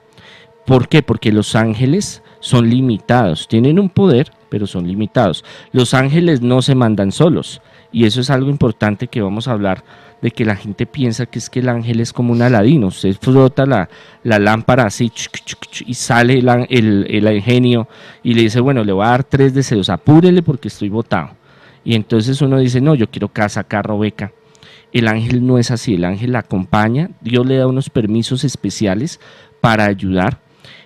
¿Por 0.65 0.89
qué? 0.89 1.03
Porque 1.03 1.31
los 1.31 1.55
ángeles 1.55 2.21
son 2.41 2.69
limitados, 2.69 3.47
tienen 3.47 3.79
un 3.79 3.89
poder, 3.89 4.29
pero 4.49 4.67
son 4.67 4.85
limitados. 4.85 5.45
Los 5.71 5.93
ángeles 5.93 6.41
no 6.41 6.61
se 6.61 6.75
mandan 6.75 7.13
solos 7.13 7.61
y 7.91 8.05
eso 8.05 8.21
es 8.21 8.29
algo 8.29 8.49
importante 8.49 9.07
que 9.07 9.21
vamos 9.21 9.47
a 9.47 9.51
hablar 9.51 9.83
de 10.21 10.31
que 10.31 10.45
la 10.45 10.55
gente 10.55 10.85
piensa 10.85 11.25
que 11.25 11.39
es 11.39 11.49
que 11.49 11.59
el 11.59 11.69
ángel 11.69 11.99
es 11.99 12.13
como 12.13 12.31
un 12.31 12.41
aladino. 12.41 12.87
Usted 12.87 13.15
frota 13.19 13.65
la, 13.65 13.89
lámpara 14.23 14.85
así 14.85 15.11
y 15.85 15.93
sale 15.95 16.39
el, 16.69 17.05
el, 17.09 17.41
genio 17.41 17.87
y 18.23 18.33
le 18.33 18.43
dice, 18.43 18.59
bueno, 18.59 18.83
le 18.83 18.93
voy 18.93 19.05
a 19.05 19.09
dar 19.09 19.23
tres 19.23 19.53
deseos, 19.53 19.89
apúrele 19.89 20.41
porque 20.43 20.67
estoy 20.67 20.89
botado. 20.89 21.31
Y 21.83 21.95
entonces 21.95 22.41
uno 22.41 22.59
dice, 22.59 22.79
no, 22.79 22.93
yo 22.93 23.09
quiero 23.09 23.27
casa, 23.27 23.63
carro, 23.63 23.97
beca. 23.97 24.31
El 24.93 25.07
ángel 25.07 25.45
no 25.45 25.57
es 25.57 25.71
así, 25.71 25.95
el 25.95 26.05
ángel 26.05 26.33
la 26.33 26.39
acompaña, 26.39 27.09
Dios 27.21 27.45
le 27.45 27.57
da 27.57 27.65
unos 27.65 27.89
permisos 27.89 28.43
especiales 28.43 29.19
para 29.61 29.85
ayudar 29.85 30.39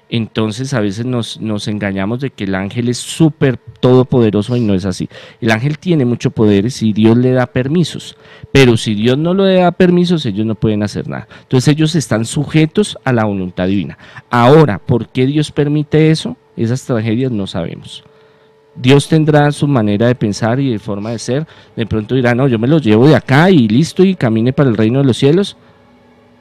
entonces 0.09 0.73
a 0.73 0.81
veces 0.81 1.05
nos, 1.05 1.41
nos 1.41 1.67
engañamos 1.67 2.19
de 2.19 2.29
que 2.29 2.43
el 2.43 2.55
ángel 2.55 2.89
es 2.89 2.97
súper 2.97 3.57
todopoderoso 3.79 4.55
y 4.55 4.61
no 4.61 4.73
es 4.73 4.85
así. 4.85 5.09
El 5.41 5.51
ángel 5.51 5.79
tiene 5.79 6.05
mucho 6.05 6.31
poder 6.31 6.69
si 6.71 6.93
Dios 6.93 7.17
le 7.17 7.31
da 7.31 7.47
permisos, 7.47 8.15
pero 8.51 8.77
si 8.77 8.93
Dios 8.93 9.17
no 9.17 9.33
le 9.33 9.55
da 9.55 9.71
permisos, 9.71 10.25
ellos 10.25 10.45
no 10.45 10.55
pueden 10.55 10.83
hacer 10.83 11.07
nada. 11.07 11.27
Entonces 11.41 11.69
ellos 11.69 11.95
están 11.95 12.25
sujetos 12.25 12.97
a 13.03 13.11
la 13.11 13.25
voluntad 13.25 13.67
divina. 13.67 13.97
Ahora, 14.29 14.77
¿por 14.79 15.07
qué 15.09 15.25
Dios 15.25 15.51
permite 15.51 16.11
eso? 16.11 16.37
Esas 16.55 16.83
tragedias 16.83 17.31
no 17.31 17.47
sabemos. 17.47 18.03
Dios 18.75 19.07
tendrá 19.07 19.51
su 19.51 19.67
manera 19.67 20.07
de 20.07 20.15
pensar 20.15 20.59
y 20.59 20.69
de 20.69 20.79
forma 20.79 21.11
de 21.11 21.19
ser. 21.19 21.47
De 21.75 21.85
pronto 21.85 22.13
dirá, 22.13 22.35
no, 22.35 22.47
yo 22.47 22.59
me 22.59 22.67
los 22.67 22.81
llevo 22.81 23.07
de 23.07 23.15
acá 23.15 23.49
y 23.49 23.67
listo 23.67 24.03
y 24.03 24.15
camine 24.15 24.53
para 24.53 24.69
el 24.69 24.77
reino 24.77 24.99
de 24.99 25.05
los 25.05 25.17
cielos 25.17 25.57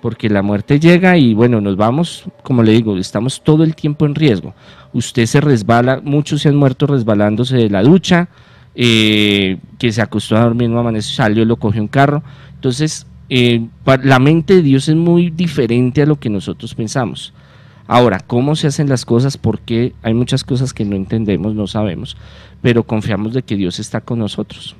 porque 0.04 0.28
la 0.28 0.42
muerte 0.42 0.78
llega 0.78 1.16
y 1.16 1.32
bueno, 1.32 1.62
nos 1.62 1.78
vamos, 1.78 2.24
como 2.42 2.62
le 2.62 2.72
digo, 2.72 2.98
estamos 2.98 3.40
todo 3.42 3.64
el 3.64 3.74
tiempo 3.74 4.04
en 4.04 4.14
riesgo. 4.14 4.54
Usted 4.92 5.24
se 5.24 5.40
resbala, 5.40 6.02
muchos 6.04 6.42
se 6.42 6.50
han 6.50 6.56
muerto 6.56 6.86
resbalándose 6.86 7.56
de 7.56 7.70
la 7.70 7.82
ducha, 7.82 8.28
eh, 8.74 9.56
que 9.78 9.92
se 9.92 10.02
acostó 10.02 10.36
a 10.36 10.42
dormir, 10.42 10.68
no 10.68 10.78
amaneció, 10.78 11.14
salió, 11.14 11.46
lo 11.46 11.56
cogió 11.56 11.80
un 11.80 11.88
carro. 11.88 12.22
Entonces, 12.54 13.06
eh, 13.30 13.66
la 14.02 14.18
mente 14.18 14.56
de 14.56 14.60
Dios 14.60 14.90
es 14.90 14.94
muy 14.94 15.30
diferente 15.30 16.02
a 16.02 16.06
lo 16.06 16.20
que 16.20 16.28
nosotros 16.28 16.74
pensamos. 16.74 17.32
Ahora, 17.86 18.20
¿cómo 18.20 18.56
se 18.56 18.66
hacen 18.66 18.90
las 18.90 19.06
cosas? 19.06 19.38
Porque 19.38 19.94
hay 20.02 20.12
muchas 20.12 20.44
cosas 20.44 20.74
que 20.74 20.84
no 20.84 20.96
entendemos, 20.96 21.54
no 21.54 21.66
sabemos, 21.66 22.18
pero 22.60 22.82
confiamos 22.82 23.32
de 23.32 23.42
que 23.42 23.56
Dios 23.56 23.78
está 23.78 24.02
con 24.02 24.18
nosotros. 24.18 24.76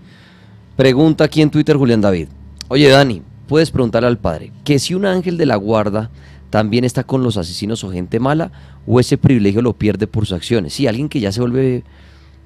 Pregunta 0.76 1.24
aquí 1.24 1.40
en 1.40 1.48
Twitter 1.48 1.78
Julián 1.78 2.02
David. 2.02 2.28
Oye, 2.68 2.90
Dani, 2.90 3.22
puedes 3.46 3.70
preguntarle 3.70 4.08
al 4.08 4.18
Padre 4.18 4.50
que 4.64 4.78
si 4.78 4.94
un 4.94 5.06
ángel 5.06 5.36
de 5.36 5.46
la 5.46 5.56
guarda 5.56 6.10
también 6.50 6.84
está 6.84 7.02
con 7.04 7.22
los 7.22 7.36
asesinos 7.36 7.82
o 7.84 7.90
gente 7.90 8.20
mala, 8.20 8.52
o 8.86 9.00
ese 9.00 9.18
privilegio 9.18 9.60
lo 9.62 9.72
pierde 9.72 10.06
por 10.06 10.24
sus 10.26 10.36
acciones. 10.36 10.72
Si 10.74 10.86
alguien 10.86 11.08
que 11.08 11.18
ya 11.20 11.32
se 11.32 11.40
vuelve 11.40 11.82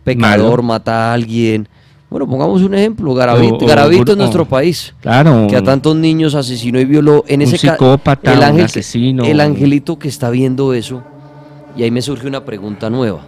pecador, 0.04 0.62
mata 0.62 1.10
a 1.10 1.14
alguien, 1.14 1.68
Bueno, 2.10 2.26
pongamos 2.26 2.62
un 2.62 2.72
ejemplo, 2.72 3.12
Garavito, 3.12 3.56
O- 3.56 3.64
o- 3.64 3.66
Garavito 3.68 4.12
o- 4.12 4.14
en 4.14 4.18
nuestro 4.20 4.46
país, 4.46 4.94
Claro. 5.02 5.46
que 5.46 5.54
a 5.56 5.62
tantos 5.62 5.94
niños 5.94 6.34
asesinó 6.34 6.80
y 6.80 6.86
violó. 6.86 7.22
En 7.28 7.40
un 7.40 7.46
ese 7.46 7.58
psicópata, 7.58 8.32
el 8.32 8.38
un 8.38 8.44
ángel 8.44 8.60
que- 8.60 8.64
asesino. 8.80 9.24
el 9.26 9.38
angelito 9.40 9.98
que 9.98 10.08
está 10.08 10.30
viendo 10.30 10.72
eso, 10.72 11.02
y 11.76 11.82
ahí 11.82 11.90
me 11.90 12.00
surge 12.00 12.26
una 12.26 12.46
pregunta 12.46 12.88
nueva. 12.88 13.26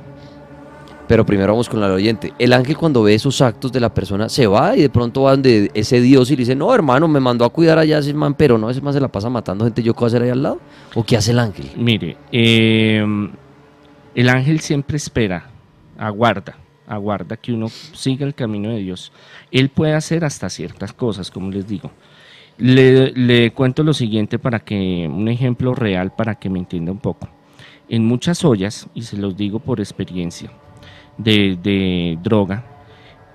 Pero 1.10 1.26
primero 1.26 1.54
vamos 1.54 1.68
con 1.68 1.80
la 1.80 1.92
oyente. 1.92 2.32
El 2.38 2.52
ángel 2.52 2.76
cuando 2.76 3.02
ve 3.02 3.14
esos 3.14 3.40
actos 3.40 3.72
de 3.72 3.80
la 3.80 3.92
persona 3.92 4.28
se 4.28 4.46
va 4.46 4.76
y 4.76 4.82
de 4.82 4.90
pronto 4.90 5.22
va 5.22 5.32
donde 5.32 5.68
ese 5.74 6.00
Dios 6.00 6.30
y 6.30 6.36
le 6.36 6.42
dice, 6.42 6.54
no 6.54 6.72
hermano, 6.72 7.08
me 7.08 7.18
mandó 7.18 7.44
a 7.44 7.48
cuidar 7.48 7.80
allá 7.80 7.98
ese 7.98 8.14
man, 8.14 8.34
pero 8.34 8.56
no, 8.58 8.70
ese 8.70 8.80
man 8.80 8.92
se 8.94 9.00
la 9.00 9.08
pasa 9.08 9.28
matando 9.28 9.64
gente, 9.64 9.82
¿yo 9.82 9.92
qué 9.92 9.98
voy 9.98 10.06
a 10.06 10.06
hacer 10.06 10.22
ahí 10.22 10.28
al 10.28 10.40
lado? 10.40 10.60
¿O 10.94 11.02
qué 11.02 11.16
hace 11.16 11.32
el 11.32 11.40
ángel? 11.40 11.68
Mire, 11.74 12.16
eh, 12.30 13.04
el 14.14 14.28
ángel 14.28 14.60
siempre 14.60 14.98
espera, 14.98 15.50
aguarda, 15.98 16.56
aguarda 16.86 17.36
que 17.36 17.52
uno 17.54 17.66
siga 17.92 18.24
el 18.24 18.36
camino 18.36 18.70
de 18.70 18.78
Dios. 18.78 19.10
Él 19.50 19.68
puede 19.68 19.94
hacer 19.94 20.24
hasta 20.24 20.48
ciertas 20.48 20.92
cosas, 20.92 21.28
como 21.32 21.50
les 21.50 21.66
digo. 21.66 21.90
Le, 22.56 23.10
le 23.10 23.50
cuento 23.50 23.82
lo 23.82 23.94
siguiente 23.94 24.38
para 24.38 24.60
que, 24.60 25.10
un 25.12 25.26
ejemplo 25.26 25.74
real 25.74 26.12
para 26.14 26.36
que 26.36 26.48
me 26.48 26.60
entienda 26.60 26.92
un 26.92 27.00
poco. 27.00 27.28
En 27.88 28.06
muchas 28.06 28.44
ollas, 28.44 28.86
y 28.94 29.02
se 29.02 29.16
los 29.16 29.36
digo 29.36 29.58
por 29.58 29.80
experiencia, 29.80 30.52
de, 31.22 31.58
de 31.62 32.18
droga, 32.22 32.64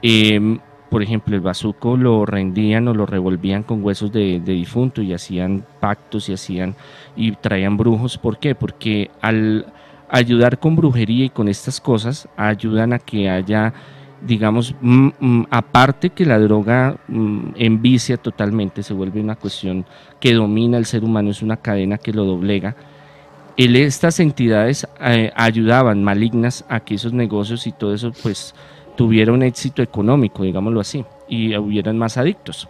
em, 0.02 0.60
por 0.90 1.04
ejemplo, 1.04 1.36
el 1.36 1.42
bazuco 1.42 1.98
lo 1.98 2.26
rendían 2.26 2.88
o 2.88 2.94
lo 2.94 3.06
revolvían 3.06 3.64
con 3.64 3.84
huesos 3.84 4.12
de, 4.12 4.40
difunto 4.40 5.02
y 5.02 5.14
hacían 5.14 5.66
pactos 5.80 6.30
y 6.30 6.34
hacían 6.34 6.76
y 7.16 7.32
traían 7.34 7.76
brujos. 7.76 8.18
¿Por 8.18 8.38
qué? 8.38 8.56
Porque 8.56 9.12
al 9.20 9.66
ayudar 10.10 10.60
con 10.60 10.76
brujería 10.76 11.26
y 11.26 11.30
con 11.30 11.48
estas 11.50 11.82
cosas, 11.82 12.30
ayudan 12.38 12.94
a 12.94 13.00
que 13.00 13.30
haya, 13.30 13.74
digamos, 14.22 14.76
aparte 15.50 16.12
que 16.12 16.26
la 16.26 16.40
droga 16.40 16.98
mm, 17.08 17.50
envicia 17.56 18.18
totalmente, 18.18 18.84
se 18.84 18.94
vuelve 18.94 19.20
una 19.20 19.36
cuestión 19.36 19.86
que 20.20 20.34
domina 20.34 20.78
al 20.78 20.86
ser 20.86 21.04
humano, 21.04 21.32
es 21.32 21.42
una 21.42 21.58
cadena 21.58 21.98
que 21.98 22.14
lo 22.14 22.24
doblega. 22.24 22.76
El- 23.58 23.76
estas 23.78 24.20
entidades 24.20 24.88
eh, 25.00 25.32
ayudaban 25.36 26.04
malignas 26.04 26.66
a 26.68 26.82
que 26.82 26.96
esos 26.96 27.14
negocios 27.14 27.68
y 27.68 27.72
todo 27.72 27.94
eso 27.94 28.12
pues 28.22 28.54
tuviera 28.98 29.32
un 29.32 29.44
éxito 29.44 29.82
económico, 29.82 30.44
digámoslo 30.44 30.80
así, 30.80 31.06
y 31.28 31.56
hubieran 31.56 31.98
más 31.98 32.18
adictos. 32.18 32.68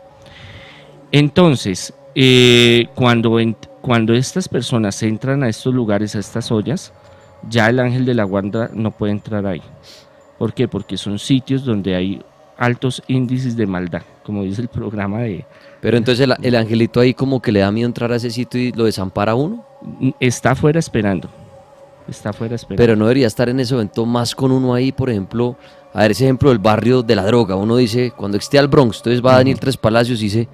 Entonces, 1.12 1.94
eh, 2.16 2.88
cuando, 2.96 3.38
cuando 3.82 4.14
estas 4.14 4.48
personas 4.48 5.02
entran 5.04 5.44
a 5.44 5.50
estos 5.50 5.74
lugares, 5.74 6.16
a 6.16 6.20
estas 6.20 6.52
ollas, 6.52 6.94
ya 7.48 7.70
el 7.70 7.80
ángel 7.80 8.06
de 8.06 8.14
la 8.16 8.24
guarda 8.24 8.70
no 8.74 8.92
puede 8.92 9.12
entrar 9.14 9.46
ahí. 9.46 9.62
¿Por 10.38 10.54
qué? 10.54 10.68
Porque 10.68 10.98
son 10.98 11.20
sitios 11.20 11.64
donde 11.64 11.96
hay 11.96 12.22
altos 12.58 13.04
índices 13.08 13.56
de 13.56 13.68
maldad, 13.68 14.02
como 14.24 14.44
dice 14.44 14.62
el 14.62 14.68
programa 14.68 15.20
de... 15.22 15.46
Pero 15.82 15.98
entonces 15.98 16.24
el, 16.24 16.34
el 16.42 16.56
angelito 16.56 17.00
ahí 17.00 17.14
como 17.14 17.42
que 17.42 17.52
le 17.52 17.60
da 17.60 17.72
miedo 17.72 17.88
entrar 17.88 18.12
a 18.12 18.16
ese 18.16 18.32
sitio 18.32 18.60
y 18.60 18.72
lo 18.72 18.86
desampara 18.86 19.34
a 19.34 19.36
uno. 19.36 19.66
Está 20.20 20.52
afuera 20.52 20.80
esperando. 20.80 21.30
Está 22.08 22.30
afuera 22.30 22.56
esperando. 22.56 22.82
Pero 22.82 22.96
no 22.96 23.06
debería 23.06 23.28
estar 23.28 23.50
en 23.50 23.60
ese 23.60 23.74
evento 23.74 24.06
más 24.06 24.36
con 24.36 24.52
uno 24.52 24.74
ahí, 24.74 24.92
por 24.92 25.10
ejemplo, 25.10 25.58
a 25.94 26.02
ver 26.02 26.12
ese 26.12 26.26
ejemplo 26.26 26.50
del 26.50 26.60
barrio 26.60 27.02
de 27.02 27.16
la 27.16 27.26
droga. 27.26 27.56
Uno 27.56 27.78
dice, 27.78 28.12
cuando 28.16 28.38
esté 28.38 28.60
al 28.60 28.68
Bronx, 28.68 28.98
entonces 28.98 29.24
va 29.26 29.34
Daniel 29.34 29.60
Tres 29.60 29.78
Palacios 29.78 30.20
y 30.22 30.26
dice, 30.26 30.48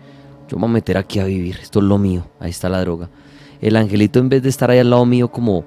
yo 0.48 0.58
me 0.58 0.62
voy 0.62 0.70
a 0.70 0.74
meter 0.74 0.98
aquí 0.98 1.20
a 1.20 1.26
vivir, 1.26 1.58
esto 1.62 1.80
es 1.80 1.86
lo 1.86 1.98
mío, 1.98 2.26
ahí 2.40 2.50
está 2.50 2.70
la 2.70 2.82
droga. 2.82 3.10
El 3.62 3.76
angelito 3.76 4.20
en 4.20 4.30
vez 4.30 4.44
de 4.44 4.50
estar 4.50 4.70
ahí 4.70 4.80
al 4.80 4.90
lado 4.90 5.06
mío 5.06 5.30
como 5.30 5.64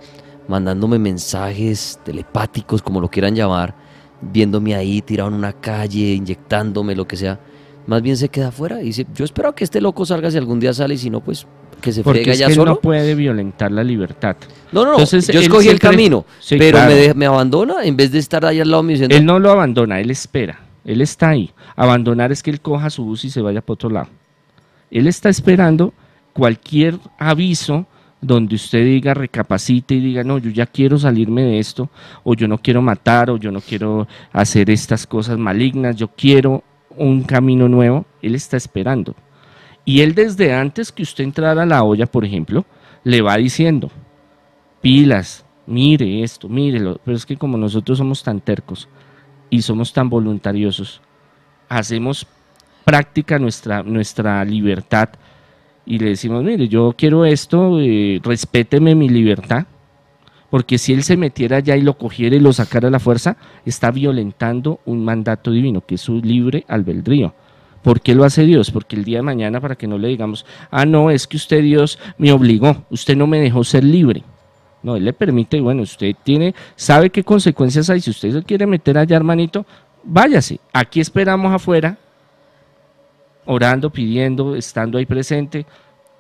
mandándome 0.47 0.99
mensajes 0.99 1.99
telepáticos, 2.05 2.83
como 2.83 3.01
lo 3.01 3.09
quieran 3.09 3.35
llamar, 3.35 3.75
viéndome 4.21 4.75
ahí 4.75 5.01
tirado 5.01 5.31
en 5.31 5.37
una 5.37 5.53
calle, 5.53 6.13
inyectándome, 6.13 6.95
lo 6.95 7.07
que 7.07 7.17
sea, 7.17 7.41
más 7.87 8.03
bien 8.03 8.17
se 8.17 8.29
queda 8.29 8.49
afuera 8.49 8.81
y 8.83 8.87
dice, 8.87 9.07
yo 9.15 9.25
espero 9.25 9.55
que 9.55 9.65
este 9.65 9.81
loco 9.81 10.05
salga 10.07 10.31
si 10.31 10.39
algún 10.39 10.61
día 10.61 10.73
sale 10.73 10.95
y 10.95 10.99
si 10.99 11.11
no, 11.11 11.21
pues 11.21 11.47
que 11.81 11.93
se 11.93 12.03
Porque 12.03 12.31
es 12.31 12.39
ya 12.39 12.47
que 12.47 12.53
él 12.53 12.57
solo. 12.57 12.73
no 12.73 12.81
puede 12.81 13.15
violentar 13.15 13.71
la 13.71 13.85
libertad. 13.85 14.37
No, 14.73 14.81
no, 14.85 14.87
no. 14.87 14.93
Entonces, 14.93 15.29
yo 15.29 15.41
escogí 15.41 15.69
el 15.69 15.79
camino, 15.79 16.25
Sí, 16.41 16.57
pero 16.59 16.79
claro. 16.79 16.93
me, 16.95 16.99
de- 16.99 17.15
me 17.15 17.27
abandona 17.27 17.85
en 17.85 17.97
vez 17.97 18.11
de 18.11 18.19
estar 18.21 18.45
ahí 18.47 18.59
al 18.61 18.71
lado 18.71 18.83
mío 18.83 18.93
diciendo, 18.95 19.15
Él 19.17 19.27
no 19.27 19.39
lo 19.39 19.51
abandona, 19.51 20.01
él 20.01 20.11
espera. 20.11 20.61
Él 20.85 21.01
está 21.03 21.31
ahí. 21.31 21.51
Abandonar 21.77 22.33
es 22.33 22.43
que 22.43 22.51
él 22.51 22.61
coja 22.61 22.89
su 22.91 23.05
bus 23.05 23.25
y 23.25 23.31
se 23.31 23.41
vaya 23.43 23.61
para 23.61 23.75
otro 23.75 23.91
lado. 23.91 24.09
Él 24.91 25.07
está 25.07 25.29
esperando 25.29 25.93
cualquier 26.33 26.99
aviso 27.19 27.87
donde 28.21 28.55
usted 28.55 28.85
diga, 28.85 29.13
recapacite 29.13 29.95
y 29.95 30.01
diga, 30.01 30.25
no, 30.25 30.39
yo 30.39 30.51
ya 30.51 30.65
quiero 30.67 30.99
salirme 30.99 31.43
de 31.43 31.59
esto, 31.59 31.91
o 32.23 32.35
yo 32.35 32.49
no 32.49 32.57
quiero 32.57 32.81
matar, 32.81 33.29
o 33.29 33.37
yo 33.37 33.51
no 33.51 33.61
quiero 33.61 34.09
hacer 34.33 34.71
estas 34.71 35.07
cosas 35.07 35.37
malignas, 35.37 35.97
yo 35.97 36.09
quiero 36.09 36.63
un 36.97 37.23
camino 37.23 37.69
nuevo. 37.69 38.07
Él 38.23 38.35
está 38.35 38.57
esperando. 38.57 39.15
Y 39.85 40.01
él 40.01 40.15
desde 40.15 40.55
antes 40.55 40.91
que 40.93 41.03
usted 41.03 41.25
entrara 41.25 41.63
a 41.63 41.67
la 41.67 41.83
olla, 41.85 42.07
por 42.07 42.25
ejemplo, 42.25 42.65
le 43.03 43.21
va 43.21 43.37
diciendo, 43.37 43.91
pilas, 44.81 45.45
mire 45.67 46.23
esto, 46.23 46.49
mírelo. 46.49 47.01
Pero 47.05 47.17
es 47.17 47.27
que 47.27 47.37
como 47.37 47.57
nosotros 47.57 47.99
somos 47.99 48.23
tan 48.23 48.41
tercos 48.41 48.89
y 49.51 49.63
somos 49.63 49.93
tan 49.93 50.09
voluntariosos, 50.09 51.01
hacemos 51.69 52.27
práctica 52.85 53.39
nuestra, 53.39 53.83
nuestra 53.83 54.45
libertad 54.45 55.11
y 55.87 55.99
le 55.99 56.11
decimos, 56.11 56.43
mire, 56.43 56.69
yo 56.69 56.95
quiero 56.97 57.25
esto, 57.25 57.79
eh, 57.81 58.21
respéteme 58.23 58.95
mi 58.95 59.09
libertad. 59.09 59.67
Porque 60.55 60.79
si 60.79 60.93
él 60.93 61.03
se 61.03 61.17
metiera 61.17 61.57
allá 61.57 61.77
y 61.77 61.83
lo 61.83 61.99
cogiera 61.99 62.37
y 62.37 62.39
lo 62.39 62.53
sacara 62.53 62.87
a 62.87 62.91
la 62.93 63.01
fuerza, 63.01 63.37
está 63.67 63.91
violentando 63.91 64.79
un 64.85 65.05
mandato 65.05 65.51
divino, 65.51 65.81
que 65.85 65.97
es 65.97 66.01
su 66.01 66.21
libre 66.21 66.65
albedrío. 66.69 67.35
¿Por 67.83 68.01
qué 68.01 68.15
lo 68.15 68.23
hace 68.23 68.45
Dios? 68.45 68.71
Porque 68.71 68.95
el 68.95 69.03
día 69.03 69.19
de 69.19 69.23
mañana, 69.23 69.61
para 69.61 69.75
que 69.75 69.89
no 69.89 69.99
le 69.99 70.07
digamos, 70.07 70.47
ah, 70.71 70.87
no, 70.87 71.11
es 71.11 71.27
que 71.27 71.39
usted 71.39 71.61
Dios 71.61 71.99
me 72.19 72.31
obligó, 72.31 72.85
usted 72.89 73.17
no 73.17 73.27
me 73.27 73.41
dejó 73.41 73.65
ser 73.65 73.83
libre. 73.83 74.23
No, 74.81 74.95
él 74.95 75.05
le 75.05 75.13
permite, 75.13 75.61
bueno, 75.61 75.83
usted 75.83 76.15
tiene, 76.23 76.55
sabe 76.77 77.11
qué 77.11 77.25
consecuencias 77.25 77.91
hay. 77.91 78.01
Si 78.01 78.11
usted 78.11 78.31
se 78.31 78.43
quiere 78.45 78.65
meter 78.65 78.97
allá, 78.97 79.17
hermanito, 79.17 79.67
váyase. 80.05 80.61
Aquí 80.73 81.01
esperamos 81.01 81.53
afuera, 81.53 81.99
orando, 83.45 83.91
pidiendo, 83.91 84.55
estando 84.55 84.99
ahí 84.99 85.05
presente, 85.05 85.67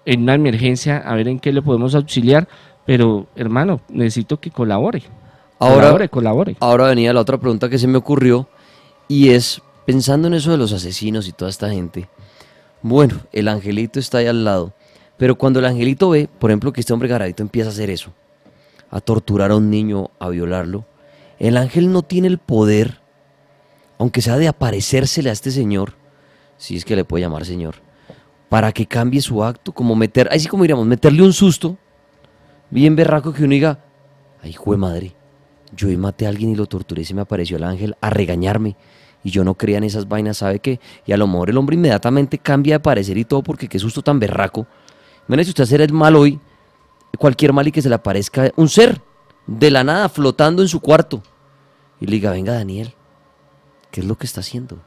en 0.04 0.22
una 0.22 0.34
emergencia, 0.34 0.98
a 0.98 1.14
ver 1.14 1.28
en 1.28 1.38
qué 1.38 1.52
le 1.52 1.62
podemos 1.62 1.94
auxiliar. 1.94 2.48
Pero, 2.86 3.26
hermano, 3.34 3.80
necesito 3.88 4.38
que 4.40 4.50
colabore. 4.50 5.02
Ahora- 5.58 5.82
colabore, 5.82 6.08
colabore. 6.08 6.56
ahora 6.60 6.88
venía 6.88 7.12
la 7.12 7.20
otra 7.20 7.38
pregunta 7.38 7.68
que 7.68 7.78
se 7.78 7.86
me 7.86 7.96
ocurrió 7.96 8.48
y 9.08 9.30
es, 9.30 9.62
pensando 9.86 10.28
en 10.28 10.34
eso 10.34 10.50
de 10.50 10.58
los 10.58 10.72
asesinos 10.72 11.28
y 11.28 11.32
toda 11.32 11.50
esta 11.50 11.70
gente, 11.70 12.08
bueno, 12.82 13.20
el 13.32 13.48
angelito 13.48 13.98
está 13.98 14.18
ahí 14.18 14.26
al 14.26 14.44
lado, 14.44 14.74
pero 15.16 15.36
cuando 15.36 15.60
el 15.60 15.64
angelito 15.66 16.10
ve, 16.10 16.28
por 16.38 16.50
ejemplo, 16.50 16.72
que 16.72 16.80
este 16.80 16.92
hombre 16.92 17.08
garadito 17.08 17.42
empieza 17.42 17.70
a 17.70 17.72
hacer 17.72 17.88
eso, 17.88 18.12
a 18.90 19.00
torturar 19.00 19.52
a 19.52 19.56
un 19.56 19.70
niño, 19.70 20.10
a 20.18 20.28
violarlo, 20.28 20.84
el 21.38 21.56
ángel 21.56 21.90
no 21.92 22.02
tiene 22.02 22.28
el 22.28 22.38
poder, 22.38 23.00
aunque 23.98 24.20
sea 24.22 24.36
de 24.36 24.48
aparecérsele 24.48 25.30
a 25.30 25.32
este 25.32 25.50
señor, 25.50 25.94
si 26.58 26.76
es 26.76 26.84
que 26.84 26.96
le 26.96 27.04
puede 27.04 27.22
llamar 27.24 27.46
señor, 27.46 27.76
para 28.48 28.72
que 28.72 28.86
cambie 28.86 29.22
su 29.22 29.42
acto, 29.44 29.72
como 29.72 29.94
meter, 29.96 30.28
así 30.30 30.46
como 30.48 30.64
diríamos, 30.64 30.84
meterle 30.86 31.22
un 31.22 31.32
susto, 31.32 31.78
bien 32.70 32.96
berraco 32.96 33.32
que 33.32 33.44
uno 33.44 33.52
diga, 33.52 33.84
ay, 34.42 34.52
jue 34.52 34.76
madre, 34.76 35.14
yo 35.74 35.88
maté 35.98 36.26
a 36.26 36.28
alguien 36.28 36.50
y 36.50 36.56
lo 36.56 36.66
torturé 36.66 37.02
y 37.02 37.04
se 37.04 37.14
me 37.14 37.22
apareció 37.22 37.56
el 37.56 37.64
ángel 37.64 37.96
a 38.00 38.10
regañarme. 38.10 38.76
Y 39.22 39.30
yo 39.30 39.42
no 39.42 39.54
creía 39.54 39.78
en 39.78 39.84
esas 39.84 40.06
vainas, 40.06 40.38
¿sabe 40.38 40.58
qué? 40.58 40.80
Y 41.06 41.12
a 41.12 41.16
lo 41.16 41.26
mejor 41.26 41.48
el 41.48 41.56
hombre 41.56 41.76
inmediatamente 41.76 42.38
cambia 42.38 42.74
de 42.74 42.80
parecer 42.80 43.16
y 43.16 43.24
todo 43.24 43.42
porque 43.42 43.68
qué 43.68 43.78
susto 43.78 44.02
tan 44.02 44.20
berraco. 44.20 44.66
Imagínese 45.26 45.50
usted 45.50 45.64
hacer 45.64 45.80
el 45.80 45.92
mal 45.92 46.14
hoy, 46.14 46.38
cualquier 47.18 47.52
mal 47.54 47.66
y 47.66 47.72
que 47.72 47.80
se 47.80 47.88
le 47.88 47.94
aparezca 47.94 48.50
un 48.56 48.68
ser 48.68 49.00
de 49.46 49.70
la 49.70 49.82
nada 49.82 50.08
flotando 50.10 50.60
en 50.60 50.68
su 50.68 50.80
cuarto. 50.80 51.22
Y 52.00 52.06
le 52.06 52.12
diga, 52.12 52.32
venga 52.32 52.52
Daniel, 52.52 52.92
¿qué 53.90 54.00
es 54.00 54.06
lo 54.06 54.16
que 54.16 54.26
está 54.26 54.40
haciendo? 54.40 54.78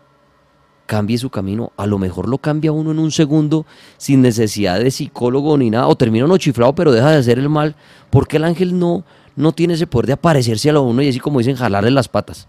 Cambie 0.88 1.20
su 1.20 1.30
camino. 1.30 1.72
A 1.78 1.86
lo 1.86 2.00
mejor 2.00 2.28
lo 2.28 2.40
cambia 2.40 2.72
uno 2.72 2.90
en 2.92 2.98
un 2.98 3.12
segundo 3.12 3.68
sin 3.98 4.24
necesidad 4.24 4.80
de 4.80 4.90
psicólogo 4.90 5.56
ni 5.58 5.70
nada. 5.70 5.88
O 5.88 5.96
termina 5.96 6.26
uno 6.26 6.40
chiflado 6.40 6.74
pero 6.74 6.92
deja 6.92 7.12
de 7.12 7.18
hacer 7.18 7.38
el 7.38 7.50
mal. 7.50 7.76
Porque 8.10 8.38
el 8.38 8.46
ángel 8.46 8.80
no, 8.80 9.04
no 9.36 9.52
tiene 9.52 9.76
ese 9.76 9.86
poder 9.86 10.08
de 10.08 10.14
aparecerse 10.14 10.72
a 10.72 10.80
uno 10.80 11.04
y 11.04 11.10
así 11.10 11.20
como 11.20 11.38
dicen, 11.38 11.56
jalarle 11.56 11.92
las 11.92 12.08
patas. 12.10 12.48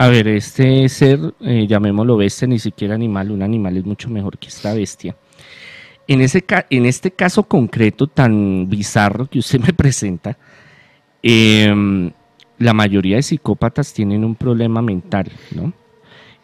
A 0.00 0.06
ver, 0.06 0.28
este 0.28 0.88
ser, 0.88 1.34
eh, 1.40 1.66
llamémoslo 1.68 2.16
bestia, 2.16 2.46
ni 2.46 2.60
siquiera 2.60 2.94
animal, 2.94 3.32
un 3.32 3.42
animal 3.42 3.76
es 3.76 3.84
mucho 3.84 4.08
mejor 4.08 4.38
que 4.38 4.46
esta 4.46 4.72
bestia. 4.72 5.16
En, 6.06 6.20
ese 6.20 6.44
en 6.70 6.86
este 6.86 7.10
caso 7.10 7.42
concreto 7.42 8.06
tan 8.06 8.68
bizarro 8.70 9.26
que 9.26 9.40
usted 9.40 9.58
me 9.66 9.72
presenta, 9.72 10.38
em, 11.20 12.12
la 12.58 12.72
mayoría 12.74 13.16
de 13.16 13.22
psicópatas 13.22 13.92
tienen 13.92 14.24
un 14.24 14.36
problema 14.36 14.80
mental, 14.82 15.32
¿no? 15.50 15.72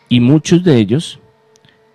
Y 0.09 0.19
muchos 0.19 0.65
de 0.65 0.77
ellos, 0.77 1.21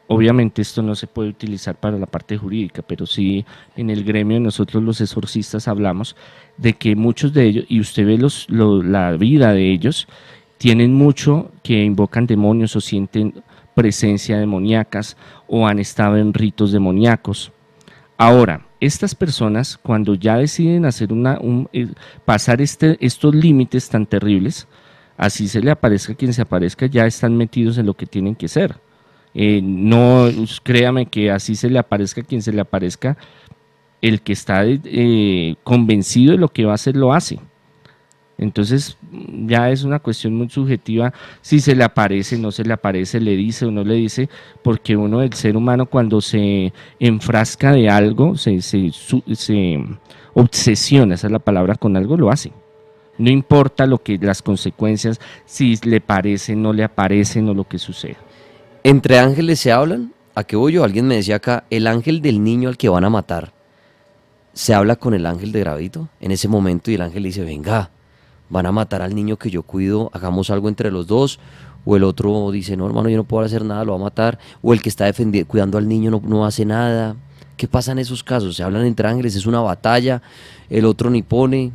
obviamente 0.09 0.61
esto 0.61 0.81
no 0.81 0.95
se 0.95 1.07
puede 1.07 1.29
utilizar 1.29 1.75
para 1.75 1.97
la 1.97 2.05
parte 2.07 2.37
jurídica, 2.37 2.81
pero 2.81 3.05
sí 3.05 3.45
en 3.77 3.89
el 3.89 4.03
gremio 4.03 4.39
nosotros 4.39 4.83
los 4.83 4.99
exorcistas 4.99 5.67
hablamos 5.67 6.15
de 6.57 6.73
que 6.73 6.95
muchos 6.95 7.31
de 7.33 7.45
ellos, 7.45 7.65
y 7.69 7.79
usted 7.79 8.05
ve 8.05 8.17
los, 8.17 8.49
lo- 8.49 8.83
la 8.83 9.11
vida 9.13 9.53
de 9.53 9.71
ellos, 9.71 10.07
tienen 10.57 10.93
mucho 10.93 11.51
que 11.63 11.83
invocan 11.83 12.27
demonios 12.27 12.75
o 12.75 12.81
sienten 12.81 13.41
presencia 13.75 14.37
demoníacas 14.37 15.15
o 15.47 15.65
han 15.65 15.79
estado 15.79 16.17
en 16.17 16.33
ritos 16.33 16.73
demoníacos. 16.73 17.51
Ahora, 18.17 18.65
estas 18.81 19.15
personas 19.15 19.77
cuando 19.77 20.15
ya 20.15 20.35
deciden 20.37 20.85
hacer 20.85 21.13
una, 21.13 21.39
eh, 21.71 21.87
pasar 22.25 22.61
este, 22.61 22.97
estos 22.99 23.33
límites 23.33 23.87
tan 23.89 24.05
terribles, 24.05 24.67
así 25.17 25.47
se 25.47 25.61
le 25.61 25.71
aparezca 25.71 26.15
quien 26.15 26.33
se 26.33 26.41
aparezca, 26.41 26.87
ya 26.87 27.05
están 27.05 27.37
metidos 27.37 27.77
en 27.77 27.85
lo 27.85 27.93
que 27.93 28.05
tienen 28.05 28.35
que 28.35 28.47
ser. 28.49 28.75
Eh, 29.33 29.61
no, 29.63 30.27
créame 30.63 31.05
que 31.05 31.31
así 31.31 31.55
se 31.55 31.69
le 31.69 31.79
aparezca 31.79 32.23
quien 32.23 32.41
se 32.41 32.51
le 32.51 32.61
aparezca, 32.61 33.17
el 34.01 34.21
que 34.21 34.33
está 34.33 34.63
eh, 34.65 35.55
convencido 35.63 36.31
de 36.31 36.37
lo 36.37 36.49
que 36.49 36.65
va 36.65 36.71
a 36.71 36.75
hacer 36.75 36.95
lo 36.95 37.13
hace. 37.13 37.39
Entonces 38.39 38.97
ya 39.45 39.69
es 39.69 39.83
una 39.83 39.99
cuestión 39.99 40.33
muy 40.33 40.49
subjetiva 40.49 41.13
si 41.41 41.59
se 41.59 41.75
le 41.75 41.83
aparece, 41.83 42.37
no 42.37 42.51
se 42.51 42.63
le 42.63 42.71
aparece, 42.71 43.19
le 43.19 43.35
dice 43.35 43.65
o 43.65 43.71
no 43.71 43.83
le 43.83 43.95
dice, 43.95 44.29
porque 44.63 44.95
uno, 44.95 45.21
el 45.21 45.33
ser 45.33 45.57
humano, 45.57 45.87
cuando 45.87 46.21
se 46.21 46.71
enfrasca 47.01 47.73
de 47.73 47.89
algo, 47.89 48.37
se, 48.37 48.61
se, 48.61 48.91
se 49.33 49.83
obsesiona, 50.33 51.15
esa 51.15 51.27
es 51.27 51.33
la 51.33 51.39
palabra, 51.39 51.75
con 51.75 51.97
algo, 51.97 52.15
lo 52.15 52.31
hace. 52.31 52.53
No 53.17 53.29
importa 53.29 53.85
lo 53.85 53.97
que 53.97 54.17
las 54.17 54.41
consecuencias, 54.41 55.19
si 55.45 55.75
le 55.83 55.99
parece, 55.99 56.55
no 56.55 56.71
le 56.71 56.85
aparecen 56.85 57.49
o 57.49 57.53
lo 57.53 57.65
que 57.65 57.77
suceda. 57.77 58.17
¿Entre 58.83 59.19
ángeles 59.19 59.59
se 59.59 59.73
hablan? 59.73 60.13
¿A 60.35 60.45
qué 60.45 60.55
voy 60.55 60.73
yo? 60.73 60.85
Alguien 60.85 61.05
me 61.05 61.15
decía 61.15 61.35
acá, 61.35 61.65
el 61.69 61.85
ángel 61.85 62.21
del 62.21 62.41
niño 62.41 62.69
al 62.69 62.77
que 62.77 62.87
van 62.87 63.03
a 63.03 63.09
matar, 63.09 63.51
¿se 64.53 64.73
habla 64.73 64.95
con 64.95 65.13
el 65.13 65.25
ángel 65.25 65.51
de 65.51 65.59
Gravito 65.59 66.07
en 66.21 66.31
ese 66.31 66.47
momento 66.47 66.89
y 66.89 66.93
el 66.93 67.01
ángel 67.01 67.23
dice, 67.23 67.43
venga, 67.43 67.89
van 68.49 68.65
a 68.65 68.71
matar 68.71 69.01
al 69.01 69.13
niño 69.13 69.35
que 69.35 69.49
yo 69.49 69.63
cuido, 69.63 70.09
hagamos 70.13 70.49
algo 70.49 70.69
entre 70.69 70.91
los 70.91 71.07
dos, 71.07 71.41
o 71.83 71.97
el 71.97 72.05
otro 72.05 72.51
dice, 72.51 72.77
no 72.77 72.85
hermano, 72.85 73.09
yo 73.09 73.17
no 73.17 73.25
puedo 73.25 73.45
hacer 73.45 73.65
nada, 73.65 73.83
lo 73.83 73.91
va 73.91 73.99
a 73.99 74.03
matar, 74.03 74.39
o 74.61 74.71
el 74.71 74.81
que 74.81 74.87
está 74.87 75.11
cuidando 75.45 75.77
al 75.77 75.89
niño 75.89 76.09
no, 76.09 76.21
no 76.25 76.45
hace 76.45 76.63
nada. 76.63 77.17
¿Qué 77.57 77.67
pasa 77.67 77.91
en 77.91 77.99
esos 77.99 78.23
casos? 78.23 78.55
Se 78.55 78.63
hablan 78.63 78.85
entre 78.85 79.09
ángeles, 79.09 79.35
es 79.35 79.45
una 79.45 79.59
batalla, 79.59 80.21
el 80.69 80.85
otro 80.85 81.09
ni 81.09 81.21
pone, 81.21 81.73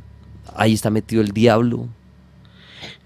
ahí 0.57 0.73
está 0.73 0.89
metido 0.89 1.21
el 1.21 1.33
diablo. 1.33 1.87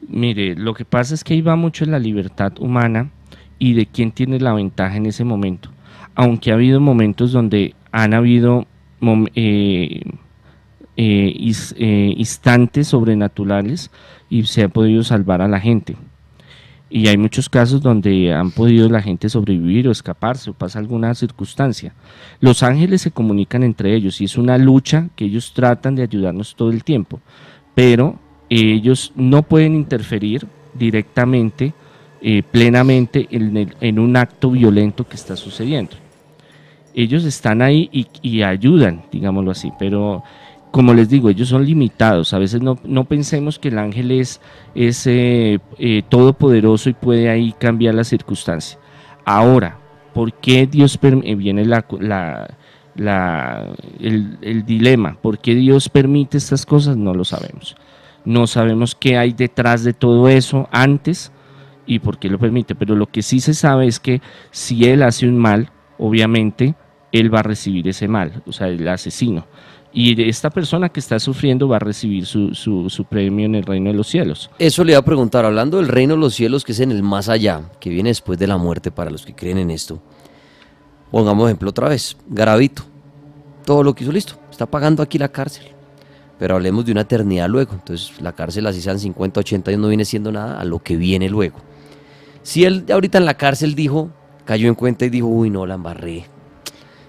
Mire, 0.07 0.55
lo 0.55 0.73
que 0.75 0.85
pasa 0.85 1.15
es 1.15 1.25
que 1.25 1.35
ahí 1.35 1.41
va 1.41 1.57
mucho 1.57 1.83
en 1.83 1.91
la 1.91 1.99
libertad 1.99 2.53
humana 2.61 3.11
y 3.59 3.75
de 3.75 3.87
quién 3.87 4.13
tiene 4.13 4.41
la 4.41 4.53
ventaja 4.53 4.97
en 4.97 5.07
ese 5.07 5.25
momento. 5.25 5.71
Aunque 6.15 6.51
ha 6.51 6.55
habido 6.55 6.81
momentos 6.81 7.33
donde 7.33 7.75
han 7.93 8.15
habido 8.15 8.67
eh, 9.35 10.03
eh, 10.97 11.53
eh, 11.77 12.15
instantes 12.17 12.89
sobrenaturales 12.89 13.91
y 14.29 14.45
se 14.45 14.65
ha 14.65 14.69
podido 14.69 15.03
salvar 15.05 15.43
a 15.43 15.49
la 15.49 15.61
gente. 15.61 15.97
Y 16.91 17.09
hay 17.09 17.19
muchos 17.19 17.51
casos 17.51 17.83
donde 17.83 18.33
han 18.33 18.51
podido 18.51 18.89
la 18.89 19.03
gente 19.03 19.29
sobrevivir 19.29 19.89
o 19.89 19.93
escaparse 19.93 20.51
o 20.51 20.55
pasa 20.55 20.79
alguna 20.79 21.15
circunstancia. 21.15 21.93
Los 22.41 22.63
ángeles 22.63 23.03
se 23.03 23.11
comunican 23.11 23.63
entre 23.63 23.95
ellos 23.95 24.21
y 24.21 24.25
es 24.25 24.39
una 24.39 24.57
lucha 24.57 25.09
que 25.15 25.27
ellos 25.27 25.53
tratan 25.53 25.95
de 25.97 26.03
ayudarnos 26.03 26.57
todo 26.57 26.71
el 26.71 26.85
tiempo, 26.85 27.21
pero 27.75 28.19
ellos 28.49 29.13
no 29.17 29.43
pueden 29.43 29.75
interferir 29.75 30.47
directamente, 30.73 31.75
eh, 32.21 32.43
plenamente 32.43 33.29
en, 33.31 33.99
un 33.99 34.17
acto 34.17 34.51
violento 34.51 35.07
que 35.07 35.17
está 35.17 35.37
sucediendo. 35.37 35.93
Ellos 36.95 37.25
están 37.25 37.63
ahí 37.63 37.89
y, 38.23 38.43
ayudan, 38.43 39.03
digámoslo 39.13 39.53
así, 39.53 39.73
pero 39.79 40.25
como 40.71 40.95
les 40.95 41.09
digo, 41.09 41.31
ellos 41.31 41.49
son 41.49 41.65
limitados. 41.65 42.33
A 42.35 42.39
veces 42.39 42.61
no, 42.61 43.05
pensemos 43.05 43.59
que 43.59 43.69
el 43.69 43.79
ángel 43.79 44.11
es, 44.11 44.41
eh, 44.75 45.59
eh, 45.79 46.03
todopoderoso 46.09 46.91
y 46.91 46.95
puede 46.95 47.31
ahí 47.31 47.55
cambiar 47.59 47.95
la 47.95 48.05
circunstancia. 48.05 48.79
Ahora, 49.25 49.79
¿por 50.13 50.33
qué 50.33 50.67
Dios 50.67 50.99
eh, 51.03 51.35
viene 51.37 51.63
el, 54.01 54.65
dilema? 54.67 55.17
¿Por 55.21 55.39
qué 55.39 55.55
Dios 55.55 55.89
permite 55.89 56.39
estas 56.39 56.67
cosas? 56.67 56.97
No 56.97 57.15
lo 57.15 57.25
sabemos. 57.25 57.77
No 58.25 58.47
sabemos 58.47 58.95
qué 58.95 59.17
hay 59.17 59.33
detrás 59.33 59.85
de 59.85 59.93
todo 59.93 60.29
eso 60.29 60.69
antes 60.73 61.31
y 61.89 61.99
por 61.99 62.19
qué 62.19 62.29
lo 62.29 62.39
permite. 62.39 62.77
Pero 62.77 62.95
lo 62.95 63.07
que 63.07 63.23
sí 63.23 63.41
se 63.41 63.55
sabe 63.55 63.89
es 63.89 63.99
que 63.99 64.23
si 64.53 64.85
Él 64.85 65.03
hace 65.03 65.27
un 65.27 65.37
mal, 65.37 65.73
obviamente 65.99 66.77
Él 67.11 67.35
va 67.35 67.41
a 67.41 67.43
recibir 67.43 67.89
ese 67.89 68.07
mal, 68.07 68.43
o 68.47 68.53
sea, 68.53 68.69
el 68.69 68.87
asesino 68.87 69.47
y 69.93 70.29
esta 70.29 70.51
persona 70.51 70.91
que 70.91 71.01
está 71.01 71.19
sufriendo 71.19 71.67
va 71.67 71.77
a 71.77 71.81
recibir 71.81 72.27
su, 72.27 72.55
su, 72.55 73.05
premio 73.05 73.47
en 73.47 73.55
el 73.55 73.65
reino 73.65 73.91
de 73.91 73.97
los 73.97 74.07
cielos. 74.07 74.51
Eso 74.59 74.85
le 74.85 74.93
iba 74.93 75.01
a 75.01 75.05
preguntar, 75.05 75.45
hablando 75.45 75.79
del 75.79 75.89
reino 75.89 76.15
de 76.15 76.21
los 76.21 76.35
cielos, 76.35 76.65
que 76.65 76.73
es 76.73 76.81
en 76.81 76.93
el 76.93 77.03
más 77.03 77.29
allá, 77.29 77.63
que 77.81 77.91
viene 77.91 78.11
después 78.11 78.39
de 78.39 78.47
la 78.47 78.59
muerte 78.59 78.91
para 78.91 79.11
los 79.11 79.25
que 79.25 79.35
creen 79.35 79.59
en 79.59 79.71
esto. 79.71 80.01
Pongamos 81.11 81.47
ejemplo 81.47 81.71
otra 81.71 81.89
vez, 81.89 82.17
Garavito, 82.29 82.83
todo 83.65 83.83
lo 83.83 83.95
que 83.95 84.05
hizo 84.05 84.13
listo, 84.13 84.35
está 84.51 84.67
pagando 84.67 85.03
aquí 85.03 85.19
la 85.19 85.29
cárcel. 85.29 85.67
Pero 86.39 86.55
hablemos 86.55 86.85
de 86.85 86.93
una 86.93 87.01
eternidad 87.01 87.49
luego, 87.49 87.73
entonces 87.73 88.21
la 88.21 88.33
cárcel 88.33 88.67
así 88.67 88.81
sean 88.81 89.01
50, 89.01 89.41
80 89.41 89.71
años 89.71 89.81
no 89.81 89.89
viene 89.89 90.05
siendo 90.05 90.31
nada 90.31 90.61
a 90.61 90.65
lo 90.65 90.79
que 90.81 90.97
viene 90.97 91.29
luego. 91.29 91.57
Si 92.49 92.65
él 92.65 92.87
ahorita 92.91 93.19
en 93.19 93.27
la 93.27 93.35
cárcel 93.35 93.75
dijo, 93.75 94.09
cayó 94.47 94.71
en 94.71 94.75
cuenta 94.75 95.05
y 95.05 95.11
dijo, 95.11 95.27
uy 95.27 95.51
no, 95.51 95.67
la 95.67 95.75
embarré, 95.75 96.25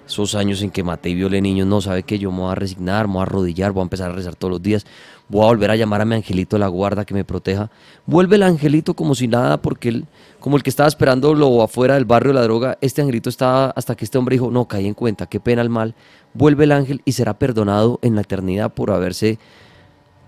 esos 0.06 0.36
años 0.36 0.62
en 0.62 0.70
que 0.70 0.84
maté 0.84 1.12
y 1.12 1.16
violé 1.16 1.42
niños, 1.42 1.66
no 1.66 1.80
sabe 1.80 2.04
que 2.04 2.20
yo 2.20 2.30
me 2.30 2.40
voy 2.40 2.52
a 2.52 2.56
resignar, 2.56 3.08
me 3.08 3.14
voy 3.14 3.20
a 3.22 3.24
arrodillar, 3.24 3.72
voy 3.72 3.80
a 3.80 3.84
empezar 3.84 4.12
a 4.12 4.14
rezar 4.14 4.36
todos 4.36 4.52
los 4.52 4.62
días, 4.62 4.86
voy 5.30 5.44
a 5.44 5.46
volver 5.46 5.72
a 5.72 5.78
llamar 5.78 6.02
a 6.02 6.06
mi 6.06 6.16
angelito 6.16 6.58
de 6.58 6.60
la 6.60 6.68
guarda 6.68 7.06
que 7.06 7.14
me 7.14 7.24
proteja. 7.24 7.72
Vuelve 8.06 8.36
el 8.36 8.44
angelito 8.44 8.96
como 8.96 9.16
si 9.16 9.30
nada, 9.30 9.62
porque 9.62 9.88
él, 9.88 10.08
como 10.42 10.58
el 10.58 10.64
que 10.64 10.70
estaba 10.70 10.90
esperando 10.90 11.34
lo 11.34 11.64
afuera 11.64 11.94
del 11.94 12.04
barrio 12.04 12.34
de 12.34 12.40
la 12.40 12.44
droga, 12.44 12.78
este 12.82 13.02
angelito 13.02 13.30
estaba 13.30 13.70
hasta 13.70 13.96
que 13.96 14.04
este 14.04 14.18
hombre 14.18 14.34
dijo, 14.34 14.52
no, 14.52 14.68
caí 14.68 14.88
en 14.88 14.94
cuenta, 14.94 15.26
qué 15.26 15.40
pena 15.40 15.62
el 15.62 15.70
mal. 15.70 15.96
Vuelve 16.34 16.66
el 16.66 16.74
ángel 16.74 17.02
y 17.06 17.14
será 17.14 17.40
perdonado 17.40 17.98
en 18.02 18.16
la 18.16 18.22
eternidad 18.24 18.74
por 18.74 18.92
haberse 18.92 19.40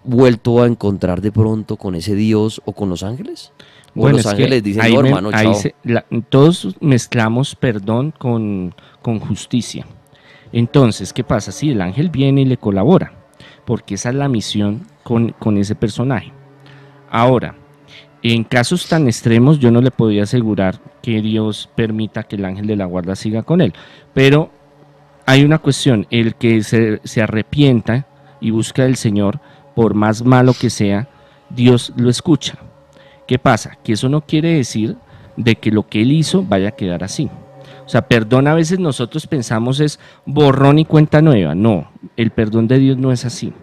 vuelto 0.06 0.64
a 0.64 0.68
encontrar 0.68 1.20
de 1.20 1.34
pronto 1.34 1.76
con 1.76 1.96
ese 1.96 2.16
Dios 2.16 2.62
o 2.64 2.72
con 2.72 2.88
los 2.88 3.04
ángeles. 3.04 3.52
Bueno, 3.94 4.18
los 4.18 4.26
ángeles 4.26 4.64
dicen, 4.64 4.94
no, 4.94 5.00
hermano, 5.02 5.32
todos 6.30 6.76
mezclamos 6.80 7.56
perdón 7.56 8.14
con, 8.18 8.74
con 9.02 9.20
justicia. 9.20 9.86
Entonces, 10.54 11.14
¿qué 11.14 11.24
pasa? 11.24 11.52
Si 11.52 11.72
el 11.72 11.82
ángel 11.82 12.10
viene 12.10 12.42
y 12.42 12.46
le 12.46 12.58
colabora, 12.58 13.14
porque 13.66 13.96
esa 13.96 14.10
es 14.10 14.16
la 14.16 14.30
misión 14.30 14.88
con, 15.04 15.32
con 15.32 15.58
ese 15.58 15.76
personaje. 15.76 16.32
Ahora, 17.10 17.56
en 18.24 18.44
casos 18.44 18.88
tan 18.88 19.08
extremos 19.08 19.60
yo 19.60 19.72
no 19.72 19.82
le 19.82 19.92
podía 19.92 20.24
asegurar 20.24 20.80
que 21.02 21.22
Dios 21.22 21.70
permita 21.76 22.24
que 22.24 22.36
el 22.36 22.46
ángel 22.46 22.68
de 22.68 22.76
la 22.76 22.86
guarda 22.86 23.16
siga 23.16 23.44
con 23.44 23.62
él, 23.62 23.74
pero 24.14 24.52
hay 25.26 25.44
una 25.44 25.60
cuestión, 25.60 26.08
el 26.12 26.36
que 26.36 26.64
se, 26.64 27.02
se 27.04 27.22
arrepienta 27.22 28.08
y 28.40 28.52
busca 28.52 28.84
al 28.84 28.96
Señor, 28.96 29.40
por 29.76 29.94
más 29.94 30.24
malo 30.24 30.54
que 30.60 30.70
sea, 30.70 31.08
Dios 31.50 31.94
lo 31.96 32.10
escucha. 32.10 32.58
¿Qué 33.32 33.40
pasa? 33.40 33.78
Que 33.82 33.94
eso 33.94 34.10
no 34.10 34.20
quiere 34.20 34.56
decir 34.56 34.98
de 35.38 35.56
que 35.56 35.72
lo 35.72 35.88
que 35.88 36.02
él 36.02 36.12
hizo 36.12 36.44
vaya 36.44 36.68
a 36.68 36.72
quedar 36.74 37.02
así. 37.02 37.30
O 37.86 37.88
sea, 37.88 38.02
perdón 38.02 38.46
a 38.46 38.54
veces 38.54 38.78
nosotros 38.78 39.26
pensamos 39.26 39.80
es 39.80 40.02
borrón 40.26 40.80
y 40.80 40.84
cuenta 40.84 41.22
nueva. 41.22 41.56
No, 41.56 41.90
el 42.18 42.32
perdón 42.32 42.68
de 42.68 42.78
Dios 42.78 42.98
no 42.98 43.10
es 43.10 43.24
así. 43.24 43.54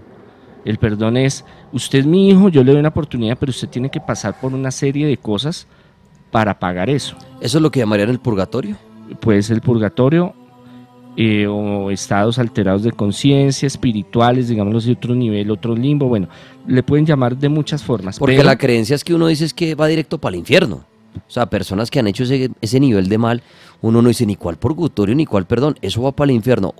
El 0.65 0.79
perdón 0.79 1.19
es, 1.19 1.45
usted 1.71 1.99
es 1.99 2.07
mi 2.07 2.31
hijo, 2.31 2.49
yo 2.49 2.65
le 2.65 2.73
doy 2.73 2.81
una 2.81 2.89
oportunidad, 2.89 3.37
pero 3.39 3.51
usted 3.51 3.69
tiene 3.69 3.91
que 3.91 4.01
pasar 4.01 4.41
por 4.41 4.55
una 4.55 4.71
serie 4.71 5.07
de 5.07 5.19
cosas 5.19 5.67
para 6.31 6.59
pagar 6.59 6.89
eso. 6.89 7.15
¿Eso 7.43 7.59
es 7.59 7.63
lo 7.63 7.71
que 7.71 7.81
llamarían 7.81 8.09
el 8.09 8.21
purgatorio? 8.21 8.75
Pues 9.21 9.51
el 9.51 9.61
purgatorio 9.61 10.35
eh, 11.21 11.49
o 11.49 11.91
estados 11.91 12.39
alterados 12.39 12.85
de 12.85 12.93
conciencia, 12.93 13.67
espirituales, 13.67 14.47
digamos 14.47 14.85
de 14.85 14.93
otro 14.93 15.17
nivel, 15.17 15.51
otro 15.51 15.75
limbo, 15.75 16.07
bueno, 16.07 16.29
le 16.65 16.85
pueden 16.85 17.07
llamar 17.07 17.37
de 17.37 17.49
muchas 17.49 17.83
formas. 17.83 18.21
Porque 18.21 18.45
la 18.45 18.57
creencia 18.57 18.95
es 18.95 19.03
que 19.03 19.15
uno 19.15 19.27
dice 19.27 19.45
es 19.45 19.53
que 19.53 19.75
va 19.75 19.89
directo 19.89 20.19
para 20.19 20.35
el 20.35 20.39
infierno. 20.39 20.85
O 21.17 21.31
sea, 21.31 21.47
personas 21.47 21.91
que 21.91 21.99
han 21.99 22.07
hecho 22.07 22.23
ese, 22.23 22.79
nivel 22.79 23.09
de 23.09 23.19
mal, 23.19 23.43
uno 23.83 24.01
no 24.01 24.11
dice 24.11 24.27
ni 24.27 24.37
cuál 24.37 24.59
purgatorio 24.59 25.17
ni 25.17 25.27
cuál 25.27 25.45
perdón, 25.45 25.77
eso 25.83 26.03
va 26.03 26.13
para 26.13 26.31
el 26.31 26.37
infierno. 26.37 26.73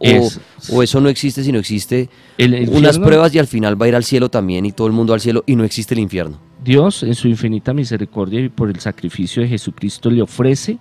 O, 0.71 0.85
eso 0.85 1.01
no 1.01 1.09
existe, 1.09 1.43
sino 1.43 1.59
existe 1.59 2.09
unas 2.39 3.01
pruebas 3.01 3.35
y 3.35 3.41
al 3.41 3.49
final 3.49 3.81
va 3.81 3.87
a 3.87 3.89
ir 3.89 3.97
al 3.97 4.05
cielo 4.05 4.29
también 4.29 4.65
y 4.67 4.71
todo 4.71 4.87
el 4.87 4.93
mundo 4.93 5.15
al 5.15 5.21
cielo 5.21 5.43
y 5.47 5.57
no 5.57 5.65
existe 5.65 5.95
el 5.95 6.01
infierno. 6.01 6.39
Dios, 6.63 7.03
en 7.03 7.17
su 7.17 7.27
infinita 7.27 7.75
misericordia 7.75 8.39
y 8.39 8.51
por 8.51 8.69
el 8.69 8.79
sacrificio 8.79 9.43
de 9.43 9.49
Jesucristo, 9.49 10.13
le 10.13 10.23
ofrece 10.23 10.79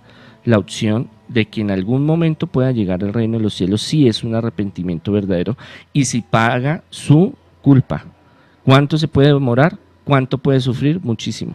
la 0.48 0.56
opción 0.56 1.10
de 1.28 1.44
que 1.44 1.60
en 1.60 1.70
algún 1.70 2.06
momento 2.06 2.46
pueda 2.46 2.72
llegar 2.72 3.04
al 3.04 3.12
reino 3.12 3.36
de 3.36 3.42
los 3.42 3.52
cielos 3.52 3.82
si 3.82 4.08
es 4.08 4.24
un 4.24 4.34
arrepentimiento 4.34 5.12
verdadero 5.12 5.58
y 5.92 6.06
si 6.06 6.22
paga 6.22 6.84
su 6.88 7.34
culpa. 7.60 8.06
¿Cuánto 8.64 8.96
se 8.96 9.08
puede 9.08 9.28
demorar? 9.28 9.78
¿Cuánto 10.04 10.38
puede 10.38 10.60
sufrir? 10.60 11.00
Muchísimo. 11.02 11.52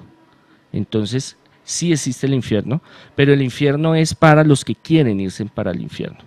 Entonces, 0.72 1.38
sí 1.64 1.92
existe 1.92 2.28
el 2.28 2.36
infierno, 2.36 2.84
pero 3.16 3.34
el 3.34 3.42
infierno 3.42 3.96
es 3.96 4.14
para 4.14 4.44
los 4.44 4.64
que 4.64 4.76
quieren 4.76 5.20
irse 5.20 5.44
para 5.46 5.72
el 5.72 5.82
infierno. 5.82 6.20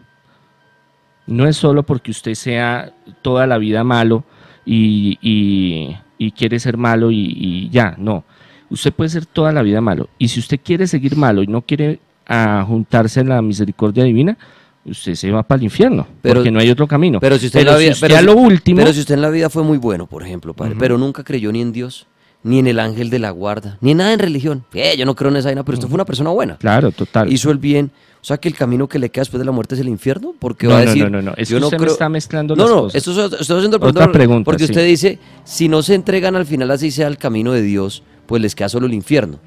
No 1.28 1.46
es 1.46 1.56
solo 1.56 1.84
porque 1.84 2.10
usted 2.10 2.34
sea 2.34 2.92
toda 3.22 3.46
la 3.46 3.58
vida 3.58 3.84
malo 3.84 4.24
y, 4.64 5.94
quiere 6.36 6.58
ser 6.58 6.76
malo 6.76 7.12
y, 7.12 7.32
y, 7.38 7.68
ya, 7.70 7.94
no. 7.96 8.24
Usted 8.70 8.92
puede 8.92 9.10
ser 9.10 9.24
toda 9.24 9.52
la 9.52 9.62
vida 9.62 9.80
malo. 9.80 10.08
Y 10.18 10.26
si 10.26 10.40
usted 10.40 10.58
quiere 10.60 10.88
seguir 10.88 11.16
malo 11.16 11.44
y 11.44 11.46
no 11.46 11.62
quiere 11.62 12.00
a 12.26 12.64
juntarse 12.66 13.20
en 13.20 13.28
la 13.28 13.40
misericordia 13.42 14.04
divina, 14.04 14.36
usted 14.84 15.14
se 15.14 15.30
va 15.30 15.42
para 15.42 15.58
el 15.58 15.64
infierno, 15.64 16.06
porque 16.22 16.50
no 16.50 16.58
hay 16.58 16.70
otro 16.70 16.86
camino. 16.86 17.20
Pero 17.20 17.38
si 17.38 17.46
usted, 17.46 17.60
en 17.60 17.66
la 17.66 17.76
vida, 17.76 17.94
pero 18.00 18.22
lo 18.22 18.36
último, 18.36 18.78
pero 18.78 18.92
si 18.92 19.00
usted 19.00 19.14
en 19.14 19.22
la 19.22 19.30
vida 19.30 19.50
fue 19.50 19.62
muy 19.62 19.78
bueno, 19.78 20.06
por 20.06 20.22
ejemplo, 20.22 20.54
padre, 20.54 20.74
pero 20.78 20.98
nunca 20.98 21.24
creyó 21.24 21.52
ni 21.52 21.60
en 21.62 21.72
Dios, 21.72 22.06
ni 22.42 22.58
en 22.58 22.66
el 22.66 22.78
ángel 22.78 23.10
de 23.10 23.18
la 23.18 23.30
guarda, 23.30 23.78
ni 23.80 23.92
en 23.92 23.98
nada 23.98 24.12
en 24.12 24.18
religión. 24.18 24.64
Eh, 24.72 24.96
yo 24.96 25.04
no 25.04 25.14
creo 25.14 25.30
en 25.30 25.38
esa 25.38 25.48
vaina, 25.48 25.64
pero 25.64 25.76
usted 25.76 25.88
fue 25.88 25.96
una 25.96 26.04
persona 26.04 26.30
buena. 26.30 26.56
Claro, 26.56 26.92
total. 26.92 27.32
Hizo 27.32 27.50
el 27.50 27.58
bien. 27.58 27.90
O 28.20 28.24
sea, 28.26 28.38
que 28.38 28.48
el 28.48 28.56
camino 28.56 28.88
que 28.88 28.98
le 28.98 29.08
queda 29.08 29.20
después 29.20 29.38
de 29.38 29.44
la 29.44 29.52
muerte 29.52 29.76
es 29.76 29.80
el 29.80 29.88
infierno, 29.88 30.34
porque 30.36 30.66
no, 30.66 30.72
va 30.72 30.78
a 30.78 30.80
decir... 30.80 31.04
No, 31.04 31.10
no, 31.10 31.22
no, 31.22 31.34
es 31.36 31.48
yo 31.48 31.58
que 31.58 31.60
no 31.60 31.66
usted 31.68 31.78
creo... 31.78 31.92
está 31.92 32.08
mezclando 32.08 32.56
no, 32.56 32.62
las 32.64 32.70
no, 32.72 32.82
cosas. 32.82 33.06
No, 33.06 33.14
no, 33.14 33.36
estoy 33.36 33.56
haciendo 33.56 33.78
Otra 33.80 34.10
pregunta, 34.10 34.44
porque 34.44 34.64
usted 34.64 34.84
dice, 34.84 35.20
si 35.44 35.68
no 35.68 35.80
se 35.82 35.94
entregan 35.94 36.34
al 36.34 36.44
final 36.44 36.72
así 36.72 36.90
sea 36.90 37.06
el 37.06 37.18
camino 37.18 37.52
de 37.52 37.62
Dios, 37.62 38.02
pues 38.26 38.42
les 38.42 38.56
queda 38.56 38.68
solo 38.68 38.86
el 38.86 38.94
infierno. 38.94 39.38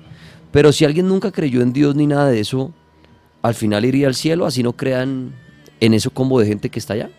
Pero 0.52 0.72
si 0.72 0.86
alguien 0.86 1.08
nunca 1.08 1.32
creyó 1.32 1.62
en 1.62 1.74
Dios 1.74 1.96
ni 1.96 2.08
nada 2.08 2.30
de 2.30 2.40
eso, 2.40 2.74
al 3.42 3.54
final 3.54 3.86
iría 3.86 4.08
al 4.08 4.16
cielo, 4.16 4.46
así 4.46 4.64
no 4.64 4.74
crean 4.74 5.34
en 5.80 5.94
ese 5.94 6.10
combo 6.10 6.40
de 6.40 6.48
gente 6.48 6.70
que 6.70 6.80
está 6.80 6.94
allá. 6.94 7.10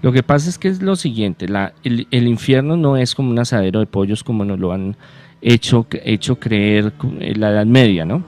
Lo 0.00 0.12
que 0.12 0.22
pasa 0.22 0.48
es 0.50 0.58
que 0.58 0.68
es 0.68 0.82
lo 0.82 0.96
siguiente, 0.96 1.48
la, 1.48 1.74
el, 1.84 2.26
infierno 2.26 2.76
no 2.76 2.96
es 2.96 3.14
como 3.14 3.30
un 3.30 3.38
asadero 3.38 3.78
de 3.78 3.86
pollos 3.86 4.24
como 4.24 4.44
nos 4.44 4.58
lo 4.58 4.72
han 4.72 4.96
hecho, 5.40 5.86
hecho 6.04 6.40
creer 6.40 6.92
en 7.20 7.40
la 7.40 7.50
Edad 7.50 7.66
Media, 7.66 8.04
¿no? 8.04 8.24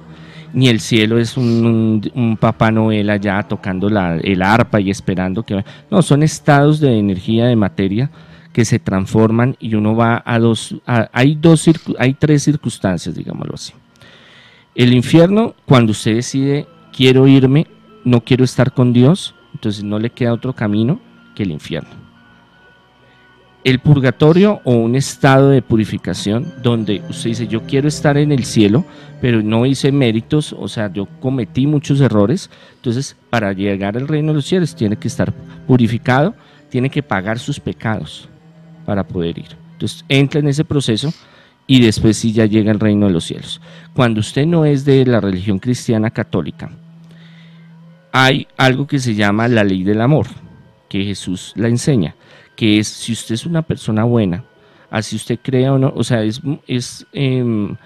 Ni 0.53 0.68
el 0.68 0.78
cielo 0.78 1.18
es 1.18 1.36
un, 1.36 2.09
un, 2.14 2.36
Papá 2.36 2.70
Noel 2.70 3.11
allá 3.11 3.42
tocando 3.42 3.90
la, 3.90 4.16
el 4.18 4.40
arpa 4.40 4.80
y 4.80 4.88
esperando 4.88 5.42
que... 5.42 5.64
No, 5.90 6.01
son 6.01 6.22
estados 6.22 6.78
de 6.78 6.97
energía, 6.97 7.47
de 7.47 7.57
materia, 7.57 8.09
que 8.53 8.64
se 8.64 8.78
transforman 8.78 9.57
y 9.59 9.74
uno 9.74 9.97
va 9.97 10.22
a 10.24 10.38
dos... 10.38 10.76
hay, 10.86 11.34
dos 11.34 11.68
hay 11.99 12.14
tres 12.14 12.45
circunstancias, 12.45 13.16
digámoslo 13.16 13.55
así. 13.55 13.72
El 14.75 14.93
infierno, 14.93 15.55
cuando 15.66 15.93
usted 15.93 16.16
decide, 16.16 16.66
quiero 16.93 17.27
irme, 17.27 17.66
no 18.05 18.22
quiero 18.22 18.45
estar 18.45 18.72
con 18.72 18.93
Dios, 18.93 19.35
entonces 19.53 19.85
no 19.85 19.99
le 19.99 20.11
queda 20.11 20.33
otro 20.33 20.53
camino 20.53 21.01
que 21.35 21.45
el 21.45 21.53
infierno 21.53 22.05
el 23.64 23.79
purgatorio 23.79 24.61
o 24.64 24.75
un 24.75 24.95
estado 24.95 25.49
de 25.49 25.62
purificación 25.62 26.53
donde 26.62 27.03
usted 27.09 27.31
dice 27.31 27.49
yo 27.49 27.62
quiero 27.62 27.89
estar 27.89 28.18
en 28.18 28.31
el 28.31 28.45
cielo, 28.45 28.85
pero 29.22 29.43
no 29.43 29.64
hice 29.64 29.91
méritos, 29.91 30.53
o 30.53 30.68
sea, 30.68 30.93
yo 30.93 31.07
cometí 31.18 31.66
muchos 31.66 32.01
errores, 32.03 32.51
entonces 32.77 33.16
para 33.31 33.55
llegar 33.55 33.97
al 33.97 34.07
reino 34.07 34.29
de 34.29 34.35
los 34.35 34.45
cielos 34.45 34.77
tiene 34.77 34.97
que 34.97 35.09
estar 35.09 35.33
purificado, 35.66 36.35
tiene 36.68 36.91
que 36.91 37.03
pagar 37.03 37.39
sus 37.39 37.59
pecados 37.59 38.29
para 38.85 39.03
poder 39.03 39.39
ir. 39.39 39.57
Entonces 39.72 40.05
entra 40.11 40.41
en 40.41 40.49
ese 40.49 40.64
proceso 40.64 41.11
y 41.66 41.80
después 41.80 42.16
sí 42.16 42.32
ya 42.32 42.46
llega 42.46 42.70
al 42.70 42.80
reino 42.80 43.06
de 43.06 43.12
los 43.12 43.24
cielos. 43.24 43.60
Cuando 43.94 44.20
usted 44.20 44.46
no 44.46 44.64
es 44.64 44.84
de 44.84 45.06
la 45.06 45.20
religión 45.20 45.58
cristiana 45.58 46.10
católica, 46.10 46.70
hay 48.12 48.46
algo 48.56 48.86
que 48.86 48.98
se 48.98 49.14
llama 49.14 49.48
la 49.48 49.64
ley 49.64 49.82
del 49.82 50.00
amor, 50.00 50.26
que 50.88 51.04
Jesús 51.04 51.52
la 51.56 51.68
enseña 51.68 52.14
que 52.54 52.78
es 52.78 52.88
si 52.88 53.12
usted 53.12 53.34
es 53.34 53.46
una 53.46 53.62
persona 53.62 54.04
buena, 54.04 54.44
así 54.90 55.16
usted 55.16 55.38
crea 55.42 55.72
o 55.72 55.78
no, 55.78 55.92
o 55.94 56.04
sea, 56.04 56.22
es, 56.22 56.40
es 56.66 57.06
em, 57.12 57.76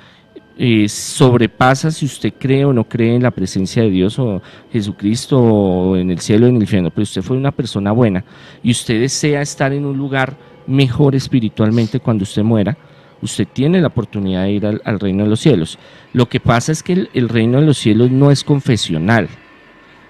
eh, 0.59 0.89
sobrepasa 0.89 1.91
si 1.91 2.05
usted 2.07 2.35
cree 2.39 2.65
o 2.65 2.73
no 2.73 2.85
cree 2.85 3.15
en 3.15 3.23
la 3.23 3.31
presencia 3.31 3.83
de 3.83 3.91
Dios 3.91 4.19
o 4.19 4.43
Jesucristo 4.73 5.41
o 5.41 5.97
en 5.97 6.11
el 6.11 6.19
cielo 6.21 6.47
o 6.47 6.49
en 6.49 6.57
el 6.57 6.63
infierno, 6.63 6.91
pero 6.91 7.05
usted 7.05 7.23
fue 7.23 7.37
una 7.37 7.53
persona 7.53 7.93
buena 7.93 8.25
y 8.63 8.71
usted 8.71 9.01
desea 9.01 9.41
estar 9.41 9.73
en 9.73 9.85
un 9.85 9.97
lugar 9.97 10.37
mejor 10.67 11.15
espiritualmente 11.15 12.01
cuando 12.01 12.25
usted 12.25 12.43
muera, 12.43 12.77
usted 13.23 13.47
tiene 13.53 13.81
la 13.81 13.89
oportunidad 13.89 14.45
de 14.45 14.51
ir 14.51 14.67
al, 14.67 15.01
reino 15.01 15.25
de 15.25 15.31
los 15.31 15.41
cielos. 15.41 15.79
Lo 16.13 16.29
que 16.29 16.41
pasa 16.41 16.73
es 16.73 16.83
que 16.83 17.09
el 17.13 17.29
reino 17.29 17.61
de 17.61 17.67
los 17.67 17.79
cielos 17.79 18.11
no 18.11 18.31
es 18.31 18.45
confesional 18.45 19.29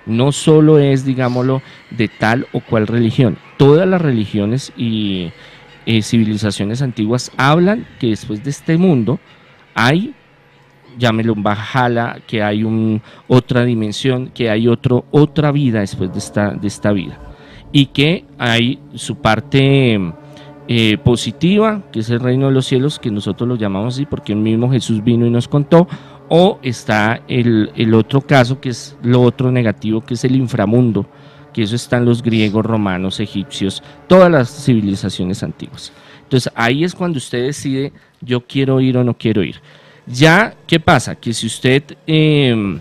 no 0.08 0.32
solo 0.32 0.78
es, 0.78 1.04
digámoslo, 1.04 1.62
de 1.90 2.08
tal 2.08 2.46
o 2.52 2.60
cual 2.60 2.86
religión. 2.86 3.38
Todas 3.58 3.86
las 3.86 4.00
religiones 4.00 4.72
y 4.76 5.30
eh, 5.86 6.02
civilizaciones 6.02 6.82
antiguas 6.82 7.30
hablan 7.36 7.86
que 8.00 8.08
después 8.08 8.42
de 8.42 8.50
este 8.50 8.76
mundo 8.78 9.20
hay, 9.74 10.14
llámelo 10.98 11.34
un 11.34 11.42
Bajala, 11.42 12.20
que 12.26 12.42
hay 12.42 12.64
otra 13.28 13.64
dimensión, 13.64 14.28
que 14.28 14.50
hay 14.50 14.66
otro, 14.66 15.04
otra 15.10 15.52
vida 15.52 15.80
después 15.80 16.12
de 16.12 16.18
esta, 16.18 16.50
de 16.50 16.66
esta 16.66 16.92
vida. 16.92 17.18
Y 17.70 17.86
que 17.86 18.24
hay 18.38 18.80
su 18.94 19.16
parte 19.16 20.00
eh, 20.70 20.98
positiva, 20.98 21.82
que 21.90 22.00
es 22.00 22.10
el 22.10 22.20
reino 22.20 22.46
de 22.46 22.52
los 22.52 22.66
cielos, 22.66 22.98
que 22.98 23.10
nosotros 23.10 23.48
lo 23.48 23.56
llamamos 23.56 23.94
así 23.94 24.04
porque 24.04 24.34
el 24.34 24.38
mismo 24.38 24.70
Jesús 24.70 25.02
vino 25.02 25.24
y 25.24 25.30
nos 25.30 25.48
contó, 25.48 25.88
o 26.28 26.58
está 26.62 27.22
el, 27.26 27.94
otro 27.94 28.20
caso, 28.20 28.60
que 28.60 28.68
es 28.68 28.94
lo 29.02 29.22
otro 29.22 29.50
negativo, 29.50 30.02
que 30.02 30.12
es 30.12 30.24
el 30.24 30.36
inframundo, 30.36 31.06
que 31.54 31.62
eso 31.62 31.74
están 31.74 32.04
los 32.04 32.22
griegos, 32.22 32.66
romanos, 32.66 33.18
egipcios, 33.18 33.82
todas 34.08 34.30
las 34.30 34.64
civilizaciones 34.64 35.42
antiguas. 35.42 35.90
Entonces 36.24 36.52
ahí 36.54 36.84
es 36.84 36.94
cuando 36.94 37.16
usted 37.16 37.46
decide, 37.46 37.94
yo 38.20 38.46
quiero 38.46 38.78
ir 38.82 38.98
o 38.98 39.04
no 39.04 39.16
quiero 39.16 39.42
ir. 39.42 39.62
Ya, 40.06 40.54
¿qué 40.66 40.78
pasa? 40.78 41.14
Que 41.14 41.32
si 41.32 41.46
usted, 41.46 41.82
em, 42.06 42.78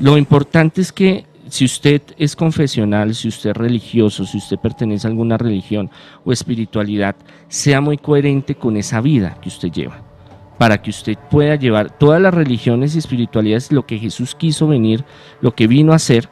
lo 0.00 0.18
importante 0.18 0.80
es 0.80 0.90
que 0.92 1.24
si 1.52 1.66
usted 1.66 2.00
es 2.16 2.34
confesional, 2.34 3.14
si 3.14 3.28
usted 3.28 3.50
es 3.50 3.56
religioso, 3.58 4.24
si 4.24 4.38
usted 4.38 4.56
pertenece 4.56 5.06
a 5.06 5.10
alguna 5.10 5.36
religión 5.36 5.90
o 6.24 6.32
espiritualidad, 6.32 7.14
sea 7.46 7.82
muy 7.82 7.98
coherente 7.98 8.54
con 8.54 8.78
esa 8.78 9.02
vida 9.02 9.36
que 9.38 9.50
usted 9.50 9.70
lleva 9.70 10.02
para 10.56 10.80
que 10.80 10.88
usted 10.88 11.18
pueda 11.30 11.56
llevar 11.56 11.90
todas 11.98 12.22
las 12.22 12.32
religiones 12.32 12.94
y 12.94 12.98
espiritualidades, 12.98 13.70
lo 13.70 13.84
que 13.84 13.98
Jesús 13.98 14.34
quiso 14.34 14.66
venir, 14.66 15.04
lo 15.42 15.54
que 15.54 15.66
vino 15.66 15.92
a 15.92 15.96
hacer, 15.96 16.30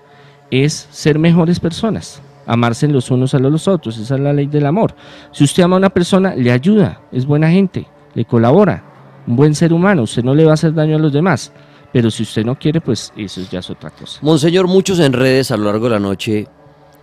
es 0.51 0.89
ser 0.91 1.19
mejores 1.19 1.61
personas, 1.61 2.23
amarse 2.47 2.89
los 2.89 3.11
unos 3.11 3.35
a 3.35 3.41
los 3.41 3.69
otros, 3.69 3.99
esa 3.99 4.15
es 4.15 4.21
la 4.23 4.33
ley 4.33 4.47
del 4.47 4.65
amor. 4.65 4.95
Si 5.33 5.45
usted 5.45 5.65
ama 5.65 5.77
a 5.77 5.81
una 5.81 5.91
persona, 5.91 6.35
le 6.35 6.51
ayuda, 6.51 7.03
es 7.13 7.27
buena 7.27 7.51
gente, 7.51 7.87
le 8.15 8.25
colabora, 8.25 8.85
un 9.27 9.37
buen 9.37 9.55
ser 9.55 9.75
humano, 9.75 10.05
usted 10.05 10.25
no 10.25 10.35
le 10.35 10.47
va 10.47 10.53
a 10.53 10.55
hacer 10.55 10.73
daño 10.73 10.97
a 10.97 11.01
los 11.01 11.13
demás. 11.13 11.53
Pero 11.93 12.11
si 12.11 12.23
usted 12.23 12.45
no 12.45 12.59
quiere, 12.59 12.81
pues 12.81 13.13
eso 13.17 13.41
ya 13.51 13.59
es 13.59 13.71
otra 13.71 13.91
cosa. 13.91 14.21
Monseñor, 14.23 14.69
muchos 14.69 15.01
en 15.01 15.13
redes 15.13 15.51
a 15.51 15.57
lo 15.57 15.65
largo 15.65 15.87
de 15.87 15.91
la 15.91 15.99
noche 15.99 16.47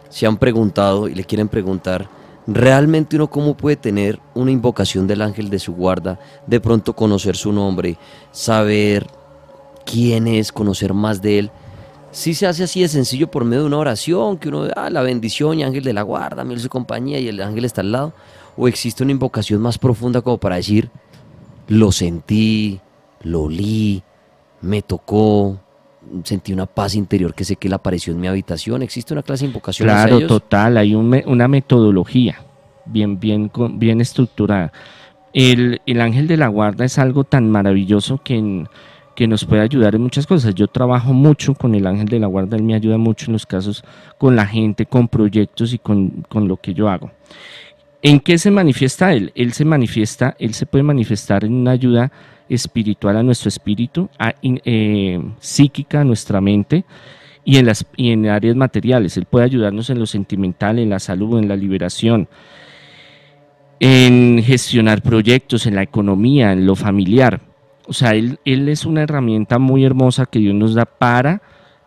se 0.09 0.25
han 0.25 0.37
preguntado 0.37 1.07
y 1.07 1.15
le 1.15 1.25
quieren 1.25 1.49
preguntar 1.49 2.09
realmente 2.47 3.17
uno 3.17 3.29
cómo 3.29 3.57
puede 3.57 3.75
tener 3.75 4.19
una 4.33 4.51
invocación 4.51 5.05
del 5.05 5.21
ángel 5.21 5.49
de 5.49 5.59
su 5.59 5.73
guarda, 5.73 6.17
de 6.47 6.61
pronto 6.61 6.93
conocer 6.93 7.35
su 7.35 7.51
nombre, 7.51 7.97
saber 8.31 9.05
quién 9.85 10.27
es, 10.27 10.51
conocer 10.51 10.93
más 10.93 11.21
de 11.21 11.39
él. 11.39 11.51
Si 12.11 12.33
se 12.33 12.47
hace 12.47 12.63
así 12.63 12.81
de 12.81 12.87
sencillo 12.87 13.29
por 13.29 13.43
medio 13.43 13.63
de 13.63 13.67
una 13.67 13.77
oración, 13.77 14.37
que 14.37 14.47
uno, 14.47 14.67
ah, 14.75 14.89
la 14.89 15.01
bendición 15.01 15.59
y 15.59 15.63
ángel 15.63 15.83
de 15.83 15.93
la 15.93 16.03
guarda, 16.03 16.45
mil 16.45 16.59
su 16.59 16.69
compañía 16.69 17.19
y 17.19 17.27
el 17.27 17.41
ángel 17.41 17.65
está 17.65 17.81
al 17.81 17.91
lado, 17.91 18.13
o 18.55 18.67
existe 18.67 19.03
una 19.03 19.11
invocación 19.11 19.61
más 19.61 19.77
profunda 19.77 20.21
como 20.21 20.37
para 20.37 20.55
decir, 20.55 20.89
lo 21.67 21.91
sentí, 21.91 22.79
lo 23.23 23.43
olí, 23.43 24.01
me 24.61 24.81
tocó, 24.81 25.59
sentí 26.23 26.53
una 26.53 26.65
paz 26.65 26.95
interior 26.95 27.33
que 27.33 27.43
sé 27.43 27.55
que 27.55 27.67
él 27.67 27.73
apareció 27.73 28.13
en 28.13 28.19
mi 28.19 28.27
habitación. 28.27 28.81
¿Existe 28.81 29.13
una 29.13 29.23
clase 29.23 29.45
de 29.45 29.49
invocación? 29.49 29.87
Claro, 29.87 30.25
total, 30.27 30.77
hay 30.77 30.95
una 30.95 31.47
metodología 31.47 32.43
bien, 32.85 33.19
bien, 33.19 33.51
bien 33.73 34.01
estructurada. 34.01 34.71
El, 35.33 35.79
ángel 36.01 36.27
de 36.27 36.37
la 36.37 36.47
guarda 36.47 36.85
es 36.85 36.97
algo 36.97 37.23
tan 37.23 37.49
maravilloso 37.51 38.19
que, 38.23 38.65
que 39.15 39.27
nos 39.27 39.45
puede 39.45 39.61
ayudar 39.61 39.95
en 39.95 40.01
muchas 40.01 40.25
cosas. 40.25 40.55
Yo 40.55 40.67
trabajo 40.67 41.13
mucho 41.13 41.53
con 41.53 41.75
el 41.75 41.85
ángel 41.85 42.07
de 42.07 42.19
la 42.19 42.27
guarda, 42.27 42.57
él 42.57 42.63
me 42.63 42.73
ayuda 42.73 42.97
mucho 42.97 43.27
en 43.27 43.33
los 43.33 43.45
casos 43.45 43.83
con 44.17 44.35
la 44.35 44.47
gente, 44.47 44.85
con 44.85 45.07
proyectos 45.07 45.73
y 45.73 45.77
con, 45.77 46.25
con 46.27 46.47
lo 46.47 46.57
que 46.57 46.73
yo 46.73 46.89
hago. 46.89 47.11
¿En 48.01 48.19
qué 48.19 48.37
se 48.37 48.51
manifiesta 48.51 49.13
él? 49.13 49.31
Él 49.35 49.53
se 49.53 49.65
manifiesta, 49.65 50.35
él 50.39 50.53
se 50.53 50.65
puede 50.65 50.83
manifestar 50.83 51.43
en 51.43 51.53
una 51.53 51.71
ayuda 51.71 52.11
espiritual 52.49 53.17
a 53.17 53.23
nuestro 53.23 53.49
espíritu, 53.49 54.09
eh, 54.41 55.21
psíquica 55.39 56.01
a 56.01 56.03
nuestra 56.03 56.41
mente 56.41 56.85
y 57.43 57.57
en, 57.57 57.65
las, 57.65 57.85
y 57.95 58.11
en 58.11 58.27
áreas 58.27 58.55
materiales. 58.55 59.15
Él 59.17 59.25
puede 59.25 59.45
ayudarnos 59.45 59.89
en 59.89 59.99
lo 59.99 60.05
sentimental, 60.05 60.79
en 60.79 60.89
la 60.89 60.99
salud, 60.99 61.39
en 61.39 61.47
la 61.47 61.55
liberación, 61.55 62.27
en 63.79 64.43
gestionar 64.43 65.01
proyectos, 65.01 65.65
en 65.65 65.75
la 65.75 65.83
economía, 65.83 66.51
en 66.51 66.65
lo 66.65 66.75
familiar. 66.75 67.41
O 67.87 67.93
sea, 67.93 68.11
él, 68.15 68.39
él 68.43 68.67
es 68.67 68.85
una 68.85 69.03
herramienta 69.03 69.59
muy 69.59 69.85
hermosa 69.85 70.25
que 70.25 70.39
Dios 70.39 70.55
nos 70.55 70.73
da 70.73 70.85
para 70.85 71.41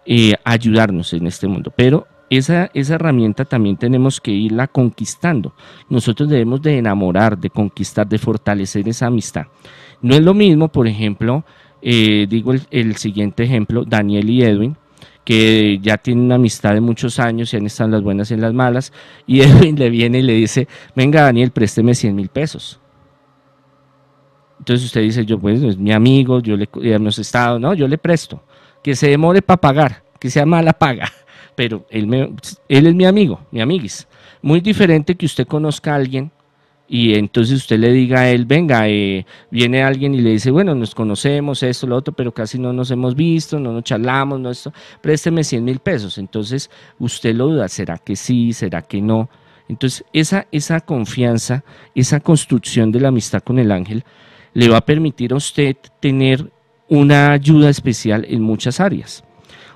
eh, 0.07 0.35
ayudarnos 0.45 1.13
en 1.13 1.27
este 1.27 1.47
mundo. 1.47 1.73
Pero 1.77 2.07
esa, 2.31 2.71
esa, 2.73 2.95
herramienta 2.95 3.45
también 3.45 3.77
tenemos 3.77 4.21
que 4.21 4.31
irla 4.31 4.67
conquistando. 4.67 5.55
Nosotros 5.91 6.29
debemos 6.31 6.63
de 6.63 6.79
enamorar, 6.79 7.37
de 7.37 7.51
conquistar, 7.51 8.09
de 8.09 8.19
fortalecer 8.19 8.89
esa 8.89 9.09
amistad. 9.09 9.47
No 10.03 10.15
es 10.15 10.23
lo 10.23 10.35
mismo, 10.35 10.69
por 10.69 10.87
ejemplo, 10.87 11.45
eh, 11.83 12.27
digo 12.29 12.53
el, 12.71 12.97
siguiente 12.97 13.45
ejemplo, 13.45 13.85
Daniel 13.85 14.29
y 14.31 14.43
Edwin, 14.43 14.77
que 15.25 15.79
ya 15.83 15.99
tienen 15.99 16.25
una 16.25 16.35
amistad 16.37 16.75
de 16.75 16.81
muchos 16.81 17.19
años 17.19 17.53
y 17.53 17.57
han 17.57 17.67
estado 17.67 17.89
en 17.89 17.93
las 17.93 18.03
buenas 18.03 18.31
y 18.31 18.37
las 18.37 18.55
malas, 18.55 18.93
y 19.27 19.41
Edwin 19.43 19.79
le 19.79 19.91
viene 19.91 20.21
y 20.21 20.23
le 20.23 20.35
dice, 20.35 20.69
venga 20.95 21.23
Daniel, 21.23 21.51
présteme 21.51 21.95
100 21.95 22.15
mil 22.15 22.29
pesos. 22.29 22.81
Entonces 24.59 24.87
usted 24.87 25.03
dice, 25.03 25.25
yo 25.25 25.39
pues 25.39 25.63
es 25.63 25.79
mi 25.79 25.93
amigo, 25.93 26.41
yo 26.41 26.57
le 26.57 26.69
hemos 26.83 27.19
estado, 27.19 27.59
no, 27.59 27.73
yo 27.75 27.89
le 27.89 27.97
presto. 27.97 28.43
que 28.83 28.95
se 28.95 29.09
demore 29.09 29.43
para 29.43 29.61
pagar, 29.61 30.03
que 30.19 30.31
sea 30.31 30.45
mala 30.47 30.73
paga, 30.73 31.11
pero 31.55 31.87
él, 31.91 32.07
me, 32.07 32.33
él 32.69 32.87
es 32.87 32.95
mi 32.95 33.05
amigo, 33.05 33.41
mi 33.51 33.61
amiguis. 33.61 34.07
Muy 34.43 34.61
diferente 34.61 35.15
que 35.15 35.27
usted 35.27 35.47
conozca 35.47 35.93
a 35.93 35.97
alguien 35.97 36.31
y 36.93 37.15
entonces 37.15 37.59
usted 37.59 37.79
le 37.79 37.93
diga 37.93 38.23
a 38.23 38.31
él, 38.31 38.47
venga, 38.47 38.89
eh, 38.89 39.25
viene 39.49 39.81
alguien 39.81 40.13
y 40.13 40.21
le 40.21 40.31
dice, 40.31 40.51
bueno, 40.51 40.75
nos 40.75 40.93
conocemos, 40.93 41.63
esto, 41.63 41.87
lo 41.87 41.95
otro, 41.95 42.13
pero 42.13 42.35
casi 42.35 42.59
no 42.59 42.73
nos 42.73 42.91
hemos 42.91 43.15
visto, 43.15 43.61
no 43.61 43.73
nos 43.73 43.85
charlamos, 43.85 44.41
no 44.41 44.51
esto, 44.51 44.73
présteme 45.01 45.45
100 45.45 45.65
mil 45.65 45.79
pesos. 45.79 46.19
Entonces 46.19 46.69
usted 46.99 47.37
lo 47.37 47.47
duda, 47.47 47.69
¿será 47.69 47.97
que 47.97 48.17
sí, 48.17 48.53
será 48.53 48.83
que 48.83 49.01
no? 49.01 49.31
Entonces 49.69 50.05
esa, 50.13 50.49
esa 50.51 50.81
confianza, 50.81 51.63
esa 51.95 52.19
construcción 52.19 52.91
de 52.91 52.99
la 52.99 53.09
amistad 53.09 53.41
con 53.41 53.61
el 53.61 53.71
ángel, 53.71 54.03
le 54.53 54.69
va 54.69 54.79
a 54.79 54.85
permitir 54.85 55.33
a 55.33 55.37
usted 55.37 55.77
tener 56.01 56.51
una 56.89 57.31
ayuda 57.31 57.71
especial 57.71 58.27
en 58.29 58.43
muchas 58.43 58.81
áreas. 58.81 59.23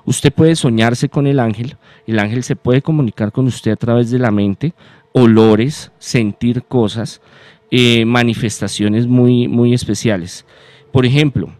Usted 0.03 0.33
puede 0.33 0.57
soñarse 0.57 1.07
con 1.07 1.27
el 1.27 1.39
ángel, 1.39 1.77
el 2.07 2.19
ángel 2.19 2.43
se 2.43 2.57
puede 2.57 2.81
comunicar 2.81 3.31
con 3.31 3.47
usted 3.47 3.71
a 3.71 3.77
través 3.77 4.11
de 4.11 4.19
la 4.19 4.31
mente, 4.31 4.73
olores, 5.17 5.93
sentir 5.97 6.63
cosas, 6.63 7.21
eh, 7.71 8.03
manifestaciones 8.03 9.07
muy, 9.07 9.47
muy 9.47 9.73
especiales. 9.73 10.45
Por 10.91 11.05
ejemplo, 11.05 11.53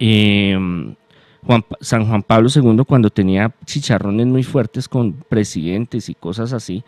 em, 0.00 0.96
San 1.80 2.08
Juan 2.08 2.24
Pablo 2.24 2.48
II 2.52 2.82
cuando 2.84 3.08
tenía 3.08 3.54
chicharrones 3.64 4.26
muy 4.26 4.42
fuertes 4.42 4.88
con 4.88 5.12
presidentes 5.12 6.08
y 6.08 6.14
cosas 6.16 6.52
así, 6.52 6.82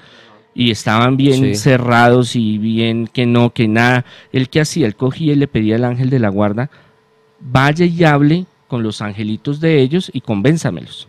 y 0.53 0.73
estaban 0.73 1.17
bien 1.17 1.55
cerrados 1.55 2.35
y 2.35 2.59
bien 2.59 3.07
que 3.07 3.25
no, 3.25 3.55
que 3.55 3.69
nada, 3.69 4.05
él 4.33 4.49
que 4.49 4.61
hacía, 4.61 4.89
él 4.89 4.97
cogía 4.97 5.33
y 5.33 5.37
le 5.37 5.47
pedía 5.47 5.77
al 5.77 5.85
ángel 5.85 6.11
de 6.11 6.19
la 6.19 6.29
guarda, 6.29 6.71
vaya 7.39 7.87
y 7.87 8.03
hable 8.03 8.47
con 8.67 8.83
los 8.83 9.01
angelitos 9.01 9.61
de 9.61 9.81
ellos 9.81 10.11
y 10.13 10.23
convénzamelos. 10.23 11.09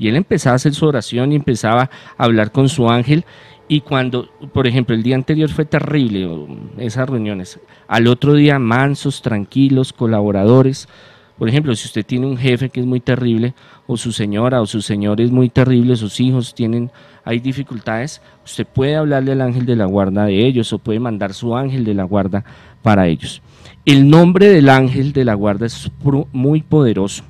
Y 0.00 0.08
él 0.08 0.16
empezaba 0.16 0.54
a 0.54 0.56
hacer 0.56 0.72
su 0.72 0.86
oración 0.86 1.30
y 1.30 1.36
empezaba 1.36 1.90
a 2.16 2.24
hablar 2.24 2.52
con 2.52 2.70
su 2.70 2.88
ángel 2.88 3.26
y 3.70 3.82
cuando, 3.82 4.28
por 4.52 4.66
ejemplo, 4.66 4.96
el 4.96 5.04
día 5.04 5.14
anterior 5.14 5.48
fue 5.48 5.64
terrible 5.64 6.28
esas 6.76 7.08
reuniones, 7.08 7.60
al 7.86 8.08
otro 8.08 8.34
día 8.34 8.58
mansos, 8.58 9.22
tranquilos, 9.22 9.92
colaboradores. 9.92 10.88
Por 11.38 11.48
ejemplo, 11.48 11.72
si 11.76 11.86
usted 11.86 12.04
tiene 12.04 12.26
un 12.26 12.36
jefe 12.36 12.68
que 12.68 12.80
es 12.80 12.86
muy 12.86 12.98
terrible, 12.98 13.54
o 13.86 13.96
su 13.96 14.10
señora 14.10 14.60
o 14.60 14.66
su 14.66 14.82
señor 14.82 15.20
es 15.20 15.30
muy 15.30 15.50
terrible, 15.50 15.94
sus 15.94 16.18
hijos 16.18 16.52
tienen, 16.52 16.90
hay 17.24 17.38
dificultades, 17.38 18.20
usted 18.44 18.66
puede 18.66 18.96
hablarle 18.96 19.30
al 19.30 19.40
ángel 19.40 19.66
de 19.66 19.76
la 19.76 19.86
guarda 19.86 20.24
de 20.24 20.44
ellos 20.44 20.72
o 20.72 20.80
puede 20.80 20.98
mandar 20.98 21.32
su 21.32 21.54
ángel 21.54 21.84
de 21.84 21.94
la 21.94 22.02
guarda 22.02 22.44
para 22.82 23.06
ellos. 23.06 23.40
El 23.84 24.10
nombre 24.10 24.48
del 24.48 24.68
ángel 24.68 25.12
de 25.12 25.24
la 25.24 25.34
guarda 25.34 25.66
es 25.66 25.92
muy 26.32 26.62
poderoso, 26.62 27.22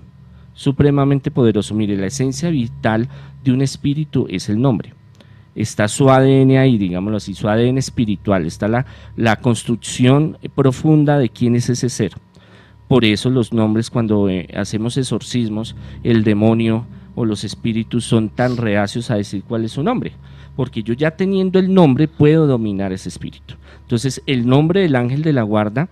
supremamente 0.54 1.30
poderoso. 1.30 1.74
Mire, 1.74 1.98
la 1.98 2.06
esencia 2.06 2.48
vital 2.48 3.10
de 3.44 3.52
un 3.52 3.60
espíritu 3.60 4.26
es 4.30 4.48
el 4.48 4.58
nombre 4.58 4.94
está 5.54 5.88
su 5.88 6.10
ADN 6.10 6.56
ahí, 6.56 6.78
digámoslo 6.78 7.16
así, 7.16 7.34
su 7.34 7.48
ADN 7.48 7.78
espiritual, 7.78 8.46
está 8.46 8.68
la, 8.68 8.86
la 9.16 9.36
construcción 9.36 10.38
profunda 10.54 11.18
de 11.18 11.28
quién 11.28 11.56
es 11.56 11.68
ese 11.68 11.88
ser. 11.88 12.12
Por 12.88 13.04
eso 13.04 13.30
los 13.30 13.52
nombres 13.52 13.88
cuando 13.88 14.28
eh, 14.28 14.48
hacemos 14.56 14.96
exorcismos, 14.96 15.76
el 16.02 16.24
demonio 16.24 16.86
o 17.14 17.24
los 17.24 17.44
espíritus 17.44 18.04
son 18.04 18.30
tan 18.30 18.56
reacios 18.56 19.10
a 19.10 19.16
decir 19.16 19.44
cuál 19.46 19.64
es 19.64 19.72
su 19.72 19.82
nombre, 19.82 20.12
porque 20.56 20.82
yo 20.82 20.94
ya 20.94 21.12
teniendo 21.12 21.58
el 21.58 21.72
nombre 21.72 22.08
puedo 22.08 22.46
dominar 22.46 22.92
ese 22.92 23.08
espíritu. 23.08 23.54
Entonces 23.82 24.22
el 24.26 24.46
nombre 24.46 24.80
del 24.80 24.96
ángel 24.96 25.22
de 25.22 25.32
la 25.32 25.42
guarda 25.42 25.88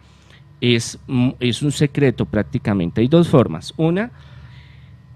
es, 0.60 0.98
mm, 1.06 1.30
es 1.40 1.62
un 1.62 1.72
secreto 1.72 2.24
prácticamente. 2.24 3.00
Hay 3.00 3.08
dos 3.08 3.28
formas. 3.28 3.72
Una, 3.76 4.10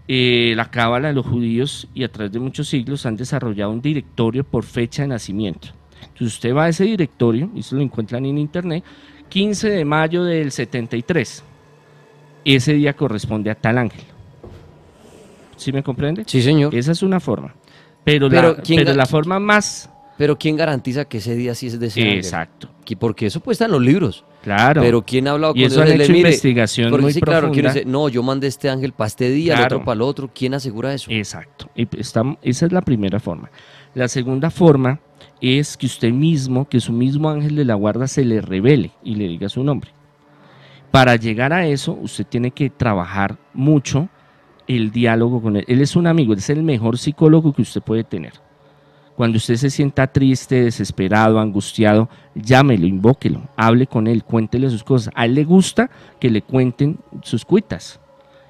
eh, 0.09 0.53
la 0.57 0.71
cábala 0.71 1.09
de 1.09 1.15
los 1.15 1.27
judíos 1.27 1.89
y 1.95 2.05
a 2.05 2.09
través 2.11 2.33
de 2.33 2.41
muchos 2.41 2.69
siglos 2.69 3.07
han 3.07 3.17
desarrollado 3.17 3.71
un 3.71 3.81
directorio 3.81 4.45
por 4.45 4.65
fecha 4.65 5.03
de 5.03 5.09
nacimiento. 5.09 5.69
Entonces 6.01 6.35
usted 6.35 6.55
va 6.55 6.65
a 6.65 6.69
ese 6.69 6.85
directorio, 6.85 7.51
y 7.55 7.63
se 7.63 7.75
lo 7.77 7.83
encuentran 7.83 8.27
en 8.27 8.39
internet, 8.39 8.85
15 9.29 9.71
de 9.71 9.85
mayo 9.85 10.25
del 10.25 10.51
73. 10.51 11.45
Ese 12.45 12.73
día 12.75 12.95
corresponde 12.95 13.51
a 13.51 13.55
tal 13.55 13.79
ángel. 13.79 14.05
¿Sí 15.57 15.73
me 15.73 15.83
comprende? 15.83 16.25
Sí, 16.27 16.43
señor. 16.43 16.75
Esa 16.75 16.93
es 16.93 17.03
una 17.03 17.21
forma. 17.21 17.55
Pero, 18.05 18.29
la, 18.29 18.57
pero 18.67 18.95
la 18.95 19.07
forma 19.07 19.39
más 19.39 19.92
pero 20.19 20.39
¿quién 20.39 20.57
garantiza 20.57 21.05
que 21.05 21.19
ese 21.19 21.35
día 21.35 21.55
sí 21.55 21.69
es 21.69 21.81
de 21.81 21.87
ese 21.87 22.17
Exacto. 22.17 22.69
Porque 22.99 23.27
eso 23.27 23.41
puede 23.41 23.55
estar 23.55 23.67
en 23.69 23.73
los 23.73 23.83
libros. 23.83 24.25
Claro. 24.43 24.83
Pero 24.83 25.03
¿quién 25.03 25.27
ha 25.29 25.33
hablado 25.33 25.55
y 25.57 25.63
con 25.63 25.73
eso 25.73 25.83
han 25.83 26.01
hecho 26.01 26.13
investigación 26.13 27.01
muy 27.01 27.15
profunda. 27.15 27.75
no, 27.87 28.09
yo 28.09 28.23
mandé 28.23 28.49
este 28.49 28.69
ángel 28.69 28.93
para 28.93 29.09
este 29.09 29.31
día, 29.31 29.55
el 29.55 29.65
otro 29.65 29.85
para 29.85 29.95
el 29.95 30.03
otro. 30.03 30.31
¿Quién 30.35 30.55
asegura 30.55 30.93
eso? 30.93 31.11
Exacto. 31.11 31.71
Y 31.75 31.89
esa 31.99 32.37
es 32.43 32.73
la 32.73 32.83
primera 32.83 33.19
forma. 33.19 33.51
La 33.95 34.09
segunda 34.09 34.51
forma 34.51 35.01
es 35.41 35.77
que 35.77 35.87
usted 35.87 36.13
mismo, 36.13 36.69
que 36.69 36.81
su 36.81 36.93
mismo 36.93 37.31
ángel 37.31 37.57
de 37.57 37.65
la 37.65 37.75
guarda 37.75 38.07
se 38.07 38.25
le 38.25 38.41
revele 38.41 38.93
y 39.03 39.15
le 39.15 39.29
diga 39.29 39.49
su 39.49 39.65
nombre. 39.65 39.91
Para 40.91 41.17
llegar 41.17 41.53
a 41.53 41.67
eso, 41.67 41.95
usted 41.95 42.27
tiene 42.27 42.51
que 42.51 42.69
trabajar 42.69 43.39
mucho 43.55 44.09
el 44.69 44.91
diálogo 44.91 45.41
con 45.41 45.57
él. 45.57 45.65
Él 45.67 45.81
es 45.81 45.97
un 45.97 46.07
amigo, 46.07 46.33
él 46.33 46.39
es 46.39 46.51
el 46.51 46.63
mejor 46.63 46.99
psicólogo 46.99 47.53
que 47.53 47.63
usted 47.63 47.81
puede 47.81 48.05
tener. 48.05 48.33
Cuando 49.17 49.37
usted 49.37 49.57
se 49.57 49.71
sienta 49.71 50.07
triste, 50.07 50.65
desesperado, 50.65 51.39
angustiado, 51.39 52.09
llámelo, 52.35 52.87
invóquelo, 52.87 53.43
hable 53.57 53.87
con 53.87 54.07
él, 54.07 54.25
cuéntele 54.25 54.71
sus 54.71 54.85
cosas. 54.85 55.13
A 55.15 55.27
él 55.27 55.35
le 55.35 55.45
gusta 55.45 55.91
que 56.19 56.31
le 56.31 56.43
cuenten 56.43 56.99
sus 57.23 57.45
cuitas 57.45 58.01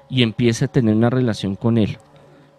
y 0.09 0.23
empiece 0.23 0.65
a 0.65 0.67
tener 0.69 0.95
una 0.95 1.09
relación 1.09 1.55
con 1.55 1.77
él. 1.77 1.97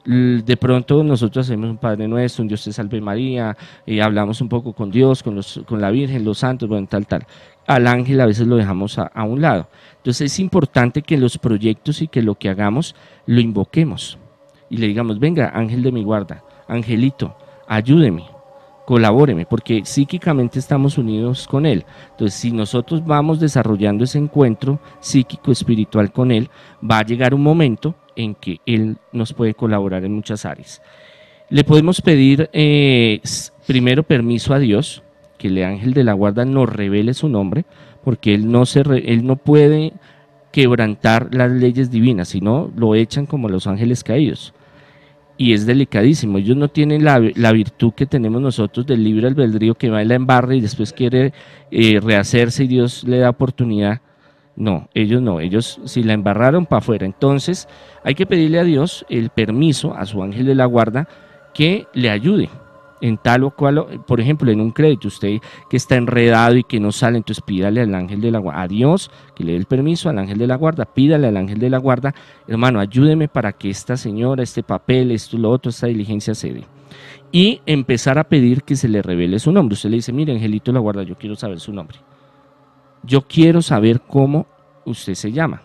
De 0.05 0.57
pronto 0.59 1.03
nosotros 1.03 1.47
hacemos 1.47 1.71
un 1.71 1.79
Padre 1.79 2.07
Nuestro, 2.07 2.43
un 2.43 2.49
Dios 2.49 2.63
te 2.63 2.73
salve 2.75 3.01
María, 3.01 3.57
hablamos 4.03 4.43
un 4.43 4.51
poco 4.51 4.75
con 4.75 4.91
Dios, 4.91 5.23
con, 5.23 5.35
los, 5.35 5.63
con 5.67 5.81
la 5.81 5.91
Virgen, 5.91 6.25
los 6.25 6.39
santos, 6.39 6.69
bueno, 6.69 6.87
tal, 6.87 7.07
tal. 7.07 7.27
Al 7.67 7.87
ángel 7.87 8.21
a 8.21 8.27
veces 8.27 8.47
lo 8.47 8.57
dejamos 8.57 8.99
a, 8.99 9.05
a 9.05 9.25
un 9.25 9.41
lado. 9.41 9.69
Entonces 9.97 10.33
es 10.33 10.41
importante 10.41 11.01
que 11.01 11.17
los 11.17 11.39
proyectos 11.39 12.03
y 12.03 12.09
que 12.09 12.21
lo 12.21 12.35
que 12.35 12.51
hagamos 12.51 12.95
lo 13.25 13.41
invoquemos 13.41 14.19
y 14.69 14.79
le 14.79 14.89
digamos, 14.89 15.19
venga, 15.19 15.53
ángel 15.55 15.83
de 15.83 15.93
mi 15.93 16.03
guarda, 16.03 16.43
angelito, 16.67 17.37
ayúdeme, 17.67 18.25
colabóreme, 18.85 19.47
porque 19.47 19.83
psíquicamente 19.85 20.59
estamos 20.59 20.99
unidos 20.99 21.47
con 21.49 21.67
Él. 21.67 21.85
Entonces, 22.11 22.39
si 22.39 22.53
nosotros 22.53 23.05
vamos 23.05 23.41
desarrollando 23.41 24.05
ese 24.05 24.19
encuentro 24.19 24.81
psíquico 25.01 25.53
espiritual 25.53 26.13
con 26.13 26.31
Él, 26.31 26.51
va 26.89 26.99
a 26.99 27.05
llegar 27.05 27.35
un 27.35 27.43
momento 27.43 27.95
en 28.17 28.35
que 28.35 28.61
Él 28.67 28.99
nos 29.13 29.33
puede 29.33 29.55
colaborar 29.55 30.05
en 30.05 30.13
muchas 30.13 30.45
áreas. 30.45 30.83
Le 31.51 31.65
podemos 31.65 32.01
pedir 32.01 32.49
eh, 32.53 33.21
primero 33.67 34.03
permiso 34.03 34.55
a 34.55 34.59
Dios, 34.59 35.03
que 35.39 35.49
el 35.49 35.63
ángel 35.63 35.95
de 35.95 36.05
la 36.05 36.13
guarda 36.13 36.45
nos 36.45 36.69
revele 36.69 37.15
su 37.15 37.29
nombre, 37.29 37.65
porque 38.03 38.35
Él 38.35 38.51
no, 38.51 38.67
se 38.67 38.81
él 38.81 39.27
no 39.27 39.37
puede 39.37 39.93
quebrantar 40.53 41.35
las 41.35 41.51
leyes 41.51 41.91
divinas, 41.91 42.29
sino 42.29 42.71
lo 42.77 42.95
echan 42.95 43.27
como 43.27 43.49
los 43.49 43.67
ángeles 43.67 44.05
caídos 44.05 44.55
y 45.37 45.53
es 45.53 45.67
delicadísimo. 45.67 46.39
Ellos 46.39 46.57
no 46.57 46.69
tienen 46.69 47.05
la, 47.05 47.19
virtud 47.53 47.93
que 47.93 48.07
tenemos 48.07 48.41
nosotros 48.41 48.87
del 48.87 49.05
libre 49.05 49.29
albedrío 49.29 49.75
que 49.75 49.91
va 49.91 50.03
en 50.03 50.09
la 50.09 50.15
embarra 50.15 50.55
y 50.55 50.61
después 50.61 50.93
quiere 50.93 51.33
eh, 51.71 52.01
rehacerse 52.01 52.65
y 52.65 52.69
Dios 52.69 53.05
le 53.05 53.19
da 53.19 53.31
oportunidad. 53.31 54.01
No, 54.57 54.89
ellos 54.95 55.21
no, 55.21 55.41
ellos 55.41 55.81
si 55.85 56.03
la 56.05 56.13
embarraron 56.13 56.67
para 56.67 56.79
afuera. 56.79 57.07
Entonces 57.07 57.69
hay 58.05 58.15
que 58.15 58.27
pedirle 58.27 58.61
a 58.61 58.65
Dios 58.65 59.05
el 59.09 59.31
permiso 59.31 59.95
a 59.95 60.07
su 60.07 60.23
ángel 60.23 60.47
de 60.47 60.55
la 60.55 60.67
guarda 60.67 61.09
que 61.53 61.87
le 61.93 62.11
ayude 62.11 62.49
en 63.01 63.19
tal 63.19 63.45
o 63.45 63.51
cual, 63.51 64.03
por 64.07 64.21
ejemplo, 64.21 64.51
en 64.51 64.61
un 64.61 64.71
crédito, 64.71 65.09
usted 65.09 65.39
que 65.69 65.77
está 65.77 65.97
enredado 65.97 66.57
y 66.57 66.65
que 66.65 66.81
no 66.81 66.93
sale, 66.93 67.19
entonces 67.19 67.43
pídale 67.45 67.81
al 67.81 67.95
ángel 67.95 68.21
de 68.21 68.31
la 68.31 68.39
guarda, 68.39 68.63
a 68.63 68.69
Dios 68.69 69.11
que 69.35 69.45
le 69.45 69.53
dé 69.53 69.59
el 69.59 69.67
permiso 69.67 70.09
al 70.09 70.19
ángel 70.19 70.39
de 70.39 70.47
la 70.47 70.57
guarda, 70.57 70.85
pídale 70.85 71.27
al 71.27 71.37
ángel 71.37 71.59
de 71.59 71.71
la 71.71 71.79
guarda, 71.79 72.15
hermano, 72.47 72.81
ayúdeme 72.81 73.29
para 73.29 73.53
que 73.53 73.71
esta 73.71 73.97
señora, 73.97 74.43
este 74.43 74.63
papel, 74.63 75.11
esto, 75.11 75.37
lo 75.39 75.51
otro, 75.51 75.71
esta 75.71 75.87
diligencia 75.87 76.35
se 76.35 76.53
dé. 76.53 76.65
Y 77.33 77.61
empezar 77.67 78.19
a 78.19 78.25
pedir 78.25 78.63
que 78.63 78.77
se 78.77 78.89
le 78.89 79.03
revele 79.03 79.41
su 79.41 79.51
nombre. 79.51 79.75
Usted 79.75 79.91
le 79.91 79.97
dice, 79.97 80.13
mire, 80.13 80.33
angelito 80.33 80.71
de 80.71 80.75
la 80.75 80.81
guarda, 80.81 81.03
yo 81.03 81.17
quiero 81.17 81.35
saber 81.35 81.59
su 81.59 81.73
nombre. 81.73 81.99
Yo 83.03 83.23
quiero 83.23 83.61
saber 83.61 84.01
cómo 84.01 84.47
usted 84.85 85.15
se 85.15 85.33
llama 85.33 85.63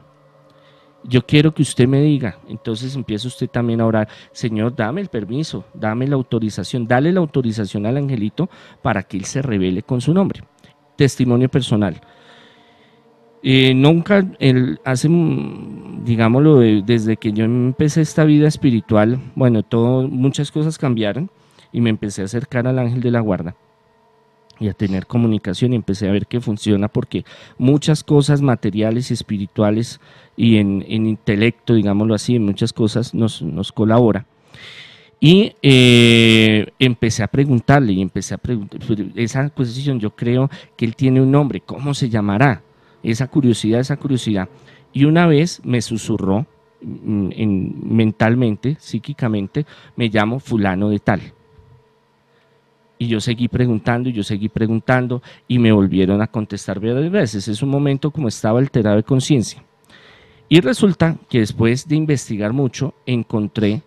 yo 1.03 1.25
quiero 1.25 1.53
que 1.53 1.61
usted 1.61 1.87
me 1.87 2.01
diga. 2.01 2.39
Entonces 2.47 2.95
empieza 2.95 3.27
usted 3.27 3.49
también 3.49 3.81
a 3.81 3.85
orar, 3.85 4.07
Señor, 4.31 4.75
dame 4.75 5.01
el 5.01 5.07
permiso, 5.07 5.65
dame 5.73 6.07
la 6.07 6.15
autorización, 6.15 6.87
dale 6.87 7.11
la 7.11 7.19
autorización 7.19 7.85
al 7.85 7.97
angelito 7.97 8.49
para 8.81 9.03
que 9.03 9.17
él 9.17 9.25
se 9.25 9.41
revele 9.41 9.83
con 9.83 10.01
su 10.01 10.13
nombre. 10.13 10.43
Testimonio 10.95 11.49
personal. 11.49 12.01
Eh, 13.41 13.73
nunca, 13.73 14.25
el, 14.39 14.79
hace, 14.83 15.07
digámoslo, 16.03 16.59
desde 16.59 17.15
que 17.15 17.31
yo 17.31 17.45
empecé 17.45 18.01
esta 18.01 18.25
vida 18.25 18.47
espiritual, 18.47 19.19
bueno, 19.35 19.63
todo, 19.63 20.07
muchas 20.09 20.51
cosas 20.51 20.77
cambiaron 20.77 21.31
y 21.71 21.79
me 21.79 21.89
empecé 21.89 22.21
a 22.21 22.25
acercar 22.25 22.67
al 22.67 22.79
ángel 22.79 23.01
de 23.01 23.11
la 23.11 23.21
guarda. 23.21 23.55
Y 24.59 24.67
a 24.67 24.73
tener 24.73 25.07
comunicación 25.07 25.73
y 25.73 25.75
empecé 25.75 26.07
a 26.07 26.11
ver 26.11 26.27
que 26.27 26.41
funciona 26.41 26.87
porque 26.87 27.23
muchas 27.57 28.03
cosas 28.03 28.41
materiales 28.41 29.09
y 29.09 29.13
espirituales 29.13 29.99
y 30.35 30.57
en, 30.57 30.83
intelecto, 30.87 31.73
digámoslo 31.73 32.13
así, 32.13 32.35
en 32.35 32.45
muchas 32.45 32.73
cosas 32.73 33.13
nos, 33.13 33.41
nos 33.41 33.71
colabora. 33.71 34.25
Y 35.19 35.53
eh, 35.61 36.67
empecé 36.79 37.23
a 37.23 37.27
preguntarle 37.27 37.93
y 37.93 38.01
empecé 38.01 38.35
a 38.35 38.37
preguntar, 38.37 38.79
pues, 38.85 38.99
esa 39.15 39.41
acusación 39.41 39.99
yo 39.99 40.11
creo 40.11 40.49
que 40.77 40.85
él 40.85 40.95
tiene 40.95 41.21
un 41.21 41.31
nombre, 41.31 41.59
¿cómo 41.59 41.93
se 41.93 42.09
llamará? 42.09 42.61
Esa 43.03 43.27
curiosidad, 43.27 43.81
esa 43.81 43.97
curiosidad. 43.97 44.47
Y 44.93 45.03
una 45.03 45.27
vez 45.27 45.61
me 45.65 45.81
susurró 45.81 46.45
mm, 46.81 47.93
mentalmente, 47.93 48.77
psíquicamente, 48.79 49.65
me 49.97 50.07
llamo 50.07 50.39
fulano 50.39 50.89
de 50.89 50.99
tal. 50.99 51.21
Y 52.99 53.07
yo 53.07 53.19
seguí 53.19 53.47
preguntando 53.47 54.09
y 54.09 54.13
yo 54.13 54.23
seguí 54.23 54.49
preguntando 54.49 55.23
y 55.47 55.57
me 55.57 55.71
volvieron 55.71 56.21
a 56.21 56.27
contestar 56.27 56.79
varias 56.79 57.09
veces. 57.09 57.47
Es 57.47 57.63
un 57.63 57.69
momento 57.69 58.11
como 58.11 58.27
estaba 58.27 58.59
alterado 58.59 58.97
de 58.97 59.03
conciencia. 59.03 59.63
Y 60.49 60.59
resulta 60.59 61.15
que 61.29 61.39
después 61.39 61.87
de 61.87 61.95
investigar 61.95 62.53
mucho, 62.53 62.93
encontré 63.05 63.81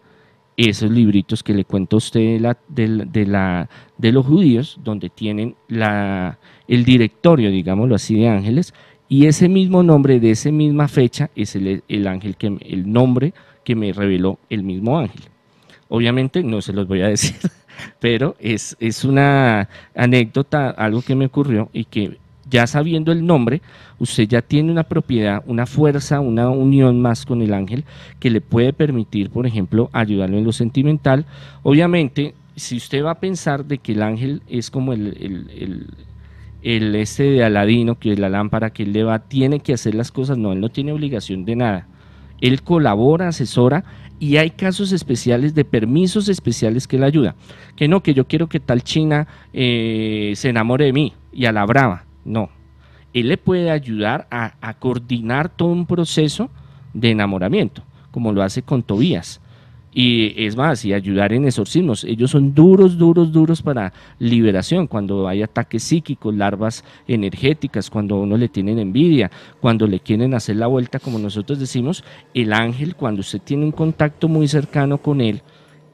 esos 0.56 0.90
libritos 0.90 1.42
que 1.42 1.54
le 1.54 1.64
cuento 1.64 1.96
a 1.96 1.98
usted 1.98 2.40
de, 2.68 3.26
la, 3.26 3.68
de, 3.98 4.12
los 4.12 4.26
judíos, 4.26 4.78
donde 4.82 5.10
tienen 5.10 5.56
la, 5.68 6.38
el 6.68 6.84
directorio, 6.84 7.50
digámoslo 7.50 7.94
así, 7.94 8.14
de 8.14 8.28
ángeles, 8.28 8.74
y 9.08 9.26
ese 9.26 9.48
mismo 9.48 9.82
nombre 9.82 10.20
de 10.20 10.30
esa 10.30 10.50
misma 10.50 10.88
fecha 10.88 11.30
es 11.34 11.56
el, 11.56 11.82
el, 11.88 12.06
ángel 12.06 12.36
que 12.36 12.46
el 12.46 12.90
nombre 12.90 13.34
que 13.64 13.74
me 13.74 13.92
reveló 13.92 14.38
el 14.48 14.62
mismo 14.62 14.98
ángel. 14.98 15.22
Obviamente 15.88 16.42
no 16.42 16.62
se 16.62 16.72
los 16.72 16.86
voy 16.86 17.02
a 17.02 17.08
decir, 17.08 17.36
pero 18.00 18.36
es, 18.38 18.76
es 18.80 19.04
una 19.04 19.68
anécdota, 19.94 20.70
algo 20.70 21.02
que 21.02 21.14
me 21.14 21.26
ocurrió 21.26 21.68
y 21.72 21.84
que 21.84 22.18
ya 22.52 22.66
sabiendo 22.66 23.12
el 23.12 23.24
nombre, 23.24 23.62
usted 23.98 24.28
ya 24.28 24.42
tiene 24.42 24.70
una 24.70 24.82
propiedad, 24.82 25.42
una 25.46 25.64
fuerza, 25.64 26.20
una 26.20 26.50
unión 26.50 27.00
más 27.00 27.24
con 27.24 27.40
el 27.40 27.54
ángel 27.54 27.84
que 28.20 28.30
le 28.30 28.40
puede 28.40 28.72
permitir, 28.72 29.30
por 29.30 29.46
ejemplo, 29.46 29.88
ayudarlo 29.92 30.36
en 30.36 30.44
lo 30.44 30.52
sentimental. 30.52 31.24
Obviamente, 31.62 32.34
si 32.54 32.76
usted 32.76 33.02
va 33.02 33.12
a 33.12 33.20
pensar 33.20 33.64
de 33.64 33.78
que 33.78 33.92
el 33.92 34.02
ángel 34.02 34.42
es 34.48 34.70
como 34.70 34.92
el, 34.92 35.88
el, 36.62 36.94
este 36.94 37.24
de 37.24 37.42
Aladino, 37.42 37.98
que 37.98 38.12
es 38.12 38.18
la 38.18 38.28
lámpara 38.28 38.70
que 38.70 38.82
él 38.82 38.92
le 38.92 39.04
va, 39.04 39.20
tiene 39.20 39.60
que 39.60 39.72
hacer 39.72 39.94
las 39.94 40.12
cosas, 40.12 40.36
no, 40.36 40.52
él 40.52 40.60
no 40.60 40.68
tiene 40.68 40.92
obligación 40.92 41.44
de 41.44 41.56
nada. 41.56 41.86
Él 42.42 42.62
colabora, 42.62 43.28
asesora 43.28 43.84
y 44.18 44.36
hay 44.36 44.50
casos 44.50 44.92
especiales 44.92 45.54
de 45.54 45.64
permisos 45.64 46.28
especiales 46.28 46.86
que 46.86 46.98
le 46.98 47.06
ayuda. 47.06 47.34
Que 47.76 47.88
no, 47.88 48.02
que 48.02 48.14
yo 48.14 48.26
quiero 48.26 48.48
que 48.48 48.60
tal 48.60 48.82
China 48.82 49.26
eh, 49.52 50.32
se 50.36 50.50
enamore 50.50 50.84
de 50.86 50.92
mí 50.92 51.14
y 51.32 51.46
a 51.46 51.52
la 51.52 51.64
brava. 51.64 52.04
No. 52.24 52.50
Él 53.14 53.28
le 53.28 53.38
puede 53.38 53.70
ayudar 53.70 54.26
a, 54.30 54.74
coordinar 54.74 55.50
todo 55.50 55.68
un 55.68 55.86
proceso 55.86 56.50
de 56.94 57.10
enamoramiento, 57.10 57.82
como 58.10 58.32
lo 58.32 58.42
hace 58.42 58.62
con 58.62 58.82
Tobías. 58.82 59.40
Y 59.94 60.46
es 60.46 60.56
más, 60.56 60.84
y 60.86 60.94
ayudar 60.94 61.34
en 61.34 61.44
exorcismos. 61.44 62.04
Ellos 62.04 62.30
son 62.30 62.54
duros, 62.54 62.96
duros, 62.96 63.30
duros 63.30 63.60
para 63.60 63.92
liberación. 64.18 64.86
Cuando 64.86 65.28
hay 65.28 65.42
ataques 65.42 65.82
psíquicos, 65.82 66.34
larvas 66.34 66.82
energéticas, 67.06 67.90
cuando 67.90 68.16
uno 68.16 68.38
le 68.38 68.48
tienen 68.48 68.78
envidia, 68.78 69.30
cuando 69.60 69.86
le 69.86 70.00
quieren 70.00 70.32
hacer 70.32 70.56
la 70.56 70.66
vuelta, 70.66 70.98
como 70.98 71.18
nosotros 71.18 71.58
decimos, 71.58 72.04
el 72.32 72.54
ángel, 72.54 72.96
cuando 72.96 73.20
usted 73.20 73.40
tiene 73.42 73.64
un 73.64 73.72
contacto 73.72 74.28
muy 74.28 74.48
cercano 74.48 74.96
con 74.98 75.20
él, 75.20 75.42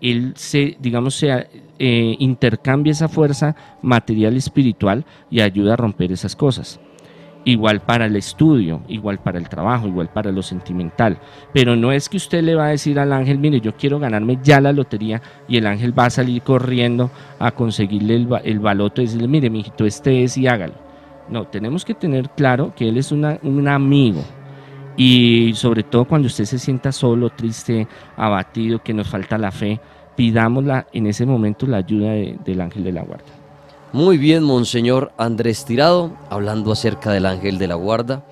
él 0.00 0.32
se, 0.36 0.76
digamos, 0.78 1.16
se 1.16 1.48
eh, 1.80 2.16
intercambia 2.20 2.92
esa 2.92 3.08
fuerza 3.08 3.56
material 3.82 4.34
y 4.34 4.38
espiritual 4.38 5.04
y 5.28 5.40
ayuda 5.40 5.72
a 5.72 5.76
romper 5.76 6.12
esas 6.12 6.36
cosas. 6.36 6.78
Igual 7.48 7.80
para 7.80 8.04
el 8.04 8.16
estudio, 8.16 8.82
igual 8.88 9.18
para 9.20 9.38
el 9.38 9.48
trabajo, 9.48 9.88
igual 9.88 10.08
para 10.08 10.30
lo 10.30 10.42
sentimental. 10.42 11.18
Pero 11.54 11.76
no 11.76 11.92
es 11.92 12.10
que 12.10 12.18
usted 12.18 12.42
le 12.42 12.54
va 12.54 12.66
a 12.66 12.70
decir 12.70 12.98
al 12.98 13.10
ángel, 13.10 13.38
mire, 13.38 13.58
yo 13.60 13.74
quiero 13.74 13.98
ganarme 13.98 14.38
ya 14.42 14.60
la 14.60 14.70
lotería 14.70 15.22
y 15.48 15.56
el 15.56 15.66
ángel 15.66 15.98
va 15.98 16.04
a 16.04 16.10
salir 16.10 16.42
corriendo 16.42 17.10
a 17.38 17.52
conseguirle 17.52 18.16
el, 18.16 18.28
el 18.44 18.58
baloto 18.58 19.00
y 19.00 19.06
decirle, 19.06 19.28
mire, 19.28 19.48
mijito, 19.48 19.86
este 19.86 20.24
es 20.24 20.36
y 20.36 20.46
hágalo. 20.46 20.74
No, 21.30 21.46
tenemos 21.46 21.86
que 21.86 21.94
tener 21.94 22.28
claro 22.30 22.74
que 22.76 22.86
él 22.86 22.98
es 22.98 23.12
un 23.12 23.68
amigo, 23.68 24.22
y 24.98 25.52
sobre 25.54 25.84
todo 25.84 26.04
cuando 26.06 26.26
usted 26.26 26.44
se 26.44 26.58
sienta 26.58 26.90
solo, 26.90 27.30
triste, 27.30 27.86
abatido, 28.16 28.82
que 28.82 28.92
nos 28.92 29.08
falta 29.08 29.38
la 29.38 29.52
fe, 29.52 29.80
pidámosla 30.16 30.88
en 30.92 31.06
ese 31.06 31.24
momento 31.24 31.66
la 31.66 31.78
ayuda 31.78 32.10
del 32.10 32.60
ángel 32.60 32.82
de 32.82 32.92
la 32.92 33.02
guarda. 33.02 33.37
Muy 33.92 34.18
bien, 34.18 34.42
Monseñor 34.42 35.12
Andrés 35.16 35.64
Tirado, 35.64 36.12
hablando 36.28 36.72
acerca 36.72 37.10
del 37.10 37.24
ángel 37.24 37.56
de 37.56 37.68
la 37.68 37.74
guarda. 37.74 38.22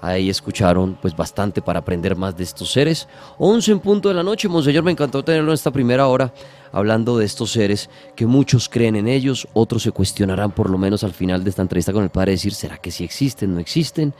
Ahí 0.00 0.30
escucharon 0.30 0.96
pues 1.00 1.14
bastante 1.14 1.60
para 1.60 1.80
aprender 1.80 2.16
más 2.16 2.36
de 2.36 2.44
estos 2.44 2.72
seres. 2.72 3.06
11 3.38 3.72
en 3.72 3.80
punto 3.80 4.08
de 4.08 4.14
la 4.14 4.22
noche, 4.22 4.48
Monseñor, 4.48 4.82
me 4.82 4.92
encantó 4.92 5.22
tenerlo 5.22 5.50
en 5.50 5.54
esta 5.54 5.70
primera 5.70 6.06
hora 6.06 6.32
hablando 6.72 7.18
de 7.18 7.26
estos 7.26 7.52
seres 7.52 7.90
que 8.16 8.26
muchos 8.26 8.68
creen 8.68 8.96
en 8.96 9.06
ellos, 9.06 9.46
otros 9.52 9.82
se 9.82 9.92
cuestionarán 9.92 10.52
por 10.52 10.70
lo 10.70 10.78
menos 10.78 11.04
al 11.04 11.12
final 11.12 11.44
de 11.44 11.50
esta 11.50 11.62
entrevista 11.62 11.92
con 11.92 12.02
el 12.02 12.10
Padre 12.10 12.32
decir, 12.32 12.54
¿será 12.54 12.78
que 12.78 12.90
sí 12.90 13.04
existen, 13.04 13.54
no 13.54 13.60
existen? 13.60 14.14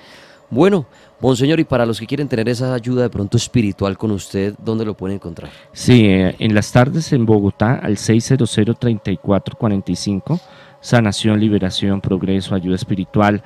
Bueno, 0.51 0.87
Monseñor, 1.21 1.61
y 1.61 1.65
para 1.65 1.87
los 1.87 1.99
que 1.99 2.07
quieren 2.07 2.29
tener 2.29 2.49
esa 2.49 2.75
ayuda 2.75 3.03
de 3.03 3.11
pronto 3.11 3.37
espiritual 3.37 3.99
con 3.99 4.13
usted, 4.13 4.55
¿dónde 4.63 4.85
lo 4.85 4.95
pueden 4.95 5.17
encontrar? 5.17 5.51
Sí, 5.73 6.07
eh, 6.07 6.37
en 6.39 6.55
las 6.55 6.71
tardes 6.71 7.13
en 7.13 7.27
Bogotá 7.27 7.81
al 7.83 7.97
600-3445, 7.97 10.41
sanación, 10.85 11.41
liberación, 11.41 12.03
progreso, 12.03 12.55
ayuda 12.55 12.77
espiritual, 12.77 13.43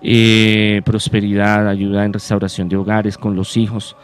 eh, 0.00 0.80
prosperidad, 0.86 1.68
ayuda 1.68 2.06
en 2.06 2.14
restauración 2.14 2.66
de 2.70 2.76
hogares 2.76 3.18
con 3.18 3.36
los 3.36 3.58
hijos. 3.58 3.94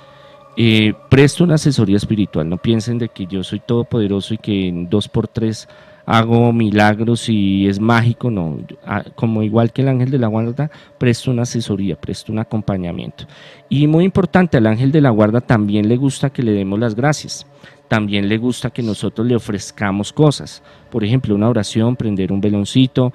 Eh, 0.55 0.93
presto 1.09 1.45
una 1.45 1.55
asesoría 1.55 1.97
espiritual, 1.97 2.47
no 2.47 2.59
piensen 2.59 2.99
de 2.99 3.09
que 3.09 3.27
yo 3.27 3.43
soy 3.43 3.61
todopoderoso 3.61 4.35
y 4.35 4.39
que 4.39 4.69
en 4.69 4.91
dos 4.91 5.09
por 5.09 5.29
tres 5.29 5.67
hago 6.05 6.53
milagros 6.53 7.29
y 7.31 7.67
es 7.69 7.81
mágico, 7.81 8.31
no, 8.31 8.59
como 9.15 9.43
igual 9.43 9.73
que 9.73 9.81
el 9.81 9.89
ángel 9.89 10.11
de 10.11 10.19
la 10.19 10.27
guarda, 10.27 10.71
presto 10.99 11.31
una 11.31 11.43
asesoría, 11.43 11.97
presto 11.97 12.33
un 12.33 12.39
acompañamiento. 12.39 13.25
Y 13.71 13.87
muy 13.87 14.05
importante, 14.05 14.59
al 14.59 14.67
ángel 14.67 14.93
de 14.93 15.01
la 15.01 15.11
guarda 15.11 15.41
también 15.41 15.89
le 15.89 15.97
gusta 15.97 16.31
que 16.31 16.43
le 16.43 16.53
demos 16.53 16.79
las 16.79 16.95
gracias, 16.95 17.47
también 17.89 18.29
le 18.29 18.39
gusta 18.39 18.71
que 18.71 18.83
nosotros 18.83 19.27
le 19.27 19.35
ofrezcamos 19.35 20.13
cosas, 20.13 20.63
por 20.91 21.05
ejemplo, 21.05 21.35
una 21.35 21.49
oración, 21.49 21.97
prender 21.97 22.33
un 22.33 22.41
veloncito, 22.41 23.13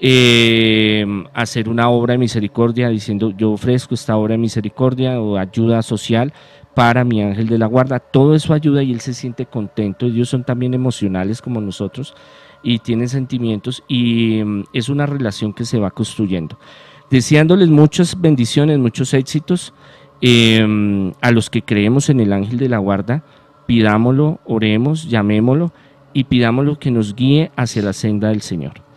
eh, 0.00 1.04
hacer 1.34 1.68
una 1.68 1.88
obra 1.88 2.12
de 2.12 2.18
misericordia 2.18 2.88
diciendo 2.88 3.32
yo 3.36 3.50
ofrezco 3.50 3.94
esta 3.94 4.16
obra 4.16 4.32
de 4.32 4.38
misericordia 4.38 5.20
o 5.20 5.36
ayuda 5.36 5.82
social 5.82 6.32
para 6.74 7.02
mi 7.02 7.20
ángel 7.22 7.48
de 7.48 7.58
la 7.58 7.66
guarda. 7.66 7.98
Todo 7.98 8.34
eso 8.34 8.54
ayuda 8.54 8.82
y 8.82 8.92
él 8.92 9.00
se 9.00 9.12
siente 9.14 9.46
contento. 9.46 10.06
Ellos 10.06 10.28
son 10.28 10.44
también 10.44 10.74
emocionales 10.74 11.42
como 11.42 11.60
nosotros 11.60 12.14
y 12.62 12.78
tienen 12.78 13.08
sentimientos 13.08 13.82
y 13.88 14.42
mm, 14.44 14.64
es 14.72 14.88
una 14.88 15.06
relación 15.06 15.52
que 15.52 15.64
se 15.64 15.78
va 15.78 15.90
construyendo. 15.90 16.58
Deseándoles 17.10 17.68
muchas 17.68 18.20
bendiciones, 18.20 18.78
muchos 18.78 19.14
éxitos 19.14 19.72
em, 20.20 21.12
a 21.20 21.30
los 21.30 21.50
que 21.50 21.62
creemos 21.62 22.10
en 22.10 22.20
el 22.20 22.32
ángel 22.32 22.58
de 22.58 22.68
la 22.68 22.78
guarda, 22.78 23.24
pidámoslo, 23.68 24.40
oremos, 24.46 25.10
llamémoslo 25.10 25.72
y 26.14 26.24
pidámoslo 26.24 26.78
que 26.78 26.90
nos 26.90 27.14
guíe 27.14 27.50
hacia 27.54 27.82
la 27.82 27.92
senda 27.92 28.30
del 28.30 28.40
Señor. 28.40 28.87